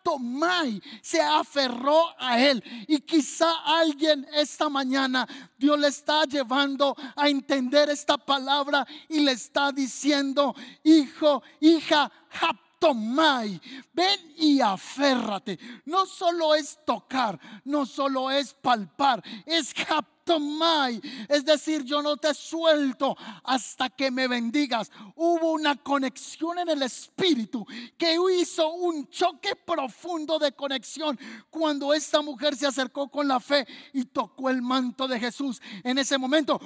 Tomai 0.04 0.82
se 1.02 1.22
aferró 1.22 2.14
a 2.20 2.40
él. 2.40 2.64
Y 2.88 3.00
quizá 3.00 3.52
alguien 3.66 4.28
esta 4.34 4.70
mañana 4.70 5.28
Dios 5.58 5.80
le 5.80 5.88
está 5.88 6.26
llevando 6.26 6.96
a 7.16 7.30
entender 7.30 7.90
esta 7.90 8.18
palabra 8.18 8.86
y 9.08 9.20
le 9.22 9.32
está 9.32 9.72
diciendo, 9.72 10.54
hijo, 10.84 11.42
hija, 11.62 12.12
Tomai, 12.84 13.62
ven 13.94 14.34
y 14.36 14.60
aférrate. 14.60 15.58
No 15.86 16.06
solo 16.06 16.54
es 16.54 16.78
tocar, 16.86 17.40
no 17.64 17.86
solo 17.86 18.30
es 18.30 18.54
palpar, 18.54 19.24
es 19.46 19.74
Tomai, 20.24 21.02
es 21.28 21.44
decir, 21.44 21.84
yo 21.84 22.02
no 22.02 22.18
te 22.18 22.34
suelto 22.34 23.16
hasta 23.44 23.90
que 23.90 24.12
me 24.12 24.28
bendigas. 24.28 24.92
Hubo 25.16 25.52
una 25.52 25.76
conexión 25.76 26.60
en 26.60 26.70
el 26.70 26.84
espíritu 26.84 27.66
que 27.98 28.18
hizo 28.40 28.70
un 28.74 29.08
choque 29.10 29.56
profundo 29.56 30.40
de 30.40 30.52
conexión 30.54 31.20
cuando 31.50 31.94
esta 31.94 32.22
mujer 32.22 32.56
se 32.56 32.68
acercó 32.68 33.10
con 33.10 33.28
la 33.28 33.40
fe 33.40 33.68
y 33.94 34.06
tocó 34.06 34.50
el 34.50 34.62
manto 34.62 35.08
de 35.08 35.20
Jesús. 35.20 35.62
En 35.84 35.98
ese 35.98 36.18
momento 36.18 36.60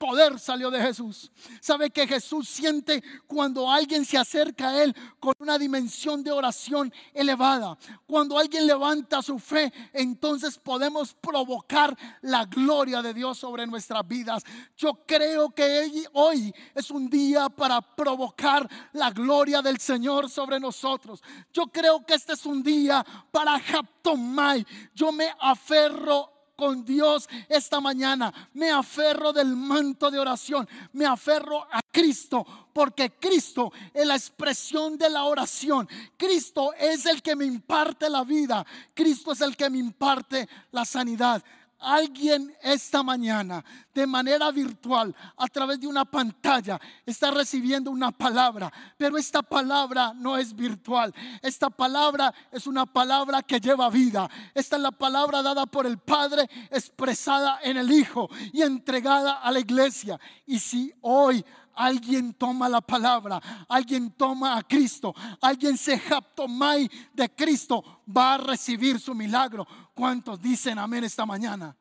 poder 0.00 0.38
salió 0.38 0.70
de 0.70 0.80
Jesús. 0.80 1.30
¿Sabe 1.60 1.90
que 1.90 2.06
Jesús 2.06 2.48
siente 2.48 3.04
cuando 3.26 3.70
alguien 3.70 4.06
se 4.06 4.16
acerca 4.16 4.70
a 4.70 4.82
Él 4.82 4.96
con 5.20 5.34
una 5.38 5.58
dimensión 5.58 6.24
de 6.24 6.32
oración 6.32 6.90
elevada? 7.12 7.76
Cuando 8.06 8.38
alguien 8.38 8.66
levanta 8.66 9.20
su 9.20 9.38
fe, 9.38 9.70
entonces 9.92 10.56
podemos 10.56 11.12
provocar 11.12 11.94
la 12.22 12.46
gloria 12.46 13.02
de 13.02 13.12
Dios 13.12 13.36
sobre 13.36 13.66
nuestras 13.66 14.08
vidas. 14.08 14.42
Yo 14.74 15.04
creo 15.06 15.50
que 15.50 16.06
hoy 16.14 16.50
es 16.74 16.90
un 16.90 17.10
día 17.10 17.50
para 17.50 17.82
provocar 17.82 18.66
la 18.94 19.10
gloria 19.10 19.60
del 19.60 19.78
Señor 19.78 20.30
sobre 20.30 20.58
nosotros. 20.58 21.22
Yo 21.52 21.66
creo 21.66 22.06
que 22.06 22.14
este 22.14 22.32
es 22.32 22.46
un 22.46 22.62
día 22.62 23.04
para 23.30 23.60
Japtomai. 23.60 24.66
Yo 24.94 25.12
me 25.12 25.30
aferro 25.38 26.29
con 26.60 26.84
Dios 26.84 27.26
esta 27.48 27.80
mañana. 27.80 28.50
Me 28.52 28.70
aferro 28.70 29.32
del 29.32 29.56
manto 29.56 30.10
de 30.10 30.18
oración. 30.18 30.68
Me 30.92 31.06
aferro 31.06 31.66
a 31.72 31.80
Cristo 31.90 32.44
porque 32.70 33.12
Cristo 33.12 33.72
es 33.94 34.06
la 34.06 34.14
expresión 34.14 34.98
de 34.98 35.08
la 35.08 35.24
oración. 35.24 35.88
Cristo 36.18 36.74
es 36.74 37.06
el 37.06 37.22
que 37.22 37.34
me 37.34 37.46
imparte 37.46 38.10
la 38.10 38.24
vida. 38.24 38.64
Cristo 38.92 39.32
es 39.32 39.40
el 39.40 39.56
que 39.56 39.70
me 39.70 39.78
imparte 39.78 40.46
la 40.70 40.84
sanidad. 40.84 41.42
Alguien 41.80 42.54
esta 42.62 43.02
mañana, 43.02 43.64
de 43.94 44.06
manera 44.06 44.50
virtual, 44.50 45.14
a 45.36 45.48
través 45.48 45.80
de 45.80 45.86
una 45.86 46.04
pantalla, 46.04 46.80
está 47.06 47.30
recibiendo 47.30 47.90
una 47.90 48.12
palabra. 48.12 48.72
Pero 48.96 49.16
esta 49.16 49.42
palabra 49.42 50.12
no 50.14 50.36
es 50.36 50.54
virtual. 50.54 51.14
Esta 51.42 51.70
palabra 51.70 52.32
es 52.52 52.66
una 52.66 52.86
palabra 52.86 53.42
que 53.42 53.60
lleva 53.60 53.88
vida. 53.88 54.28
Esta 54.54 54.76
es 54.76 54.82
la 54.82 54.92
palabra 54.92 55.42
dada 55.42 55.66
por 55.66 55.86
el 55.86 55.98
Padre, 55.98 56.48
expresada 56.70 57.60
en 57.62 57.76
el 57.76 57.90
Hijo 57.90 58.28
y 58.52 58.62
entregada 58.62 59.40
a 59.40 59.50
la 59.50 59.60
iglesia. 59.60 60.20
Y 60.46 60.58
si 60.58 60.92
hoy 61.00 61.44
alguien 61.74 62.34
toma 62.34 62.68
la 62.68 62.80
palabra, 62.80 63.40
alguien 63.68 64.10
toma 64.12 64.56
a 64.56 64.62
Cristo, 64.62 65.14
alguien 65.40 65.76
se 65.76 65.98
japtomai 65.98 66.90
de 67.12 67.28
Cristo, 67.34 68.02
va 68.06 68.34
a 68.34 68.38
recibir 68.38 68.98
su 69.00 69.14
milagro. 69.14 69.66
¿Cuántos 69.94 70.40
dicen 70.40 70.78
amén 70.78 71.04
esta 71.04 71.26
mañana? 71.26 71.76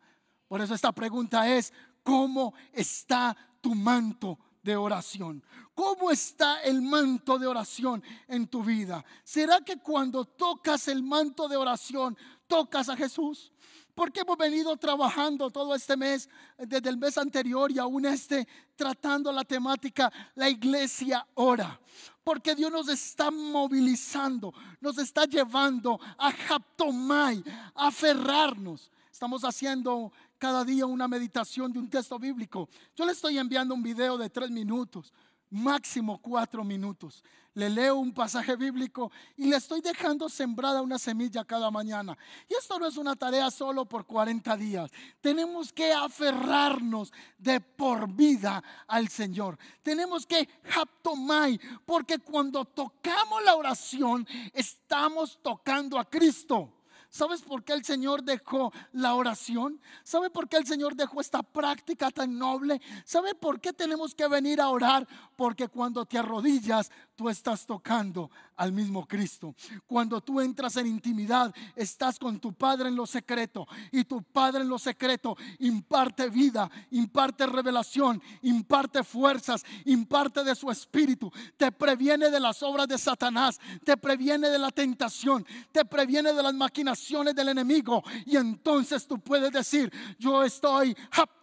Por 0.48 0.62
eso 0.62 0.74
esta 0.74 0.92
pregunta 0.92 1.48
es, 1.48 1.72
¿cómo 2.04 2.54
está 2.74 3.36
tu 3.62 3.76
manto 3.76 4.38
de 4.64 4.76
oración? 4.76 5.44
¿Cómo 5.74 6.12
está 6.12 6.62
el 6.62 6.82
manto 6.82 7.40
de 7.40 7.48
oración 7.48 8.04
en 8.28 8.48
tu 8.48 8.64
vida? 8.64 9.06
¿Será 9.24 9.62
que 9.62 9.78
cuando 9.78 10.26
tocas 10.26 10.88
el 10.88 11.04
manto 11.04 11.48
de 11.48 11.56
oración, 11.56 12.18
tocas 12.48 12.90
a 12.90 12.98
Jesús? 12.98 13.52
Porque 14.00 14.22
hemos 14.22 14.38
venido 14.38 14.78
trabajando 14.78 15.50
todo 15.50 15.76
este 15.76 15.98
mes, 15.98 16.30
desde 16.58 16.88
el 16.88 16.96
mes 16.96 17.18
anterior 17.18 17.70
y 17.70 17.80
aún 17.80 18.06
este, 18.06 18.48
tratando 18.78 19.30
la 19.30 19.44
temática, 19.44 20.10
la 20.36 20.50
iglesia 20.50 21.28
ora. 21.34 21.78
Porque 22.24 22.56
Dios 22.56 22.72
nos 22.72 22.88
está 22.88 23.30
movilizando, 23.30 24.54
nos 24.80 24.98
está 25.00 25.26
llevando 25.26 26.00
a 26.18 26.32
Japtomai, 26.32 27.44
a 27.76 27.88
aferrarnos. 27.88 28.90
Estamos 29.12 29.44
haciendo 29.44 30.14
cada 30.38 30.64
día 30.64 30.86
una 30.86 31.10
meditación 31.10 31.74
de 31.74 31.80
un 31.80 31.90
texto 31.90 32.18
bíblico. 32.18 32.70
Yo 32.96 33.06
le 33.06 33.12
estoy 33.12 33.38
enviando 33.38 33.76
un 33.76 33.84
video 33.84 34.18
de 34.18 34.30
tres 34.30 34.50
minutos 34.50 35.12
máximo 35.50 36.22
cuatro 36.22 36.64
minutos. 36.64 37.24
Le 37.56 37.70
leo 37.70 37.96
un 37.98 38.14
pasaje 38.14 38.56
bíblico 38.56 39.12
y 39.36 39.48
le 39.48 39.58
estoy 39.58 39.82
dejando 39.82 40.30
sembrada 40.30 40.82
una 40.82 41.00
semilla 41.00 41.44
cada 41.44 41.70
mañana. 41.72 42.18
Y 42.48 42.54
esto 42.54 42.80
no 42.80 42.88
es 42.88 42.96
una 42.96 43.16
tarea 43.16 43.50
solo 43.52 43.86
por 43.86 44.06
40 44.06 44.56
días. 44.56 44.92
Tenemos 45.20 45.74
que 45.74 45.92
aferrarnos 45.92 47.12
de 47.38 47.60
por 47.60 48.08
vida 48.08 48.64
al 48.88 49.10
Señor. 49.10 49.58
Tenemos 49.82 50.26
que 50.26 50.48
haptomai, 50.74 51.60
porque 51.86 52.20
cuando 52.20 52.64
tocamos 52.66 53.44
la 53.44 53.56
oración, 53.56 54.28
estamos 54.54 55.40
tocando 55.42 56.00
a 56.00 56.06
Cristo. 56.06 56.79
¿Sabes 57.10 57.42
por 57.42 57.64
qué 57.64 57.74
el 57.74 57.84
Señor 57.84 58.24
dejó 58.24 58.72
la 58.92 59.16
oración? 59.16 59.82
¿Sabe 60.04 60.30
por 60.30 60.48
qué 60.48 60.58
el 60.58 60.68
Señor 60.68 60.96
dejó 60.96 61.22
esta 61.22 61.42
práctica 61.42 62.12
tan 62.12 62.38
noble? 62.38 62.80
¿Sabe 63.04 63.34
por 63.34 63.60
qué 63.60 63.74
tenemos 63.74 64.14
que 64.14 64.28
venir 64.28 64.62
a 64.62 64.70
orar? 64.70 65.08
Porque 65.36 65.68
cuando 65.68 66.06
te 66.06 66.20
arrodillas, 66.20 66.92
tú 67.16 67.28
estás 67.28 67.66
tocando 67.66 68.30
al 68.58 68.72
mismo 68.74 69.08
Cristo. 69.08 69.56
Cuando 69.88 70.22
tú 70.22 70.40
entras 70.40 70.78
en 70.78 70.86
intimidad, 70.86 71.54
estás 71.76 72.20
con 72.20 72.40
tu 72.40 72.54
Padre 72.54 72.90
en 72.90 72.96
lo 72.96 73.08
secreto. 73.08 73.68
Y 73.92 74.04
tu 74.04 74.22
Padre 74.22 74.62
en 74.62 74.70
lo 74.70 74.78
secreto 74.78 75.36
imparte 75.60 76.30
vida, 76.30 76.70
imparte 76.92 77.48
revelación, 77.48 78.22
imparte 78.44 79.04
fuerzas, 79.04 79.66
imparte 79.86 80.44
de 80.44 80.54
su 80.54 80.70
espíritu. 80.70 81.32
Te 81.58 81.72
previene 81.72 82.30
de 82.30 82.40
las 82.40 82.62
obras 82.62 82.88
de 82.88 83.00
Satanás, 83.00 83.60
te 83.84 83.98
previene 83.98 84.50
de 84.50 84.60
la 84.60 84.70
tentación, 84.70 85.44
te 85.72 85.86
previene 85.86 86.34
de 86.34 86.44
las 86.44 86.54
maquinaciones 86.54 86.99
del 87.34 87.50
enemigo. 87.50 88.04
Y 88.26 88.38
entonces 88.38 89.08
tú 89.08 89.20
puedes 89.20 89.52
decir, 89.52 89.92
yo 90.18 90.44
estoy 90.44 90.96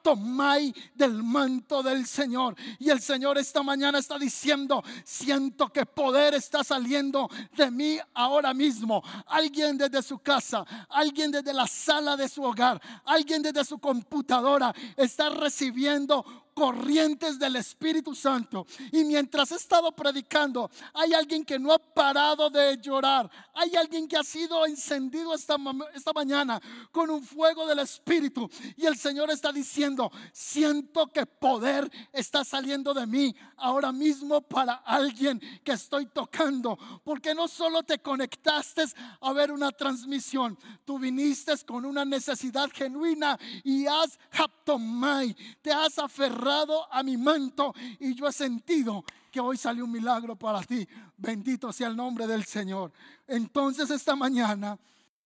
aptomai 0.06 0.72
del 0.94 1.22
manto 1.22 1.82
del 1.82 2.06
Señor. 2.06 2.54
Y 2.78 2.90
el 2.90 3.00
Señor 3.00 3.38
esta 3.38 3.62
mañana 3.62 3.98
está 3.98 4.18
diciendo, 4.18 4.82
siento 5.04 5.68
que 5.68 5.84
poder 5.84 6.34
está 6.34 6.62
saliendo 6.62 7.28
de 7.56 7.70
mí 7.70 7.98
ahora 8.14 8.54
mismo. 8.54 9.02
Alguien 9.26 9.76
desde 9.76 10.02
su 10.02 10.18
casa, 10.18 10.64
alguien 10.88 11.30
desde 11.30 11.52
la 11.52 11.66
sala 11.66 12.16
de 12.16 12.28
su 12.28 12.42
hogar, 12.42 12.80
alguien 13.04 13.42
desde 13.42 13.64
su 13.64 13.78
computadora 13.78 14.72
está 14.96 15.28
recibiendo 15.30 16.24
corrientes 16.56 17.38
del 17.38 17.56
Espíritu 17.56 18.14
Santo. 18.14 18.66
Y 18.90 19.04
mientras 19.04 19.52
he 19.52 19.56
estado 19.56 19.92
predicando, 19.92 20.70
hay 20.94 21.12
alguien 21.12 21.44
que 21.44 21.58
no 21.58 21.70
ha 21.70 21.78
parado 21.78 22.48
de 22.48 22.78
llorar. 22.78 23.30
Hay 23.52 23.76
alguien 23.76 24.08
que 24.08 24.16
ha 24.16 24.24
sido 24.24 24.64
encendido 24.64 25.34
esta, 25.34 25.56
esta 25.94 26.14
mañana 26.14 26.58
con 26.90 27.10
un 27.10 27.22
fuego 27.22 27.66
del 27.66 27.80
Espíritu. 27.80 28.48
Y 28.74 28.86
el 28.86 28.96
Señor 28.96 29.30
está 29.30 29.52
diciendo, 29.52 29.95
siento 30.32 31.06
que 31.08 31.26
poder 31.26 31.90
está 32.12 32.44
saliendo 32.44 32.92
de 32.94 33.06
mí 33.06 33.34
ahora 33.56 33.92
mismo 33.92 34.40
para 34.40 34.74
alguien 34.74 35.40
que 35.64 35.72
estoy 35.72 36.06
tocando. 36.06 36.78
Porque 37.04 37.34
no 37.34 37.48
solo 37.48 37.82
te 37.82 37.98
conectaste 37.98 38.84
a 39.20 39.32
ver 39.32 39.50
una 39.52 39.70
transmisión, 39.72 40.58
tú 40.84 40.98
viniste 40.98 41.52
con 41.66 41.84
una 41.84 42.04
necesidad 42.04 42.68
genuina 42.72 43.38
y 43.64 43.86
has 43.86 44.18
haptomai, 44.32 45.34
te 45.62 45.72
has 45.72 45.98
aferrado 45.98 46.92
a 46.92 47.02
mi 47.02 47.16
manto 47.16 47.74
y 48.00 48.14
yo 48.14 48.26
he 48.26 48.32
sentido 48.32 49.04
que 49.30 49.40
hoy 49.40 49.56
salió 49.56 49.84
un 49.84 49.92
milagro 49.92 50.36
para 50.36 50.62
ti. 50.62 50.86
Bendito 51.16 51.72
sea 51.72 51.88
el 51.88 51.96
nombre 51.96 52.26
del 52.26 52.44
Señor. 52.44 52.92
Entonces 53.26 53.90
esta 53.90 54.16
mañana 54.16 54.78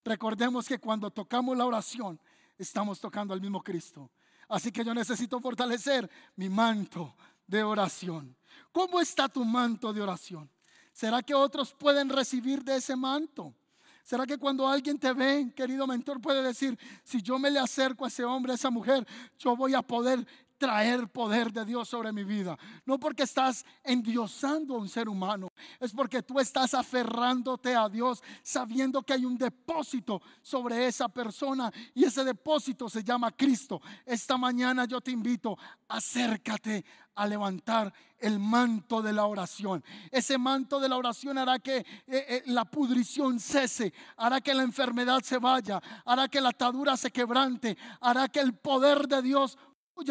recordemos 0.04 0.66
que 0.66 0.78
cuando 0.78 1.10
tocamos 1.10 1.56
la 1.56 1.66
oración 1.66 2.18
estamos 2.58 3.00
tocando 3.00 3.32
al 3.34 3.40
mismo 3.40 3.62
Cristo. 3.62 4.10
Así 4.51 4.72
que 4.72 4.84
yo 4.84 4.92
necesito 4.92 5.40
fortalecer 5.40 6.11
mi 6.34 6.48
manto 6.48 7.14
de 7.46 7.62
oración. 7.62 8.36
¿Cómo 8.72 9.01
está 9.01 9.28
tu 9.28 9.44
manto 9.44 9.92
de 9.92 10.03
oración? 10.03 10.51
¿Será 10.92 11.22
que 11.22 11.34
otros 11.34 11.72
pueden 11.72 12.09
recibir 12.09 12.64
de 12.64 12.76
ese 12.76 12.96
manto? 12.96 13.55
¿Será 14.03 14.26
que 14.26 14.38
cuando 14.38 14.66
alguien 14.66 14.98
te 14.98 15.12
ve, 15.12 15.53
querido 15.55 15.86
mentor, 15.86 16.20
puede 16.20 16.42
decir, 16.42 16.76
si 17.05 17.22
yo 17.22 17.38
me 17.38 17.48
le 17.48 17.61
acerco 17.61 18.05
a 18.05 18.09
ese 18.09 18.24
hombre, 18.24 18.51
a 18.51 18.57
esa 18.57 18.70
mujer, 18.70 19.07
yo 19.38 19.55
voy 19.55 19.72
a 19.74 19.82
poder 19.82 20.26
traer 20.61 21.08
poder 21.08 21.50
de 21.52 21.64
Dios 21.64 21.88
sobre 21.88 22.12
mi 22.12 22.22
vida. 22.22 22.56
No 22.84 23.00
porque 23.00 23.22
estás 23.22 23.64
endiosando 23.82 24.74
a 24.74 24.78
un 24.78 24.90
ser 24.90 25.08
humano, 25.08 25.48
es 25.80 25.92
porque 25.92 26.22
tú 26.22 26.38
estás 26.38 26.74
aferrándote 26.74 27.74
a 27.74 27.88
Dios 27.88 28.22
sabiendo 28.42 29.02
que 29.02 29.14
hay 29.14 29.24
un 29.24 29.38
depósito 29.38 30.20
sobre 30.42 30.86
esa 30.86 31.08
persona 31.08 31.72
y 31.94 32.04
ese 32.04 32.22
depósito 32.24 32.90
se 32.90 33.02
llama 33.02 33.32
Cristo. 33.32 33.80
Esta 34.04 34.36
mañana 34.36 34.84
yo 34.84 35.00
te 35.00 35.11
invito, 35.11 35.56
acércate 35.88 36.84
a 37.14 37.26
levantar 37.26 37.92
el 38.18 38.38
manto 38.38 39.02
de 39.02 39.12
la 39.12 39.24
oración. 39.24 39.82
Ese 40.11 40.36
manto 40.38 40.78
de 40.78 40.88
la 40.88 40.96
oración 40.96 41.38
hará 41.38 41.58
que 41.58 41.78
eh, 41.78 41.84
eh, 42.06 42.42
la 42.46 42.64
pudrición 42.66 43.40
cese, 43.40 43.92
hará 44.16 44.40
que 44.40 44.54
la 44.54 44.62
enfermedad 44.62 45.22
se 45.22 45.38
vaya, 45.38 45.80
hará 46.04 46.28
que 46.28 46.40
la 46.40 46.50
atadura 46.50 46.96
se 46.96 47.11
quebrante, 47.11 47.76
hará 48.00 48.28
que 48.28 48.40
el 48.40 48.54
poder 48.54 49.08
de 49.08 49.22
Dios 49.22 49.58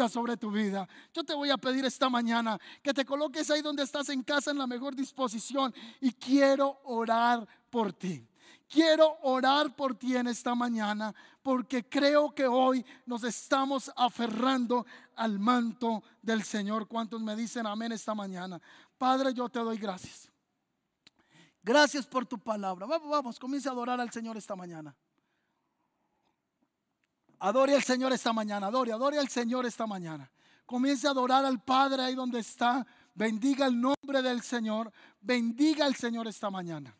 sobre 0.08 0.36
tu 0.36 0.50
vida. 0.50 0.88
Yo 1.12 1.24
te 1.24 1.34
voy 1.34 1.50
a 1.50 1.58
pedir 1.58 1.84
esta 1.84 2.08
mañana 2.08 2.58
que 2.82 2.94
te 2.94 3.04
coloques 3.04 3.50
ahí 3.50 3.60
donde 3.60 3.82
estás 3.82 4.08
en 4.08 4.22
casa 4.22 4.50
en 4.50 4.58
la 4.58 4.66
mejor 4.66 4.94
disposición 4.94 5.74
y 6.00 6.12
quiero 6.12 6.80
orar 6.84 7.46
por 7.68 7.92
ti. 7.92 8.26
Quiero 8.68 9.18
orar 9.22 9.74
por 9.74 9.96
ti 9.96 10.16
en 10.16 10.28
esta 10.28 10.54
mañana 10.54 11.12
porque 11.42 11.88
creo 11.88 12.32
que 12.32 12.46
hoy 12.46 12.84
nos 13.04 13.24
estamos 13.24 13.90
aferrando 13.96 14.86
al 15.16 15.38
manto 15.38 16.04
del 16.22 16.44
Señor. 16.44 16.86
¿Cuántos 16.86 17.20
me 17.20 17.34
dicen 17.34 17.66
amén 17.66 17.92
esta 17.92 18.14
mañana? 18.14 18.60
Padre, 18.96 19.34
yo 19.34 19.48
te 19.48 19.58
doy 19.58 19.76
gracias. 19.76 20.30
Gracias 21.62 22.06
por 22.06 22.24
tu 22.26 22.38
palabra. 22.38 22.86
Vamos, 22.86 23.10
vamos, 23.10 23.38
comienza 23.38 23.70
a 23.70 23.72
adorar 23.72 24.00
al 24.00 24.10
Señor 24.12 24.36
esta 24.36 24.54
mañana. 24.54 24.94
Adore 27.40 27.74
al 27.74 27.82
Señor 27.82 28.12
esta 28.12 28.32
mañana, 28.32 28.66
adore, 28.66 28.92
adore 28.92 29.18
al 29.18 29.28
Señor 29.28 29.64
esta 29.64 29.86
mañana. 29.86 30.30
Comience 30.66 31.08
a 31.08 31.10
adorar 31.10 31.44
al 31.44 31.62
Padre 31.62 32.02
ahí 32.02 32.14
donde 32.14 32.38
está. 32.38 32.86
Bendiga 33.14 33.66
el 33.66 33.80
nombre 33.80 34.22
del 34.22 34.42
Señor. 34.42 34.92
Bendiga 35.20 35.86
al 35.86 35.96
Señor 35.96 36.28
esta 36.28 36.50
mañana. 36.50 36.94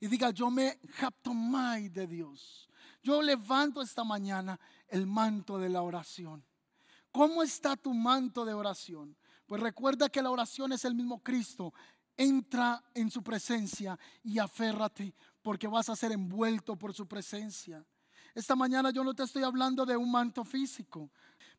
Y 0.00 0.08
diga, 0.08 0.30
yo 0.30 0.50
me 0.50 0.80
mai 1.32 1.88
de 1.88 2.08
Dios. 2.08 2.68
Yo 3.00 3.22
levanto 3.22 3.80
esta 3.80 4.02
mañana 4.02 4.58
el 4.88 5.06
manto 5.06 5.56
de 5.56 5.68
la 5.68 5.82
oración. 5.82 6.44
¿Cómo 7.12 7.44
está 7.44 7.76
tu 7.76 7.94
manto 7.94 8.44
de 8.44 8.54
oración? 8.54 9.16
Pues 9.46 9.62
recuerda 9.62 10.08
que 10.08 10.22
la 10.22 10.30
oración 10.30 10.72
es 10.72 10.84
el 10.84 10.96
mismo 10.96 11.22
Cristo. 11.22 11.72
Entra 12.16 12.82
en 12.94 13.10
su 13.10 13.22
presencia 13.22 13.96
y 14.24 14.40
aférrate 14.40 15.14
porque 15.42 15.68
vas 15.68 15.88
a 15.88 15.96
ser 15.96 16.10
envuelto 16.10 16.76
por 16.76 16.92
su 16.92 17.06
presencia. 17.06 17.86
Esta 18.34 18.56
mañana 18.56 18.90
yo 18.90 19.04
no 19.04 19.14
te 19.14 19.24
estoy 19.24 19.42
hablando 19.42 19.84
de 19.84 19.96
un 19.96 20.10
manto 20.10 20.44
físico, 20.44 21.10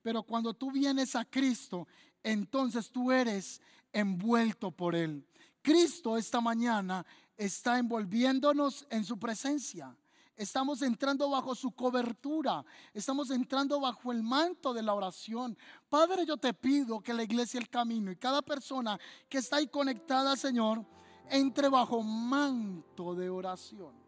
pero 0.01 0.23
cuando 0.23 0.53
tú 0.53 0.71
vienes 0.71 1.15
a 1.15 1.25
Cristo, 1.25 1.87
entonces 2.23 2.89
tú 2.89 3.11
eres 3.11 3.61
envuelto 3.91 4.71
por 4.71 4.95
Él. 4.95 5.25
Cristo 5.61 6.17
esta 6.17 6.41
mañana 6.41 7.05
está 7.37 7.77
envolviéndonos 7.77 8.85
en 8.89 9.03
su 9.03 9.17
presencia. 9.17 9.95
Estamos 10.35 10.81
entrando 10.81 11.29
bajo 11.29 11.53
su 11.53 11.71
cobertura. 11.71 12.65
Estamos 12.93 13.29
entrando 13.29 13.79
bajo 13.79 14.11
el 14.11 14.23
manto 14.23 14.73
de 14.73 14.81
la 14.81 14.95
oración. 14.95 15.55
Padre, 15.87 16.25
yo 16.25 16.37
te 16.37 16.53
pido 16.53 17.01
que 17.01 17.13
la 17.13 17.23
iglesia 17.23 17.59
El 17.59 17.69
Camino 17.69 18.11
y 18.11 18.15
cada 18.15 18.41
persona 18.41 18.99
que 19.29 19.37
está 19.37 19.57
ahí 19.57 19.67
conectada, 19.67 20.35
Señor, 20.35 20.83
entre 21.29 21.69
bajo 21.69 22.01
manto 22.01 23.13
de 23.13 23.29
oración. 23.29 24.02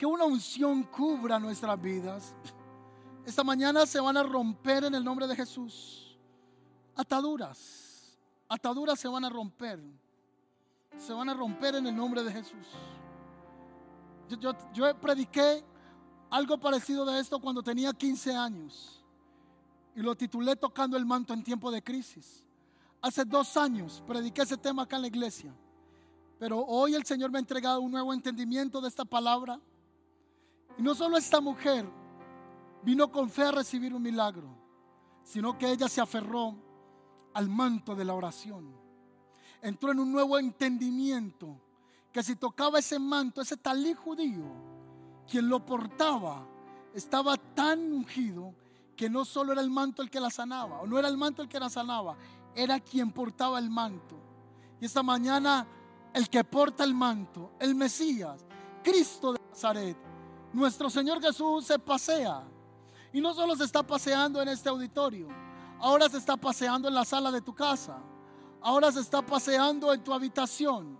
Que 0.00 0.06
una 0.06 0.24
unción 0.24 0.82
cubra 0.84 1.38
nuestras 1.38 1.78
vidas. 1.78 2.34
Esta 3.26 3.44
mañana 3.44 3.84
se 3.84 4.00
van 4.00 4.16
a 4.16 4.22
romper 4.22 4.84
en 4.84 4.94
el 4.94 5.04
nombre 5.04 5.26
de 5.26 5.36
Jesús. 5.36 6.16
Ataduras. 6.96 8.18
Ataduras 8.48 8.98
se 8.98 9.08
van 9.08 9.26
a 9.26 9.28
romper. 9.28 9.78
Se 10.96 11.12
van 11.12 11.28
a 11.28 11.34
romper 11.34 11.74
en 11.74 11.86
el 11.86 11.94
nombre 11.94 12.22
de 12.24 12.32
Jesús. 12.32 12.66
Yo, 14.30 14.54
yo, 14.72 14.98
prediqué 14.98 15.62
algo 16.30 16.58
parecido 16.58 17.04
de 17.04 17.20
esto 17.20 17.38
cuando 17.38 17.62
tenía 17.62 17.92
15 17.92 18.34
años 18.34 19.04
y 19.94 20.00
lo 20.00 20.16
titulé 20.16 20.56
Tocando 20.56 20.96
el 20.96 21.04
manto 21.04 21.34
en 21.34 21.44
tiempo 21.44 21.70
de 21.70 21.82
crisis. 21.82 22.42
Hace 23.02 23.26
dos 23.26 23.54
años 23.58 24.02
prediqué 24.06 24.40
ese 24.40 24.56
tema 24.56 24.84
acá 24.84 24.96
en 24.96 25.02
la 25.02 25.08
iglesia, 25.08 25.54
pero 26.38 26.60
hoy 26.60 26.94
el 26.94 27.04
Señor 27.04 27.30
me 27.30 27.36
ha 27.36 27.40
entregado 27.40 27.82
un 27.82 27.90
nuevo 27.90 28.14
entendimiento 28.14 28.80
de 28.80 28.88
esta 28.88 29.04
palabra. 29.04 29.60
Y 30.80 30.82
no 30.82 30.94
solo 30.94 31.18
esta 31.18 31.42
mujer 31.42 31.84
vino 32.82 33.12
con 33.12 33.28
fe 33.28 33.42
a 33.42 33.50
recibir 33.50 33.92
un 33.92 34.00
milagro, 34.00 34.48
sino 35.22 35.58
que 35.58 35.70
ella 35.70 35.90
se 35.90 36.00
aferró 36.00 36.54
al 37.34 37.50
manto 37.50 37.94
de 37.94 38.02
la 38.02 38.14
oración. 38.14 38.74
Entró 39.60 39.92
en 39.92 40.00
un 40.00 40.10
nuevo 40.10 40.38
entendimiento 40.38 41.54
que 42.10 42.22
si 42.22 42.34
tocaba 42.34 42.78
ese 42.78 42.98
manto, 42.98 43.42
ese 43.42 43.58
talí 43.58 43.92
judío, 43.92 44.46
quien 45.30 45.50
lo 45.50 45.66
portaba, 45.66 46.46
estaba 46.94 47.36
tan 47.36 47.92
ungido 47.92 48.54
que 48.96 49.10
no 49.10 49.26
solo 49.26 49.52
era 49.52 49.60
el 49.60 49.68
manto 49.68 50.00
el 50.00 50.08
que 50.08 50.18
la 50.18 50.30
sanaba, 50.30 50.80
o 50.80 50.86
no 50.86 50.98
era 50.98 51.08
el 51.08 51.18
manto 51.18 51.42
el 51.42 51.48
que 51.50 51.60
la 51.60 51.68
sanaba, 51.68 52.16
era 52.54 52.80
quien 52.80 53.12
portaba 53.12 53.58
el 53.58 53.68
manto. 53.68 54.16
Y 54.80 54.86
esta 54.86 55.02
mañana 55.02 55.66
el 56.14 56.30
que 56.30 56.42
porta 56.42 56.84
el 56.84 56.94
manto, 56.94 57.52
el 57.60 57.74
Mesías, 57.74 58.46
Cristo 58.82 59.34
de 59.34 59.40
Nazaret, 59.50 60.09
nuestro 60.52 60.90
Señor 60.90 61.20
Jesús 61.20 61.66
se 61.66 61.78
pasea. 61.78 62.42
Y 63.12 63.20
no 63.20 63.34
solo 63.34 63.56
se 63.56 63.64
está 63.64 63.82
paseando 63.82 64.40
en 64.40 64.48
este 64.48 64.68
auditorio, 64.68 65.28
ahora 65.80 66.08
se 66.08 66.18
está 66.18 66.36
paseando 66.36 66.88
en 66.88 66.94
la 66.94 67.04
sala 67.04 67.30
de 67.30 67.40
tu 67.40 67.54
casa, 67.54 67.98
ahora 68.60 68.92
se 68.92 69.00
está 69.00 69.20
paseando 69.20 69.92
en 69.92 70.04
tu 70.04 70.12
habitación 70.12 70.98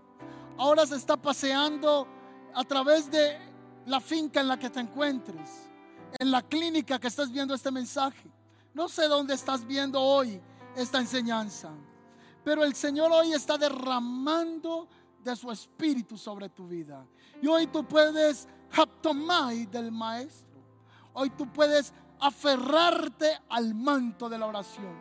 ahora 0.61 0.87
se 0.87 0.97
está 0.97 1.17
paseando 1.17 2.07
a 2.55 2.65
través 2.65 3.11
de 3.11 3.39
la 3.87 3.99
finca 3.99 4.41
en 4.41 4.49
la 4.49 4.59
que 4.59 4.69
te 4.69 4.79
encuentres, 4.79 5.71
en 6.19 6.31
la 6.31 6.43
clínica 6.43 6.99
que 6.99 7.09
estás 7.09 7.33
viendo 7.33 7.55
este 7.55 7.71
mensaje. 7.71 8.31
No 8.75 8.87
sé 8.87 9.09
dónde 9.09 9.35
estás 9.35 9.67
viendo 9.67 9.99
hoy 9.99 10.39
esta 10.77 10.99
enseñanza, 10.99 11.71
pero 12.45 12.63
el 12.63 12.75
Señor 12.75 13.11
hoy 13.11 13.33
está 13.33 13.57
derramando 13.57 14.87
de 15.25 15.35
su 15.35 15.51
espíritu 15.51 16.19
sobre 16.19 16.51
tu 16.51 16.69
vida. 16.69 17.07
Y 17.41 17.47
hoy 17.47 17.67
tú 17.67 17.83
puedes 17.89 18.47
haptomai 18.73 19.67
del 19.67 19.91
maestro. 19.91 20.61
Hoy 21.13 21.31
tú 21.31 21.51
puedes 21.53 21.93
aferrarte 22.21 23.39
al 23.49 23.75
manto 23.75 24.29
de 24.29 24.39
la 24.39 24.47
oración. 24.47 24.95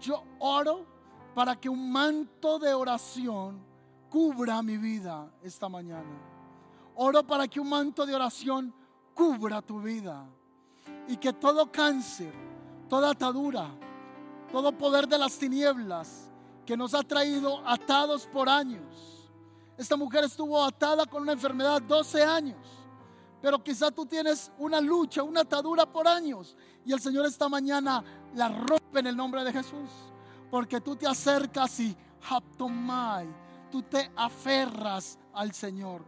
Yo 0.00 0.22
oro 0.38 0.86
para 1.34 1.56
que 1.56 1.68
un 1.68 1.92
manto 1.92 2.58
de 2.58 2.74
oración 2.74 3.62
cubra 4.08 4.62
mi 4.62 4.76
vida 4.76 5.30
esta 5.42 5.68
mañana. 5.68 6.18
Oro 6.96 7.26
para 7.26 7.46
que 7.46 7.60
un 7.60 7.68
manto 7.68 8.04
de 8.04 8.14
oración 8.14 8.74
cubra 9.14 9.62
tu 9.62 9.80
vida 9.80 10.26
y 11.08 11.16
que 11.16 11.32
todo 11.32 11.70
cáncer, 11.70 12.32
toda 12.88 13.10
atadura, 13.10 13.70
todo 14.50 14.72
poder 14.72 15.06
de 15.06 15.18
las 15.18 15.38
tinieblas 15.38 16.30
que 16.66 16.76
nos 16.76 16.94
ha 16.94 17.02
traído 17.02 17.66
atados 17.66 18.26
por 18.26 18.48
años. 18.48 19.28
Esta 19.76 19.96
mujer 19.96 20.24
estuvo 20.24 20.62
atada 20.62 21.06
con 21.06 21.22
una 21.22 21.32
enfermedad 21.32 21.80
12 21.80 22.22
años, 22.22 22.58
pero 23.40 23.62
quizá 23.62 23.90
tú 23.90 24.06
tienes 24.06 24.50
una 24.58 24.80
lucha, 24.80 25.22
una 25.22 25.40
atadura 25.40 25.86
por 25.86 26.06
años. 26.06 26.56
Y 26.84 26.92
el 26.92 27.00
Señor 27.00 27.26
esta 27.26 27.48
mañana 27.48 28.04
la 28.34 28.48
rompe 28.48 29.00
en 29.00 29.06
el 29.06 29.16
nombre 29.16 29.44
de 29.44 29.52
Jesús, 29.52 29.90
porque 30.50 30.80
tú 30.80 30.96
te 30.96 31.06
acercas 31.06 31.80
y 31.80 31.96
haptomai 32.28 33.28
tú 33.70 33.82
te 33.82 34.10
aferras 34.16 35.18
al 35.32 35.52
Señor, 35.52 36.04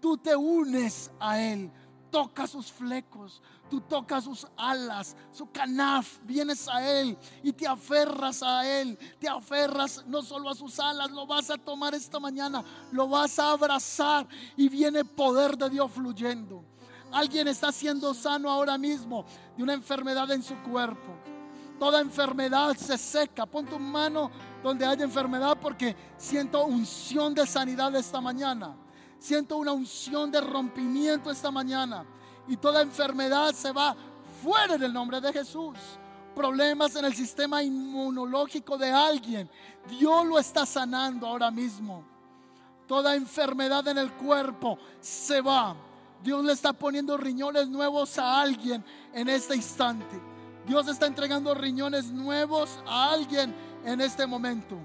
tú 0.00 0.16
te 0.16 0.34
unes 0.34 1.10
a 1.18 1.40
Él, 1.40 1.70
tocas 2.10 2.50
sus 2.50 2.70
flecos, 2.70 3.42
tú 3.68 3.80
tocas 3.80 4.24
sus 4.24 4.46
alas, 4.56 5.16
su 5.32 5.50
canaf, 5.50 6.18
vienes 6.22 6.68
a 6.68 6.88
Él 6.88 7.18
y 7.42 7.52
te 7.52 7.66
aferras 7.66 8.42
a 8.42 8.66
Él, 8.66 8.98
te 9.18 9.28
aferras 9.28 10.04
no 10.06 10.22
solo 10.22 10.48
a 10.48 10.54
sus 10.54 10.78
alas, 10.78 11.10
lo 11.10 11.26
vas 11.26 11.50
a 11.50 11.58
tomar 11.58 11.94
esta 11.94 12.18
mañana, 12.18 12.64
lo 12.92 13.08
vas 13.08 13.38
a 13.38 13.50
abrazar 13.50 14.26
y 14.56 14.68
viene 14.68 15.04
poder 15.04 15.56
de 15.58 15.68
Dios 15.68 15.90
fluyendo. 15.90 16.64
Alguien 17.12 17.48
está 17.48 17.72
siendo 17.72 18.14
sano 18.14 18.50
ahora 18.50 18.78
mismo 18.78 19.24
de 19.56 19.62
una 19.62 19.74
enfermedad 19.74 20.30
en 20.30 20.42
su 20.42 20.54
cuerpo. 20.62 21.16
Toda 21.78 22.00
enfermedad 22.00 22.76
se 22.76 22.98
seca. 22.98 23.46
Pon 23.46 23.66
tu 23.66 23.78
mano 23.78 24.30
donde 24.62 24.84
haya 24.84 25.02
enfermedad 25.02 25.56
porque 25.60 25.96
siento 26.16 26.64
unción 26.64 27.34
de 27.34 27.46
sanidad 27.46 27.94
esta 27.96 28.20
mañana. 28.20 28.76
Siento 29.18 29.56
una 29.56 29.72
unción 29.72 30.30
de 30.30 30.40
rompimiento 30.40 31.30
esta 31.30 31.50
mañana. 31.50 32.04
Y 32.46 32.56
toda 32.56 32.82
enfermedad 32.82 33.52
se 33.52 33.72
va 33.72 33.96
fuera 34.42 34.76
del 34.76 34.92
nombre 34.92 35.20
de 35.20 35.32
Jesús. 35.32 35.76
Problemas 36.34 36.94
en 36.96 37.04
el 37.06 37.14
sistema 37.14 37.62
inmunológico 37.62 38.78
de 38.78 38.90
alguien. 38.90 39.50
Dios 39.88 40.26
lo 40.26 40.38
está 40.38 40.64
sanando 40.64 41.26
ahora 41.26 41.50
mismo. 41.50 42.04
Toda 42.86 43.14
enfermedad 43.14 43.86
en 43.88 43.98
el 43.98 44.12
cuerpo 44.12 44.78
se 45.00 45.40
va. 45.40 45.74
Dios 46.22 46.44
le 46.44 46.52
está 46.52 46.72
poniendo 46.72 47.16
riñones 47.16 47.68
nuevos 47.68 48.18
a 48.18 48.40
alguien 48.40 48.84
en 49.12 49.28
este 49.28 49.56
instante. 49.56 50.20
Dios 50.66 50.86
está 50.88 51.06
entregando 51.06 51.54
riñones 51.54 52.12
nuevos 52.12 52.78
a 52.86 53.12
alguien 53.12 53.54
en 53.84 54.00
este 54.00 54.26
momento. 54.26 54.76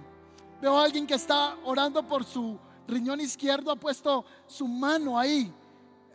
Veo 0.62 0.78
a 0.78 0.84
alguien 0.84 1.06
que 1.06 1.16
está 1.16 1.56
orando 1.66 2.06
por 2.08 2.24
su 2.24 2.58
riñón 2.88 3.20
izquierdo, 3.20 3.72
ha 3.72 3.76
puesto 3.76 4.26
su 4.48 4.68
mano 4.68 5.20
ahí 5.20 5.54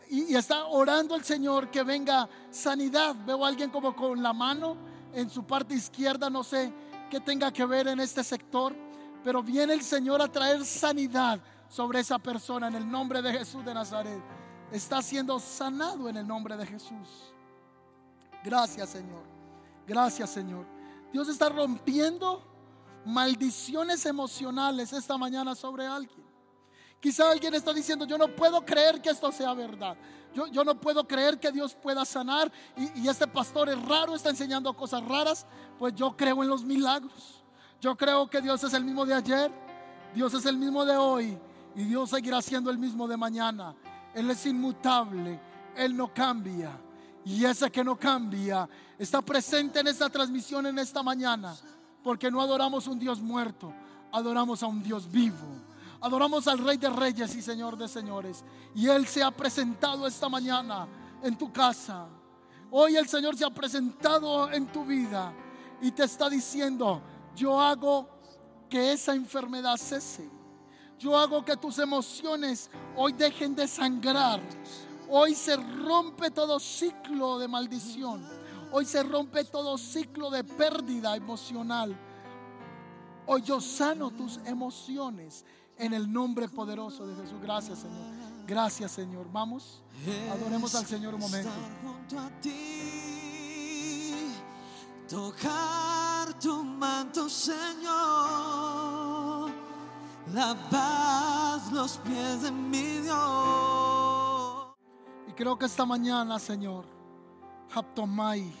y, 0.09 0.35
está 0.35 0.65
orando 0.65 1.15
al 1.15 1.23
Señor 1.23 1.69
que 1.69 1.83
venga 1.83 2.27
sanidad. 2.49 3.15
Veo 3.25 3.45
a 3.45 3.47
alguien 3.47 3.69
como 3.69 3.95
con 3.95 4.21
la 4.21 4.33
mano 4.33 4.75
en 5.13 5.29
su 5.29 5.43
parte 5.43 5.73
izquierda, 5.73 6.29
no 6.29 6.43
sé 6.43 6.73
qué 7.09 7.19
tenga 7.19 7.51
que 7.51 7.65
ver 7.65 7.87
en 7.87 7.99
este 7.99 8.23
sector, 8.23 8.75
pero 9.23 9.43
viene 9.43 9.73
el 9.73 9.81
Señor 9.81 10.21
a 10.21 10.31
traer 10.31 10.65
sanidad 10.65 11.39
sobre 11.69 11.99
esa 11.99 12.19
persona 12.19 12.67
en 12.67 12.75
el 12.75 12.89
nombre 12.89 13.21
de 13.21 13.31
Jesús 13.31 13.63
de 13.63 13.73
Nazaret. 13.73 14.40
Está 14.71 15.01
siendo 15.01 15.39
sanado 15.39 16.07
en 16.07 16.17
el 16.17 16.27
nombre 16.27 16.55
de 16.55 16.65
Jesús. 16.65 17.33
Gracias, 18.43 18.89
Señor. 18.89 19.23
Gracias, 19.85 20.29
Señor. 20.29 20.65
Dios 21.11 21.27
está 21.27 21.49
rompiendo 21.49 22.41
maldiciones 23.05 24.05
emocionales 24.05 24.93
esta 24.93 25.17
mañana 25.17 25.55
sobre 25.55 25.85
alguien. 25.85 26.25
Quizá 26.99 27.31
alguien 27.31 27.53
está 27.55 27.73
diciendo, 27.73 28.05
yo 28.05 28.17
no 28.17 28.27
puedo 28.27 28.63
creer 28.63 29.01
que 29.01 29.09
esto 29.09 29.31
sea 29.31 29.53
verdad. 29.53 29.97
Yo, 30.33 30.47
yo 30.47 30.63
no 30.63 30.79
puedo 30.79 31.05
creer 31.05 31.39
que 31.39 31.51
Dios 31.51 31.75
pueda 31.75 32.05
sanar 32.05 32.51
y, 32.77 33.01
y 33.01 33.09
este 33.09 33.27
pastor 33.27 33.69
es 33.69 33.81
raro, 33.83 34.15
está 34.15 34.29
enseñando 34.29 34.73
cosas 34.73 35.03
raras. 35.03 35.45
Pues 35.77 35.93
yo 35.95 36.15
creo 36.15 36.43
en 36.43 36.49
los 36.49 36.63
milagros. 36.63 37.43
Yo 37.81 37.97
creo 37.97 38.29
que 38.29 38.39
Dios 38.39 38.63
es 38.63 38.73
el 38.75 38.85
mismo 38.85 39.05
de 39.05 39.15
ayer, 39.15 39.51
Dios 40.13 40.33
es 40.35 40.45
el 40.45 40.55
mismo 40.55 40.85
de 40.85 40.95
hoy 40.95 41.37
y 41.75 41.83
Dios 41.83 42.11
seguirá 42.11 42.39
siendo 42.41 42.69
el 42.69 42.77
mismo 42.77 43.07
de 43.07 43.17
mañana. 43.17 43.75
Él 44.13 44.29
es 44.29 44.45
inmutable, 44.45 45.39
Él 45.75 45.95
no 45.95 46.13
cambia. 46.13 46.71
Y 47.23 47.45
ese 47.45 47.69
que 47.69 47.83
no 47.83 47.97
cambia 47.97 48.67
está 48.97 49.21
presente 49.21 49.79
en 49.79 49.87
esta 49.87 50.09
transmisión 50.09 50.65
en 50.65 50.79
esta 50.79 51.03
mañana 51.03 51.55
porque 52.03 52.31
no 52.31 52.41
adoramos 52.41 52.87
un 52.87 52.99
Dios 52.99 53.21
muerto, 53.21 53.73
adoramos 54.11 54.63
a 54.63 54.67
un 54.67 54.81
Dios 54.81 55.09
vivo. 55.09 55.37
Adoramos 56.03 56.47
al 56.47 56.57
Rey 56.57 56.77
de 56.77 56.89
Reyes 56.89 57.35
y 57.35 57.43
Señor 57.43 57.77
de 57.77 57.87
Señores. 57.87 58.43
Y 58.73 58.87
Él 58.87 59.05
se 59.05 59.21
ha 59.21 59.29
presentado 59.29 60.07
esta 60.07 60.27
mañana 60.27 60.87
en 61.21 61.37
tu 61.37 61.53
casa. 61.53 62.07
Hoy 62.71 62.95
el 62.95 63.07
Señor 63.07 63.37
se 63.37 63.45
ha 63.45 63.51
presentado 63.51 64.51
en 64.51 64.65
tu 64.65 64.83
vida 64.83 65.31
y 65.79 65.91
te 65.91 66.05
está 66.05 66.27
diciendo, 66.27 67.03
yo 67.35 67.61
hago 67.61 68.09
que 68.67 68.93
esa 68.93 69.13
enfermedad 69.13 69.77
cese. 69.77 70.27
Yo 71.01 71.17
hago 71.17 71.43
que 71.43 71.57
tus 71.57 71.79
emociones 71.79 72.69
hoy 72.95 73.13
dejen 73.13 73.55
de 73.55 73.67
sangrar. 73.67 74.39
Hoy 75.09 75.33
se 75.33 75.55
rompe 75.55 76.29
todo 76.29 76.59
ciclo 76.59 77.39
de 77.39 77.47
maldición. 77.47 78.23
Hoy 78.71 78.85
se 78.85 79.01
rompe 79.01 79.43
todo 79.45 79.79
ciclo 79.79 80.29
de 80.29 80.43
pérdida 80.43 81.15
emocional. 81.15 81.97
Hoy 83.25 83.41
yo 83.41 83.59
sano 83.59 84.11
tus 84.11 84.37
emociones 84.45 85.43
en 85.77 85.93
el 85.93 86.11
nombre 86.11 86.47
poderoso 86.47 87.07
de 87.07 87.15
Jesús. 87.15 87.41
Gracias, 87.41 87.79
Señor. 87.79 88.05
Gracias, 88.45 88.91
Señor. 88.91 89.27
Vamos, 89.31 89.81
adoremos 90.31 90.75
al 90.75 90.85
Señor 90.85 91.15
un 91.15 91.21
momento. 91.21 91.49
tocar 95.07 96.39
tu 96.39 96.63
manto, 96.63 97.27
Señor, 97.27 99.00
lavar 100.33 101.59
los 101.71 101.97
pies 101.99 102.43
de 102.43 102.51
mi 102.51 102.99
Dios. 102.99 104.67
Y 105.27 105.33
creo 105.33 105.57
que 105.57 105.65
esta 105.65 105.85
mañana, 105.85 106.39
Señor, 106.39 106.85
Haptomai, 107.73 108.51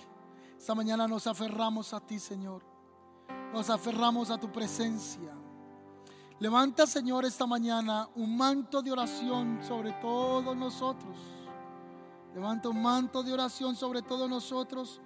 esta 0.57 0.75
mañana 0.75 1.07
nos 1.07 1.27
aferramos 1.27 1.93
a 1.93 1.99
ti, 1.99 2.19
Señor. 2.19 2.63
Nos 3.53 3.69
aferramos 3.69 4.29
a 4.29 4.37
tu 4.37 4.51
presencia. 4.51 5.33
Levanta, 6.39 6.87
Señor, 6.87 7.25
esta 7.25 7.45
mañana 7.45 8.09
un 8.15 8.35
manto 8.35 8.81
de 8.81 8.91
oración 8.91 9.59
sobre 9.61 9.91
todos 9.93 10.55
nosotros. 10.55 11.15
Levanta 12.33 12.69
un 12.69 12.81
manto 12.81 13.21
de 13.21 13.33
oración 13.33 13.75
sobre 13.75 14.01
todos 14.01 14.29
nosotros 14.29 15.01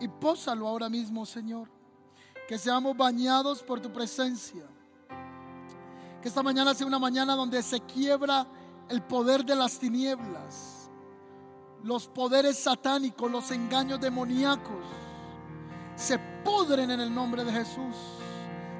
y 0.00 0.08
pósalo 0.08 0.66
ahora 0.66 0.88
mismo, 0.88 1.24
Señor. 1.24 1.70
Que 2.48 2.58
seamos 2.58 2.96
bañados 2.96 3.62
por 3.62 3.80
tu 3.80 3.90
presencia. 3.92 4.64
Que 6.24 6.28
esta 6.28 6.42
mañana 6.42 6.72
sea 6.72 6.86
una 6.86 6.98
mañana 6.98 7.36
donde 7.36 7.62
se 7.62 7.82
quiebra 7.82 8.46
el 8.88 9.02
poder 9.02 9.44
de 9.44 9.54
las 9.54 9.78
tinieblas, 9.78 10.90
los 11.82 12.08
poderes 12.08 12.58
satánicos, 12.58 13.30
los 13.30 13.50
engaños 13.50 14.00
demoníacos. 14.00 14.86
Se 15.94 16.18
pudren 16.42 16.90
en 16.92 17.00
el 17.00 17.14
nombre 17.14 17.44
de 17.44 17.52
Jesús. 17.52 17.94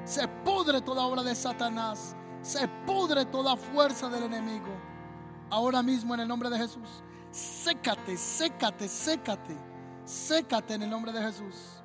Se 0.05 0.27
pudre 0.27 0.81
toda 0.81 1.03
obra 1.03 1.21
de 1.21 1.35
Satanás. 1.35 2.15
Se 2.41 2.67
pudre 2.87 3.25
toda 3.25 3.55
fuerza 3.55 4.09
del 4.09 4.23
enemigo. 4.23 4.75
Ahora 5.51 5.83
mismo 5.83 6.15
en 6.15 6.21
el 6.21 6.27
nombre 6.27 6.49
de 6.49 6.57
Jesús. 6.57 7.03
Sécate, 7.29 8.17
sécate, 8.17 8.87
sécate. 8.87 9.55
Sécate 10.03 10.73
en 10.73 10.81
el 10.81 10.89
nombre 10.89 11.11
de 11.11 11.21
Jesús. 11.21 11.83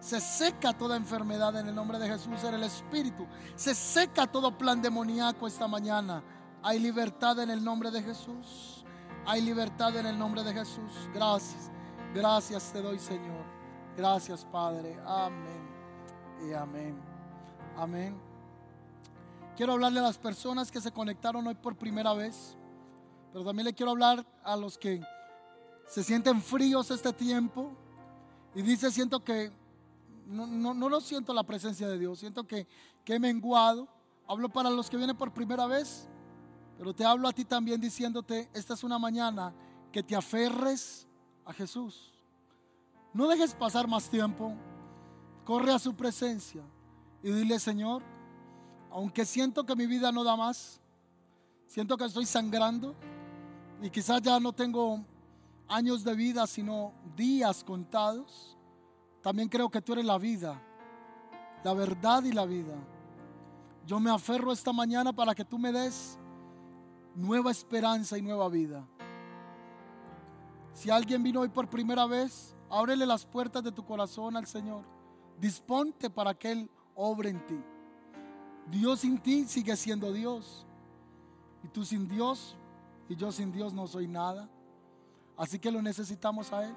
Se 0.00 0.18
seca 0.18 0.72
toda 0.72 0.96
enfermedad 0.96 1.54
en 1.56 1.68
el 1.68 1.74
nombre 1.74 1.98
de 1.98 2.08
Jesús, 2.08 2.42
en 2.42 2.54
el 2.54 2.62
Espíritu. 2.62 3.26
Se 3.54 3.74
seca 3.74 4.26
todo 4.26 4.56
plan 4.56 4.80
demoníaco 4.80 5.46
esta 5.46 5.68
mañana. 5.68 6.22
Hay 6.62 6.78
libertad 6.78 7.38
en 7.40 7.50
el 7.50 7.62
nombre 7.62 7.90
de 7.90 8.02
Jesús. 8.02 8.84
Hay 9.26 9.42
libertad 9.42 9.94
en 9.96 10.06
el 10.06 10.18
nombre 10.18 10.42
de 10.42 10.54
Jesús. 10.54 11.08
Gracias. 11.14 11.70
Gracias 12.14 12.72
te 12.72 12.80
doy, 12.80 12.98
Señor. 12.98 13.44
Gracias, 13.96 14.44
Padre. 14.46 14.98
Amén. 15.06 15.68
Y 16.48 16.54
amén. 16.54 16.98
Amén. 17.76 18.18
Quiero 19.56 19.74
hablarle 19.74 20.00
a 20.00 20.04
las 20.04 20.16
personas 20.16 20.70
que 20.70 20.80
se 20.80 20.90
conectaron 20.90 21.46
hoy 21.46 21.54
por 21.54 21.76
primera 21.76 22.14
vez. 22.14 22.56
Pero 23.32 23.44
también 23.44 23.66
le 23.66 23.74
quiero 23.74 23.92
hablar 23.92 24.24
a 24.42 24.56
los 24.56 24.78
que 24.78 25.02
se 25.86 26.02
sienten 26.02 26.40
fríos 26.40 26.90
este 26.90 27.12
tiempo. 27.12 27.70
Y 28.54 28.62
dice, 28.62 28.90
siento 28.90 29.22
que 29.22 29.52
no, 30.30 30.46
no, 30.46 30.74
no 30.74 30.88
lo 30.88 31.00
siento 31.00 31.34
la 31.34 31.42
presencia 31.42 31.88
de 31.88 31.98
Dios. 31.98 32.18
Siento 32.20 32.46
que, 32.46 32.66
que 33.04 33.14
he 33.14 33.18
menguado. 33.18 33.88
Hablo 34.26 34.48
para 34.48 34.70
los 34.70 34.88
que 34.88 34.96
vienen 34.96 35.16
por 35.16 35.32
primera 35.32 35.66
vez. 35.66 36.08
Pero 36.78 36.94
te 36.94 37.04
hablo 37.04 37.28
a 37.28 37.32
ti 37.32 37.44
también 37.44 37.80
diciéndote, 37.80 38.48
esta 38.54 38.74
es 38.74 38.84
una 38.84 38.98
mañana 38.98 39.52
que 39.92 40.02
te 40.02 40.16
aferres 40.16 41.06
a 41.44 41.52
Jesús. 41.52 42.12
No 43.12 43.28
dejes 43.28 43.54
pasar 43.54 43.88
más 43.88 44.08
tiempo. 44.08 44.54
Corre 45.44 45.72
a 45.72 45.78
su 45.78 45.94
presencia 45.94 46.62
y 47.22 47.32
dile, 47.32 47.58
Señor, 47.58 48.02
aunque 48.90 49.24
siento 49.24 49.64
que 49.64 49.76
mi 49.76 49.86
vida 49.86 50.12
no 50.12 50.24
da 50.24 50.36
más, 50.36 50.80
siento 51.66 51.96
que 51.96 52.04
estoy 52.04 52.24
sangrando 52.24 52.94
y 53.82 53.90
quizás 53.90 54.22
ya 54.22 54.38
no 54.38 54.52
tengo 54.52 55.04
años 55.68 56.04
de 56.04 56.14
vida, 56.14 56.46
sino 56.46 56.92
días 57.16 57.64
contados, 57.64 58.56
también 59.22 59.48
creo 59.48 59.68
que 59.70 59.82
tú 59.82 59.92
eres 59.92 60.04
la 60.04 60.18
vida, 60.18 60.60
la 61.62 61.74
verdad 61.74 62.22
y 62.24 62.32
la 62.32 62.46
vida. 62.46 62.74
Yo 63.86 64.00
me 64.00 64.10
aferro 64.10 64.52
esta 64.52 64.72
mañana 64.72 65.12
para 65.12 65.34
que 65.34 65.44
tú 65.44 65.58
me 65.58 65.72
des 65.72 66.18
nueva 67.14 67.50
esperanza 67.50 68.16
y 68.16 68.22
nueva 68.22 68.48
vida. 68.48 68.86
Si 70.72 70.90
alguien 70.90 71.22
vino 71.22 71.40
hoy 71.40 71.48
por 71.48 71.68
primera 71.68 72.06
vez, 72.06 72.54
ábrele 72.70 73.04
las 73.04 73.26
puertas 73.26 73.62
de 73.62 73.72
tu 73.72 73.84
corazón 73.84 74.36
al 74.36 74.46
Señor. 74.46 74.84
Disponte 75.38 76.08
para 76.08 76.34
que 76.34 76.52
Él 76.52 76.70
obre 76.94 77.30
en 77.30 77.44
ti. 77.46 77.60
Dios 78.70 79.00
sin 79.00 79.18
ti 79.18 79.44
sigue 79.46 79.76
siendo 79.76 80.12
Dios. 80.12 80.66
Y 81.62 81.68
tú 81.68 81.84
sin 81.84 82.08
Dios 82.08 82.56
y 83.08 83.16
yo 83.16 83.32
sin 83.32 83.52
Dios 83.52 83.74
no 83.74 83.86
soy 83.86 84.06
nada. 84.06 84.48
Así 85.36 85.58
que 85.58 85.70
lo 85.70 85.82
necesitamos 85.82 86.52
a 86.52 86.64
Él. 86.66 86.74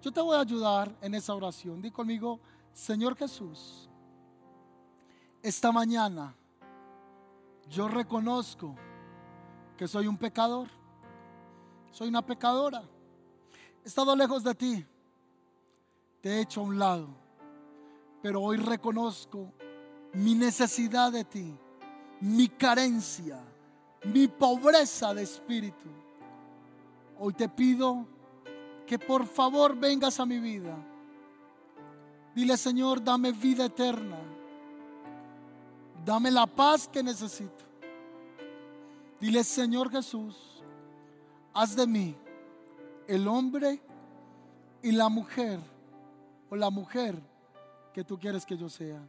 Yo 0.00 0.12
te 0.12 0.20
voy 0.20 0.36
a 0.36 0.40
ayudar 0.40 0.94
en 1.00 1.14
esa 1.14 1.34
oración. 1.34 1.82
Di 1.82 1.90
conmigo, 1.90 2.40
Señor 2.72 3.16
Jesús, 3.16 3.88
esta 5.42 5.72
mañana 5.72 6.34
yo 7.68 7.88
reconozco 7.88 8.74
que 9.76 9.88
soy 9.88 10.06
un 10.06 10.16
pecador. 10.16 10.68
Soy 11.90 12.08
una 12.08 12.24
pecadora. 12.24 12.82
He 13.84 13.88
estado 13.88 14.14
lejos 14.14 14.42
de 14.44 14.54
ti. 14.54 14.86
Te 16.20 16.30
he 16.30 16.40
hecho 16.40 16.60
a 16.60 16.64
un 16.64 16.78
lado. 16.78 17.08
Pero 18.22 18.42
hoy 18.42 18.56
reconozco 18.56 19.52
mi 20.12 20.34
necesidad 20.34 21.12
de 21.12 21.24
ti, 21.24 21.56
mi 22.20 22.48
carencia, 22.48 23.40
mi 24.04 24.26
pobreza 24.26 25.14
de 25.14 25.22
espíritu. 25.22 25.88
Hoy 27.18 27.32
te 27.32 27.48
pido 27.48 28.06
que 28.88 28.98
por 28.98 29.26
favor 29.26 29.76
vengas 29.76 30.18
a 30.18 30.24
mi 30.24 30.40
vida. 30.40 30.74
Dile, 32.34 32.56
Señor, 32.56 33.04
dame 33.04 33.32
vida 33.32 33.66
eterna. 33.66 34.18
Dame 36.04 36.30
la 36.30 36.46
paz 36.46 36.88
que 36.88 37.02
necesito. 37.02 37.64
Dile, 39.20 39.44
Señor 39.44 39.90
Jesús, 39.90 40.62
haz 41.52 41.76
de 41.76 41.86
mí 41.86 42.16
el 43.06 43.28
hombre 43.28 43.82
y 44.82 44.92
la 44.92 45.10
mujer 45.10 45.60
o 46.48 46.56
la 46.56 46.70
mujer 46.70 47.20
que 47.92 48.02
tú 48.02 48.18
quieres 48.18 48.46
que 48.46 48.56
yo 48.56 48.70
sea. 48.70 49.06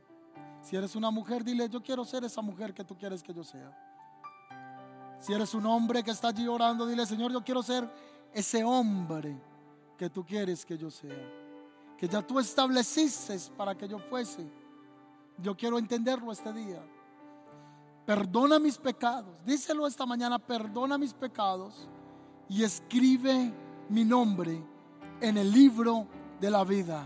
Si 0.61 0.75
eres 0.75 0.93
una 0.95 1.09
mujer, 1.09 1.43
dile, 1.45 1.69
yo 1.69 1.81
quiero 1.81 2.03
ser 2.03 2.25
esa 2.25 2.41
mujer 2.41 2.73
que 2.73 2.83
tú 2.83 2.97
quieres 2.97 3.23
que 3.23 3.33
yo 3.33 3.45
sea. 3.45 3.71
Si 5.21 5.31
eres 5.31 5.53
un 5.53 5.65
hombre 5.65 6.03
que 6.03 6.11
está 6.11 6.29
allí 6.29 6.47
orando, 6.47 6.85
dile, 6.85 7.05
Señor, 7.05 7.31
yo 7.31 7.41
quiero 7.43 7.63
ser 7.63 7.89
ese 8.33 8.63
hombre 8.63 9.48
que 9.99 10.09
tú 10.09 10.25
quieres 10.25 10.65
que 10.65 10.77
yo 10.77 10.89
sea. 10.89 11.13
Que 11.97 12.07
ya 12.07 12.25
tú 12.25 12.39
estableciste 12.39 13.37
para 13.57 13.75
que 13.75 13.85
yo 13.85 13.99
fuese. 13.99 14.49
Yo 15.37 15.57
quiero 15.57 15.77
entenderlo 15.77 16.31
este 16.31 16.53
día. 16.53 16.81
Perdona 18.05 18.59
mis 18.59 18.77
pecados. 18.77 19.35
Díselo 19.45 19.85
esta 19.85 20.05
mañana, 20.05 20.39
perdona 20.39 20.97
mis 20.97 21.13
pecados 21.13 21.89
y 22.47 22.63
escribe 22.63 23.53
mi 23.89 24.05
nombre 24.05 24.63
en 25.19 25.37
el 25.37 25.51
libro 25.51 26.07
de 26.39 26.49
la 26.49 26.63
vida. 26.63 27.05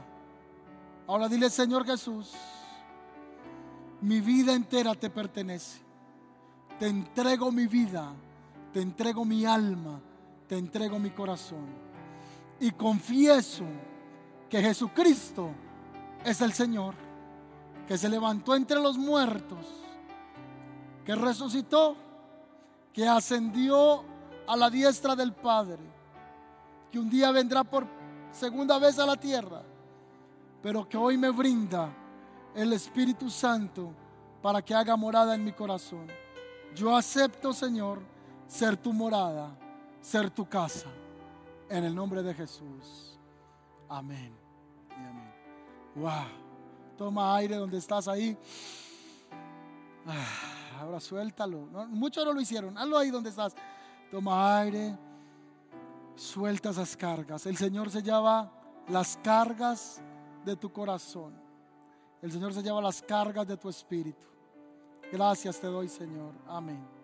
Ahora 1.07 1.27
dile, 1.27 1.49
Señor 1.49 1.87
Jesús, 1.87 2.31
mi 4.01 4.21
vida 4.21 4.53
entera 4.53 4.93
te 4.93 5.09
pertenece. 5.09 5.81
Te 6.77 6.87
entrego 6.87 7.51
mi 7.51 7.65
vida, 7.65 8.13
te 8.71 8.81
entrego 8.81 9.25
mi 9.25 9.45
alma, 9.45 9.99
te 10.47 10.59
entrego 10.59 10.99
mi 10.99 11.09
corazón. 11.09 11.92
Y 12.63 12.71
confieso 12.71 13.65
que 14.49 14.61
Jesucristo 14.61 15.49
es 16.23 16.39
el 16.39 16.53
Señor, 16.53 16.95
que 17.85 17.97
se 17.97 18.07
levantó 18.07 18.55
entre 18.55 18.79
los 18.79 18.97
muertos, 18.97 19.65
que 21.03 21.13
resucitó, 21.13 21.97
que 22.93 23.05
ascendió 23.05 24.05
a 24.47 24.55
la 24.55 24.69
diestra 24.69 25.13
del 25.13 25.33
Padre, 25.33 25.83
que 26.89 26.99
un 26.99 27.09
día 27.09 27.31
vendrá 27.31 27.65
por 27.65 27.85
segunda 28.31 28.79
vez 28.79 28.97
a 28.97 29.05
la 29.07 29.17
tierra, 29.17 29.61
pero 30.61 30.87
que 30.87 30.95
hoy 30.95 31.17
me 31.17 31.31
brinda 31.31 31.89
el 32.55 32.71
Espíritu 32.71 33.29
Santo 33.29 33.91
para 34.41 34.61
que 34.61 34.73
haga 34.73 34.95
morada 34.95 35.35
en 35.35 35.43
mi 35.43 35.51
corazón. 35.51 36.07
Yo 36.73 36.95
acepto, 36.95 37.51
Señor, 37.51 37.99
ser 38.47 38.77
tu 38.77 38.93
morada, 38.93 39.53
ser 39.99 40.29
tu 40.29 40.47
casa, 40.47 40.87
en 41.77 41.83
el 41.85 41.95
nombre 41.95 42.21
de 42.21 42.33
Jesús. 42.35 43.17
Amén. 43.89 44.31
Y 44.91 44.93
amén. 44.93 45.33
Wow. 45.95 46.43
Toma 46.97 47.35
aire 47.35 47.55
donde 47.55 47.77
estás 47.77 48.07
ahí. 48.07 48.37
Ah, 50.05 50.79
ahora 50.79 50.99
suéltalo. 50.99 51.65
Muchos 51.89 52.23
no 52.25 52.33
lo 52.33 52.39
hicieron. 52.39 52.77
Hazlo 52.77 52.97
ahí 52.97 53.09
donde 53.09 53.31
estás. 53.31 53.55
Toma 54.11 54.59
aire. 54.59 54.95
Suelta 56.15 56.69
esas 56.69 56.95
cargas. 56.95 57.45
El 57.47 57.57
Señor 57.57 57.89
se 57.89 58.03
lleva 58.03 58.51
las 58.87 59.17
cargas 59.23 59.99
de 60.45 60.55
tu 60.55 60.71
corazón. 60.71 61.33
El 62.21 62.31
Señor 62.31 62.53
se 62.53 62.61
lleva 62.61 62.81
las 62.81 63.01
cargas 63.01 63.47
de 63.47 63.57
tu 63.57 63.67
espíritu. 63.67 64.27
Gracias 65.11 65.59
te 65.59 65.67
doy, 65.67 65.89
Señor. 65.89 66.33
Amén. 66.47 67.02